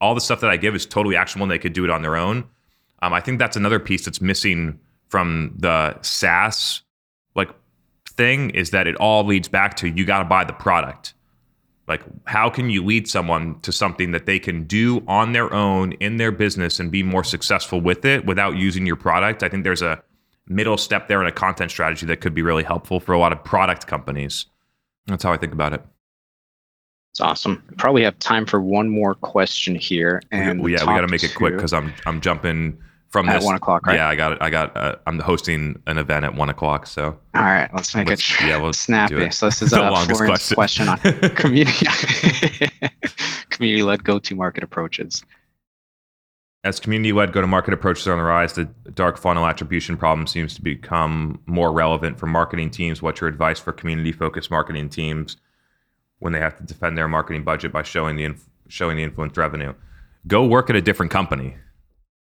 all 0.00 0.14
the 0.14 0.20
stuff 0.20 0.40
that 0.40 0.50
i 0.50 0.56
give 0.56 0.74
is 0.74 0.86
totally 0.86 1.14
actionable 1.14 1.44
and 1.44 1.50
they 1.52 1.58
could 1.58 1.72
do 1.72 1.84
it 1.84 1.90
on 1.90 2.02
their 2.02 2.16
own 2.16 2.44
um, 3.02 3.12
I 3.12 3.20
think 3.20 3.38
that's 3.38 3.56
another 3.56 3.78
piece 3.78 4.04
that's 4.04 4.20
missing 4.20 4.78
from 5.08 5.54
the 5.58 6.00
SaaS 6.00 6.82
like 7.34 7.50
thing 8.08 8.50
is 8.50 8.70
that 8.70 8.86
it 8.86 8.96
all 8.96 9.24
leads 9.24 9.48
back 9.48 9.76
to 9.76 9.88
you 9.88 10.06
got 10.06 10.20
to 10.20 10.24
buy 10.24 10.44
the 10.44 10.52
product. 10.52 11.14
Like, 11.88 12.02
how 12.24 12.48
can 12.48 12.70
you 12.70 12.84
lead 12.84 13.08
someone 13.08 13.60
to 13.60 13.72
something 13.72 14.12
that 14.12 14.24
they 14.24 14.38
can 14.38 14.64
do 14.64 15.02
on 15.08 15.32
their 15.32 15.52
own 15.52 15.92
in 15.92 16.16
their 16.16 16.30
business 16.30 16.78
and 16.78 16.90
be 16.90 17.02
more 17.02 17.24
successful 17.24 17.80
with 17.80 18.04
it 18.04 18.24
without 18.24 18.56
using 18.56 18.86
your 18.86 18.96
product? 18.96 19.42
I 19.42 19.48
think 19.48 19.64
there's 19.64 19.82
a 19.82 20.00
middle 20.46 20.76
step 20.76 21.08
there 21.08 21.20
in 21.20 21.26
a 21.26 21.32
content 21.32 21.70
strategy 21.70 22.06
that 22.06 22.20
could 22.20 22.34
be 22.34 22.42
really 22.42 22.62
helpful 22.62 23.00
for 23.00 23.12
a 23.12 23.18
lot 23.18 23.32
of 23.32 23.42
product 23.42 23.86
companies. 23.88 24.46
That's 25.06 25.24
how 25.24 25.32
I 25.32 25.36
think 25.36 25.52
about 25.52 25.72
it. 25.72 25.82
It's 27.10 27.20
awesome. 27.20 27.62
Probably 27.76 28.04
have 28.04 28.18
time 28.20 28.46
for 28.46 28.60
one 28.60 28.88
more 28.88 29.14
question 29.14 29.74
here. 29.74 30.22
And 30.30 30.60
well, 30.60 30.70
yeah, 30.70 30.80
we 30.80 30.94
got 30.94 31.02
to 31.02 31.08
make 31.08 31.24
it 31.24 31.34
quick 31.34 31.54
because 31.56 31.72
I'm 31.72 31.92
I'm 32.06 32.20
jumping 32.20 32.78
from 33.12 33.28
at 33.28 33.34
this, 33.34 33.44
one 33.44 33.54
o'clock, 33.54 33.86
right? 33.86 33.96
Yeah, 33.96 34.08
I 34.08 34.16
got 34.16 34.32
it. 34.32 34.38
I 34.40 34.48
got. 34.48 34.76
Uh, 34.76 34.96
I'm 35.06 35.18
hosting 35.20 35.80
an 35.86 35.98
event 35.98 36.24
at 36.24 36.34
one 36.34 36.48
o'clock. 36.48 36.86
So 36.86 37.18
all 37.34 37.42
right, 37.42 37.68
let's 37.74 37.94
make 37.94 38.08
let's, 38.08 38.22
it 38.40 38.46
yeah, 38.46 38.56
we'll 38.56 38.72
snappy. 38.72 39.30
So 39.30 39.46
this 39.46 39.60
is 39.62 39.72
a 39.74 39.76
Florence 39.76 40.52
question. 40.52 40.54
question 40.54 40.88
on 40.88 40.98
community 41.36 41.86
community-led 43.50 44.02
go-to-market 44.02 44.64
approaches. 44.64 45.22
As 46.64 46.80
community-led 46.80 47.32
go-to-market 47.32 47.74
approaches 47.74 48.06
are 48.06 48.12
on 48.12 48.18
the 48.18 48.24
rise, 48.24 48.54
the 48.54 48.64
dark 48.94 49.18
funnel 49.18 49.46
attribution 49.46 49.96
problem 49.96 50.26
seems 50.26 50.54
to 50.54 50.62
become 50.62 51.40
more 51.46 51.70
relevant 51.70 52.18
for 52.18 52.26
marketing 52.26 52.70
teams. 52.70 53.02
What's 53.02 53.20
your 53.20 53.28
advice 53.28 53.60
for 53.60 53.72
community-focused 53.72 54.50
marketing 54.50 54.88
teams 54.88 55.36
when 56.20 56.32
they 56.32 56.40
have 56.40 56.56
to 56.56 56.64
defend 56.64 56.96
their 56.96 57.08
marketing 57.08 57.44
budget 57.44 57.72
by 57.72 57.82
showing 57.82 58.16
the 58.16 58.24
inf- 58.24 58.48
showing 58.68 58.96
the 58.96 59.02
influence 59.02 59.36
revenue? 59.36 59.74
Go 60.26 60.46
work 60.46 60.70
at 60.70 60.76
a 60.76 60.80
different 60.80 61.12
company 61.12 61.56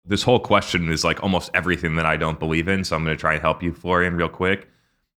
this 0.10 0.24
whole 0.24 0.40
question 0.40 0.92
is 0.92 1.04
like 1.04 1.22
almost 1.22 1.52
everything 1.54 1.96
that 1.96 2.06
I 2.06 2.18
don't 2.18 2.40
believe 2.40 2.68
in. 2.68 2.84
So 2.84 2.96
I'm 2.96 3.06
going 3.06 3.16
to 3.16 3.22
try 3.22 3.34
and 3.34 3.42
help 3.42 3.62
you, 3.62 3.72
Florian, 3.72 4.16
real 4.16 4.28
quick. 4.28 4.68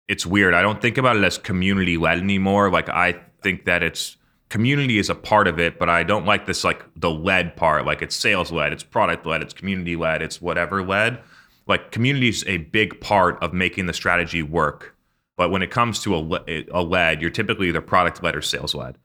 It's 0.07 0.23
weird. 0.23 0.53
I 0.53 0.61
don't 0.61 0.81
think 0.81 0.99
about 0.99 1.17
it 1.17 1.23
as 1.23 1.39
community 1.39 1.97
led 1.97 2.19
anymore. 2.19 2.69
Like 2.69 2.89
I 2.89 3.19
think 3.41 3.65
that 3.65 3.81
it's 3.81 4.17
community 4.49 4.99
is 4.99 5.09
a 5.09 5.15
part 5.15 5.47
of 5.47 5.59
it, 5.59 5.79
but 5.79 5.89
I 5.89 6.03
don't 6.03 6.25
like 6.25 6.45
this 6.45 6.63
like 6.63 6.85
the 6.95 7.09
led 7.09 7.55
part. 7.55 7.87
Like 7.87 8.03
it's 8.03 8.15
sales 8.15 8.51
led, 8.51 8.71
it's 8.71 8.83
product 8.83 9.25
led, 9.25 9.41
it's 9.41 9.53
community 9.53 9.95
led, 9.95 10.21
it's 10.21 10.39
whatever 10.39 10.83
led. 10.83 11.19
Like 11.65 11.91
community 11.91 12.29
is 12.29 12.43
a 12.45 12.57
big 12.57 13.01
part 13.01 13.41
of 13.41 13.51
making 13.51 13.87
the 13.87 13.93
strategy 13.93 14.43
work. 14.43 14.95
But 15.37 15.49
when 15.49 15.63
it 15.63 15.71
comes 15.71 16.01
to 16.01 16.15
a, 16.15 16.65
a 16.71 16.83
led, 16.83 17.19
you're 17.19 17.31
typically 17.31 17.69
either 17.69 17.81
product 17.81 18.21
led 18.21 18.35
or 18.35 18.43
sales 18.43 18.75
led. 18.75 18.99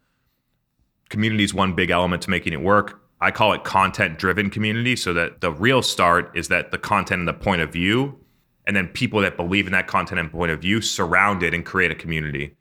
Community 1.09 1.45
is 1.45 1.55
one 1.55 1.73
big 1.73 1.89
element 1.89 2.25
to 2.25 2.31
making 2.31 2.53
it 2.53 2.61
work 2.61 3.01
I 3.21 3.31
call 3.31 3.53
it 3.53 3.65
content 3.65 4.19
driven 4.19 4.51
community 4.51 4.95
so 4.95 5.13
that 5.13 5.41
the 5.41 5.51
real 5.51 5.83
start 5.83 6.31
is 6.35 6.49
that 6.49 6.71
the 6.71 6.79
content 6.79 7.21
and 7.21 7.29
the 7.29 7.33
point 7.35 7.63
of 7.63 7.73
view 7.73 8.19
and 8.67 8.77
then 8.77 8.87
people 8.89 9.21
that 9.23 9.37
believe 9.37 9.67
in 9.67 9.73
that 9.73 9.87
content 9.87 10.21
and 10.21 10.31
point 10.31 10.53
of 10.53 10.61
view 10.61 10.81
surround 10.81 11.43
it 11.43 11.55
and 11.55 11.65
create 11.65 11.91
a 11.91 11.95
community. 11.95 12.55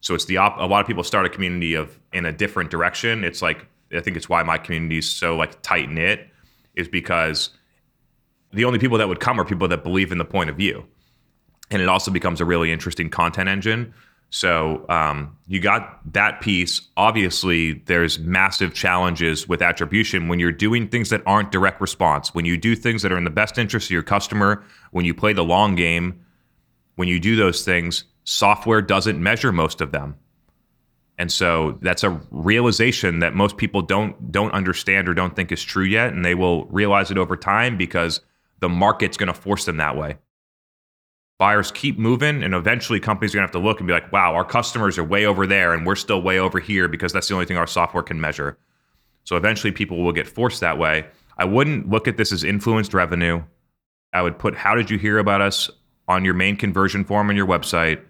So 0.00 0.14
it's 0.14 0.24
the 0.24 0.36
op- 0.36 0.58
a 0.58 0.64
lot 0.64 0.80
of 0.80 0.86
people 0.86 1.04
start 1.04 1.24
a 1.24 1.28
community 1.28 1.74
of 1.74 1.98
in 2.12 2.26
a 2.26 2.32
different 2.32 2.70
direction. 2.70 3.24
It's 3.24 3.40
like 3.40 3.66
I 3.94 4.00
think 4.00 4.16
it's 4.16 4.28
why 4.28 4.42
my 4.42 4.58
community 4.58 4.98
is 4.98 5.08
so 5.08 5.36
like 5.36 5.62
tight 5.62 5.88
knit 5.88 6.28
is 6.74 6.88
because 6.88 7.50
the 8.52 8.64
only 8.64 8.78
people 8.78 8.98
that 8.98 9.08
would 9.08 9.20
come 9.20 9.40
are 9.40 9.44
people 9.44 9.68
that 9.68 9.84
believe 9.84 10.12
in 10.12 10.18
the 10.18 10.24
point 10.24 10.50
of 10.50 10.56
view. 10.56 10.84
And 11.70 11.80
it 11.80 11.88
also 11.88 12.10
becomes 12.10 12.40
a 12.40 12.44
really 12.44 12.72
interesting 12.72 13.08
content 13.08 13.48
engine 13.48 13.94
so 14.34 14.86
um, 14.88 15.36
you 15.46 15.60
got 15.60 16.00
that 16.14 16.40
piece. 16.40 16.88
Obviously, 16.96 17.74
there's 17.84 18.18
massive 18.18 18.72
challenges 18.72 19.46
with 19.46 19.60
attribution 19.60 20.26
when 20.26 20.40
you're 20.40 20.50
doing 20.50 20.88
things 20.88 21.10
that 21.10 21.20
aren't 21.26 21.52
direct 21.52 21.82
response. 21.82 22.34
When 22.34 22.46
you 22.46 22.56
do 22.56 22.74
things 22.74 23.02
that 23.02 23.12
are 23.12 23.18
in 23.18 23.24
the 23.24 23.30
best 23.30 23.58
interest 23.58 23.88
of 23.88 23.90
your 23.90 24.02
customer, 24.02 24.64
when 24.90 25.04
you 25.04 25.12
play 25.12 25.34
the 25.34 25.44
long 25.44 25.74
game, 25.74 26.24
when 26.94 27.08
you 27.08 27.20
do 27.20 27.36
those 27.36 27.62
things, 27.62 28.04
software 28.24 28.80
doesn't 28.80 29.22
measure 29.22 29.52
most 29.52 29.82
of 29.82 29.92
them. 29.92 30.16
And 31.18 31.30
so 31.30 31.78
that's 31.82 32.02
a 32.02 32.18
realization 32.30 33.18
that 33.18 33.34
most 33.34 33.58
people 33.58 33.82
don't 33.82 34.32
don't 34.32 34.52
understand 34.52 35.10
or 35.10 35.14
don't 35.14 35.36
think 35.36 35.52
is 35.52 35.62
true 35.62 35.84
yet, 35.84 36.14
and 36.14 36.24
they 36.24 36.34
will 36.34 36.64
realize 36.68 37.10
it 37.10 37.18
over 37.18 37.36
time 37.36 37.76
because 37.76 38.22
the 38.60 38.70
market's 38.70 39.18
going 39.18 39.26
to 39.26 39.38
force 39.38 39.66
them 39.66 39.76
that 39.76 39.94
way 39.94 40.16
buyers 41.42 41.72
keep 41.72 41.98
moving 41.98 42.40
and 42.44 42.54
eventually 42.54 43.00
companies 43.00 43.34
are 43.34 43.38
going 43.38 43.42
to 43.42 43.48
have 43.48 43.60
to 43.60 43.66
look 43.66 43.80
and 43.80 43.88
be 43.88 43.92
like 43.92 44.12
wow 44.12 44.32
our 44.32 44.44
customers 44.44 44.96
are 44.96 45.02
way 45.02 45.26
over 45.26 45.44
there 45.44 45.74
and 45.74 45.84
we're 45.84 45.96
still 45.96 46.22
way 46.22 46.38
over 46.38 46.60
here 46.60 46.86
because 46.86 47.12
that's 47.12 47.26
the 47.26 47.34
only 47.34 47.46
thing 47.46 47.56
our 47.56 47.66
software 47.66 48.04
can 48.04 48.20
measure. 48.20 48.56
So 49.24 49.34
eventually 49.34 49.72
people 49.72 50.04
will 50.04 50.12
get 50.12 50.28
forced 50.28 50.60
that 50.60 50.78
way. 50.78 51.04
I 51.36 51.44
wouldn't 51.44 51.90
look 51.90 52.06
at 52.06 52.16
this 52.16 52.30
as 52.30 52.44
influenced 52.44 52.94
revenue. 52.94 53.42
I 54.12 54.22
would 54.22 54.38
put 54.38 54.54
how 54.54 54.76
did 54.76 54.88
you 54.88 54.98
hear 54.98 55.18
about 55.18 55.40
us 55.40 55.68
on 56.06 56.24
your 56.24 56.34
main 56.34 56.54
conversion 56.54 57.04
form 57.04 57.28
on 57.28 57.34
your 57.34 57.48
website? 57.48 58.00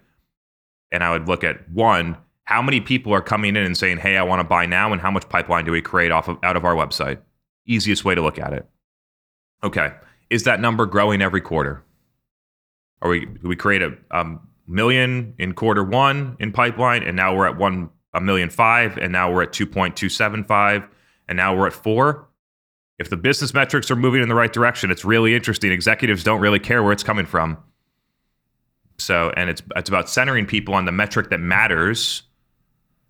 And 0.91 1.03
i 1.03 1.11
would 1.11 1.27
look 1.27 1.43
at 1.43 1.71
one 1.71 2.19
how 2.45 2.61
many 2.61 2.83
people 2.83 3.15
are 3.15 3.23
coming 3.23 3.57
in 3.57 3.63
and 3.63 3.79
saying 3.79 3.97
hey 3.97 4.19
i 4.19 4.23
want 4.23 4.41
to 4.41 4.45
buy 4.45 4.67
now 4.67 4.93
and 4.93 5.01
how 5.01 5.11
much 5.11 5.27
pipeline 5.31 5.65
do 5.65 5.73
we 5.73 5.81
create 5.81 6.13
off 6.13 6.29
of 6.29 6.37
out 6.43 6.59
of 6.59 6.67
our 6.67 6.75
website? 6.75 7.19
Easiest 7.65 8.05
way 8.05 8.15
to 8.15 8.21
look 8.21 8.39
at 8.39 8.53
it. 8.53 8.69
Okay. 9.65 9.95
Is 10.29 10.45
that 10.45 10.61
number 10.61 10.85
growing 10.85 11.23
every 11.23 11.41
quarter 11.41 11.83
or 13.03 13.11
we 13.11 13.27
we 13.43 13.57
create 13.57 13.83
a, 13.83 13.93
a 14.13 14.25
million 14.67 15.35
in 15.39 15.53
quarter 15.53 15.85
one 15.85 16.37
in 16.39 16.53
pipeline, 16.53 17.03
and 17.03 17.17
now 17.17 17.37
we're 17.37 17.49
at 17.49 17.59
one 17.59 17.91
a 18.15 18.21
million 18.21 18.49
five, 18.49 18.97
and 18.97 19.13
now 19.13 19.31
we're 19.31 19.43
at 19.43 19.53
two 19.53 19.67
point 19.67 19.97
two 19.97 20.09
seven 20.09 20.45
five, 20.45 20.89
and 21.29 21.37
now 21.37 21.55
we're 21.55 21.67
at 21.67 21.73
four. 21.73 22.29
If 22.99 23.11
the 23.11 23.17
business 23.17 23.53
metrics 23.53 23.91
are 23.91 23.97
moving 23.97 24.23
in 24.23 24.29
the 24.29 24.35
right 24.35 24.53
direction, 24.53 24.91
it's 24.91 25.05
really 25.05 25.35
interesting. 25.35 25.73
Executives 25.73 26.23
don't 26.23 26.41
really 26.41 26.61
care 26.61 26.83
where 26.83 26.93
it's 26.93 27.03
coming 27.03 27.27
from. 27.27 27.59
So, 28.99 29.33
and 29.37 29.51
it's 29.51 29.63
it's 29.75 29.89
about 29.89 30.09
centering 30.09 30.47
people 30.47 30.75
on 30.75 30.85
the 30.85 30.93
metric 30.93 31.31
that 31.31 31.41
matters. 31.41 32.23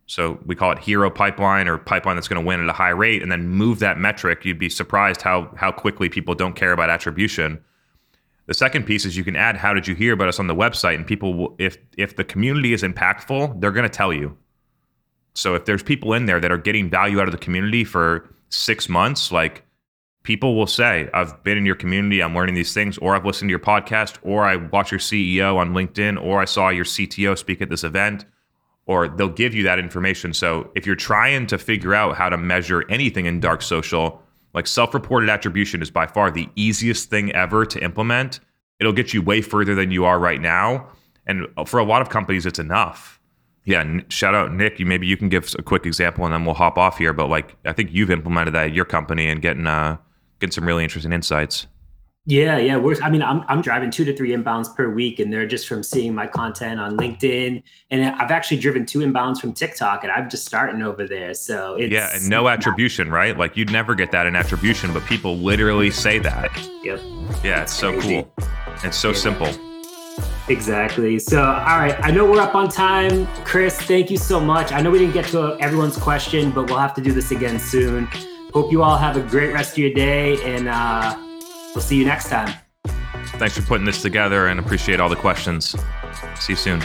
So 0.06 0.40
we 0.46 0.56
call 0.56 0.72
it 0.72 0.78
hero 0.78 1.10
pipeline 1.10 1.68
or 1.68 1.78
pipeline 1.78 2.16
that's 2.16 2.28
going 2.28 2.42
to 2.42 2.46
win 2.46 2.60
at 2.60 2.68
a 2.68 2.72
high 2.72 2.90
rate, 2.90 3.22
and 3.22 3.30
then 3.30 3.48
move 3.48 3.78
that 3.80 3.98
metric. 3.98 4.44
You'd 4.44 4.58
be 4.58 4.70
surprised 4.70 5.20
how 5.20 5.52
how 5.56 5.70
quickly 5.70 6.08
people 6.08 6.34
don't 6.34 6.56
care 6.56 6.72
about 6.72 6.88
attribution 6.88 7.62
The 8.46 8.54
second 8.54 8.84
piece 8.84 9.04
is 9.04 9.16
you 9.16 9.24
can 9.24 9.36
add 9.36 9.56
how 9.56 9.72
did 9.72 9.86
you 9.86 9.94
hear 9.94 10.12
about 10.12 10.28
us 10.28 10.40
on 10.40 10.46
the 10.46 10.54
website 10.54 10.96
and 10.96 11.06
people 11.06 11.34
will 11.34 11.54
if 11.58 11.78
if 11.96 12.16
the 12.16 12.24
community 12.24 12.72
is 12.72 12.82
impactful, 12.82 13.60
they're 13.60 13.70
going 13.72 13.88
to 13.88 13.96
tell 13.96 14.12
you. 14.12 14.36
So 15.34 15.54
if 15.54 15.64
there's 15.64 15.82
people 15.82 16.12
in 16.12 16.26
there 16.26 16.40
that 16.40 16.52
are 16.52 16.58
getting 16.58 16.90
value 16.90 17.20
out 17.20 17.28
of 17.28 17.32
the 17.32 17.38
community 17.38 17.84
for 17.84 18.34
6 18.50 18.88
months, 18.88 19.32
like 19.32 19.64
people 20.24 20.54
will 20.54 20.66
say, 20.66 21.08
I've 21.14 21.42
been 21.42 21.58
in 21.58 21.66
your 21.66 21.74
community, 21.74 22.22
I'm 22.22 22.34
learning 22.34 22.54
these 22.54 22.74
things, 22.74 22.98
or 22.98 23.14
I've 23.14 23.24
listened 23.24 23.48
to 23.48 23.50
your 23.52 23.58
podcast, 23.58 24.18
or 24.22 24.44
I 24.44 24.56
watched 24.56 24.92
your 24.92 25.00
CEO 25.00 25.56
on 25.56 25.72
LinkedIn, 25.72 26.22
or 26.22 26.40
I 26.40 26.44
saw 26.44 26.68
your 26.68 26.84
CTO 26.84 27.36
speak 27.36 27.62
at 27.62 27.70
this 27.70 27.82
event, 27.82 28.24
or 28.86 29.08
they'll 29.08 29.28
give 29.28 29.54
you 29.54 29.62
that 29.64 29.78
information. 29.78 30.32
So 30.32 30.70
if 30.74 30.86
you're 30.86 30.96
trying 30.96 31.46
to 31.48 31.58
figure 31.58 31.94
out 31.94 32.16
how 32.16 32.28
to 32.28 32.36
measure 32.36 32.84
anything 32.88 33.26
in 33.26 33.40
dark 33.40 33.62
social, 33.62 34.21
like 34.54 34.66
self 34.66 34.94
reported 34.94 35.28
attribution 35.28 35.82
is 35.82 35.90
by 35.90 36.06
far 36.06 36.30
the 36.30 36.48
easiest 36.56 37.10
thing 37.10 37.32
ever 37.32 37.64
to 37.66 37.82
implement. 37.82 38.40
It'll 38.80 38.92
get 38.92 39.14
you 39.14 39.22
way 39.22 39.42
further 39.42 39.74
than 39.74 39.90
you 39.90 40.04
are 40.04 40.18
right 40.18 40.40
now. 40.40 40.88
And 41.26 41.46
for 41.66 41.78
a 41.78 41.84
lot 41.84 42.02
of 42.02 42.08
companies, 42.08 42.46
it's 42.46 42.58
enough 42.58 43.20
yeah, 43.64 44.00
shout 44.08 44.34
out 44.34 44.52
Nick. 44.52 44.80
You 44.80 44.86
maybe 44.86 45.06
you 45.06 45.16
can 45.16 45.28
give 45.28 45.54
a 45.58 45.62
quick 45.62 45.86
example, 45.86 46.24
and 46.24 46.34
then 46.34 46.44
we'll 46.44 46.54
hop 46.54 46.78
off 46.78 46.98
here. 46.98 47.12
But 47.12 47.28
like, 47.28 47.56
I 47.64 47.72
think 47.72 47.90
you've 47.92 48.10
implemented 48.10 48.54
that 48.54 48.66
at 48.66 48.74
your 48.74 48.84
company 48.84 49.28
and 49.28 49.40
getting 49.40 49.66
uh 49.66 49.98
getting 50.40 50.52
some 50.52 50.66
really 50.66 50.82
interesting 50.82 51.12
insights. 51.12 51.66
Yeah, 52.24 52.56
yeah. 52.58 52.76
We're, 52.76 53.00
I 53.02 53.10
mean, 53.10 53.22
I'm 53.22 53.44
I'm 53.48 53.62
driving 53.62 53.90
two 53.90 54.04
to 54.04 54.16
three 54.16 54.30
inbounds 54.30 54.72
per 54.74 54.88
week, 54.88 55.18
and 55.18 55.32
they're 55.32 55.46
just 55.46 55.66
from 55.66 55.82
seeing 55.82 56.14
my 56.14 56.28
content 56.28 56.78
on 56.78 56.96
LinkedIn. 56.96 57.62
And 57.90 58.04
I've 58.04 58.30
actually 58.30 58.58
driven 58.58 58.86
two 58.86 59.00
inbounds 59.00 59.40
from 59.40 59.52
TikTok, 59.52 60.04
and 60.04 60.12
I'm 60.12 60.30
just 60.30 60.46
starting 60.46 60.82
over 60.82 61.06
there. 61.08 61.34
So 61.34 61.74
it's 61.74 61.92
yeah, 61.92 62.14
and 62.14 62.30
no 62.30 62.46
attribution, 62.46 63.10
right? 63.10 63.36
Like 63.36 63.56
you'd 63.56 63.72
never 63.72 63.96
get 63.96 64.12
that 64.12 64.26
in 64.26 64.36
attribution, 64.36 64.92
but 64.92 65.04
people 65.06 65.36
literally 65.36 65.90
say 65.90 66.20
that. 66.20 66.50
Yep. 66.84 67.00
Yeah, 67.42 67.62
it's 67.62 67.74
so 67.74 68.00
cool. 68.00 68.32
It's 68.84 68.96
so 68.96 69.08
yeah. 69.08 69.14
simple. 69.14 69.72
Exactly. 70.48 71.18
So, 71.18 71.42
all 71.42 71.78
right. 71.78 71.96
I 72.02 72.10
know 72.10 72.30
we're 72.30 72.40
up 72.40 72.54
on 72.54 72.68
time. 72.68 73.26
Chris, 73.44 73.80
thank 73.80 74.10
you 74.10 74.16
so 74.16 74.38
much. 74.38 74.70
I 74.70 74.80
know 74.80 74.90
we 74.90 74.98
didn't 74.98 75.14
get 75.14 75.26
to 75.26 75.56
everyone's 75.60 75.96
question, 75.96 76.50
but 76.50 76.68
we'll 76.68 76.78
have 76.78 76.94
to 76.94 77.00
do 77.00 77.12
this 77.12 77.30
again 77.30 77.58
soon. 77.58 78.08
Hope 78.52 78.70
you 78.70 78.82
all 78.82 78.98
have 78.98 79.16
a 79.16 79.22
great 79.22 79.52
rest 79.52 79.72
of 79.72 79.78
your 79.78 79.94
day, 79.94 80.36
and 80.44 80.68
uh, 80.68 81.16
we'll 81.74 81.82
see 81.82 81.96
you 81.96 82.04
next 82.04 82.28
time. 82.28 82.54
Thanks 83.38 83.56
for 83.56 83.62
putting 83.62 83.86
this 83.86 84.02
together 84.02 84.48
and 84.48 84.60
appreciate 84.60 85.00
all 85.00 85.08
the 85.08 85.16
questions. 85.16 85.74
See 86.38 86.52
you 86.52 86.56
soon. 86.56 86.80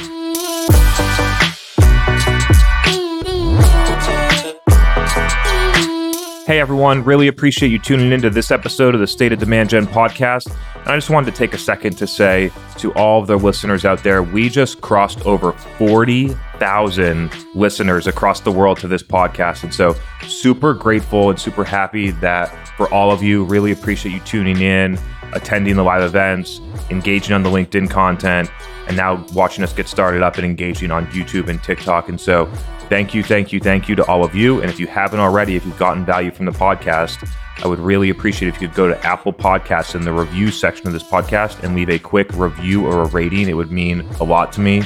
Hey 6.48 6.62
everyone, 6.62 7.04
really 7.04 7.28
appreciate 7.28 7.74
you 7.74 7.78
tuning 7.78 8.14
into 8.14 8.30
this 8.30 8.52
episode 8.52 8.96
of 8.96 9.02
the 9.02 9.08
State 9.08 9.34
of 9.34 9.40
Demand 9.40 9.70
Gen 9.70 9.86
podcast. 9.86 10.50
And 10.76 10.88
I 10.88 10.96
just 10.96 11.10
wanted 11.10 11.30
to 11.32 11.38
take 11.38 11.54
a 11.54 11.58
second 11.58 11.98
to 11.98 12.08
say 12.08 12.54
to 12.78 12.94
all 12.94 13.20
of 13.20 13.28
the 13.28 13.36
listeners 13.36 13.84
out 13.84 14.02
there, 14.02 14.24
we 14.24 14.48
just 14.48 14.80
crossed 14.80 15.20
over 15.26 15.52
40,000 15.52 17.32
listeners 17.54 18.08
across 18.08 18.40
the 18.40 18.52
world 18.54 18.80
to 18.80 18.88
this 18.88 19.04
podcast. 19.04 19.66
And 19.66 19.74
so, 19.74 19.94
super 20.26 20.74
grateful 20.74 21.30
and 21.30 21.38
super 21.38 21.66
happy 21.66 22.12
that 22.12 22.48
for 22.78 22.90
all 22.94 23.12
of 23.12 23.22
you, 23.22 23.44
really 23.44 23.74
appreciate 23.74 24.14
you 24.14 24.22
tuning 24.22 24.62
in, 24.62 24.98
attending 25.34 25.76
the 25.76 25.84
live 25.84 26.04
events, 26.04 26.62
engaging 26.90 27.34
on 27.34 27.44
the 27.44 27.50
LinkedIn 27.50 27.90
content, 27.90 28.50
and 28.88 28.96
now 28.96 29.22
watching 29.34 29.66
us 29.66 29.74
get 29.74 29.90
started 29.90 30.24
up 30.24 30.38
and 30.38 30.46
engaging 30.46 30.92
on 30.92 31.08
YouTube 31.08 31.50
and 31.50 31.62
TikTok. 31.62 32.08
And 32.08 32.22
so, 32.22 32.50
Thank 32.90 33.14
you, 33.14 33.24
thank 33.24 33.52
you, 33.52 33.60
thank 33.60 33.90
you 33.90 33.96
to 33.96 34.06
all 34.06 34.24
of 34.24 34.34
you. 34.34 34.62
And 34.62 34.70
if 34.70 34.80
you 34.80 34.88
haven't 34.88 35.20
already, 35.20 35.56
if 35.56 35.66
you've 35.66 35.78
gotten 35.78 36.06
value 36.06 36.32
from 36.32 36.46
the 36.46 36.52
podcast, 36.52 37.30
I 37.64 37.68
would 37.68 37.80
really 37.80 38.10
appreciate 38.10 38.48
if 38.48 38.62
you 38.62 38.68
could 38.68 38.78
go 38.78 38.88
to 38.88 39.06
Apple 39.06 39.34
Podcasts 39.34 39.96
in 39.96 40.02
the 40.02 40.14
review 40.14 40.52
section 40.52 40.88
of 40.88 40.94
this 40.94 41.04
podcast 41.04 41.64
and 41.64 41.76
leave 41.76 41.90
a 41.90 42.00
quick 42.00 42.32
review 42.34 42.86
or 42.86 43.02
a 43.02 43.08
rating. 43.08 43.50
It 43.50 43.54
would 43.54 43.72
mean 43.72 44.02
a 44.20 44.24
lot 44.24 44.54
to 44.54 44.62
me. 44.62 44.84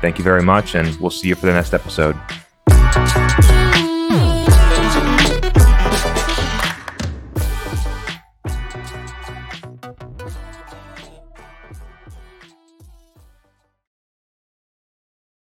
Thank 0.00 0.18
you 0.18 0.24
very 0.24 0.42
much, 0.42 0.74
and 0.74 0.96
we'll 0.98 1.10
see 1.10 1.28
you 1.28 1.34
for 1.34 1.46
the 1.46 1.52
next 1.52 1.74
episode. 1.74 2.16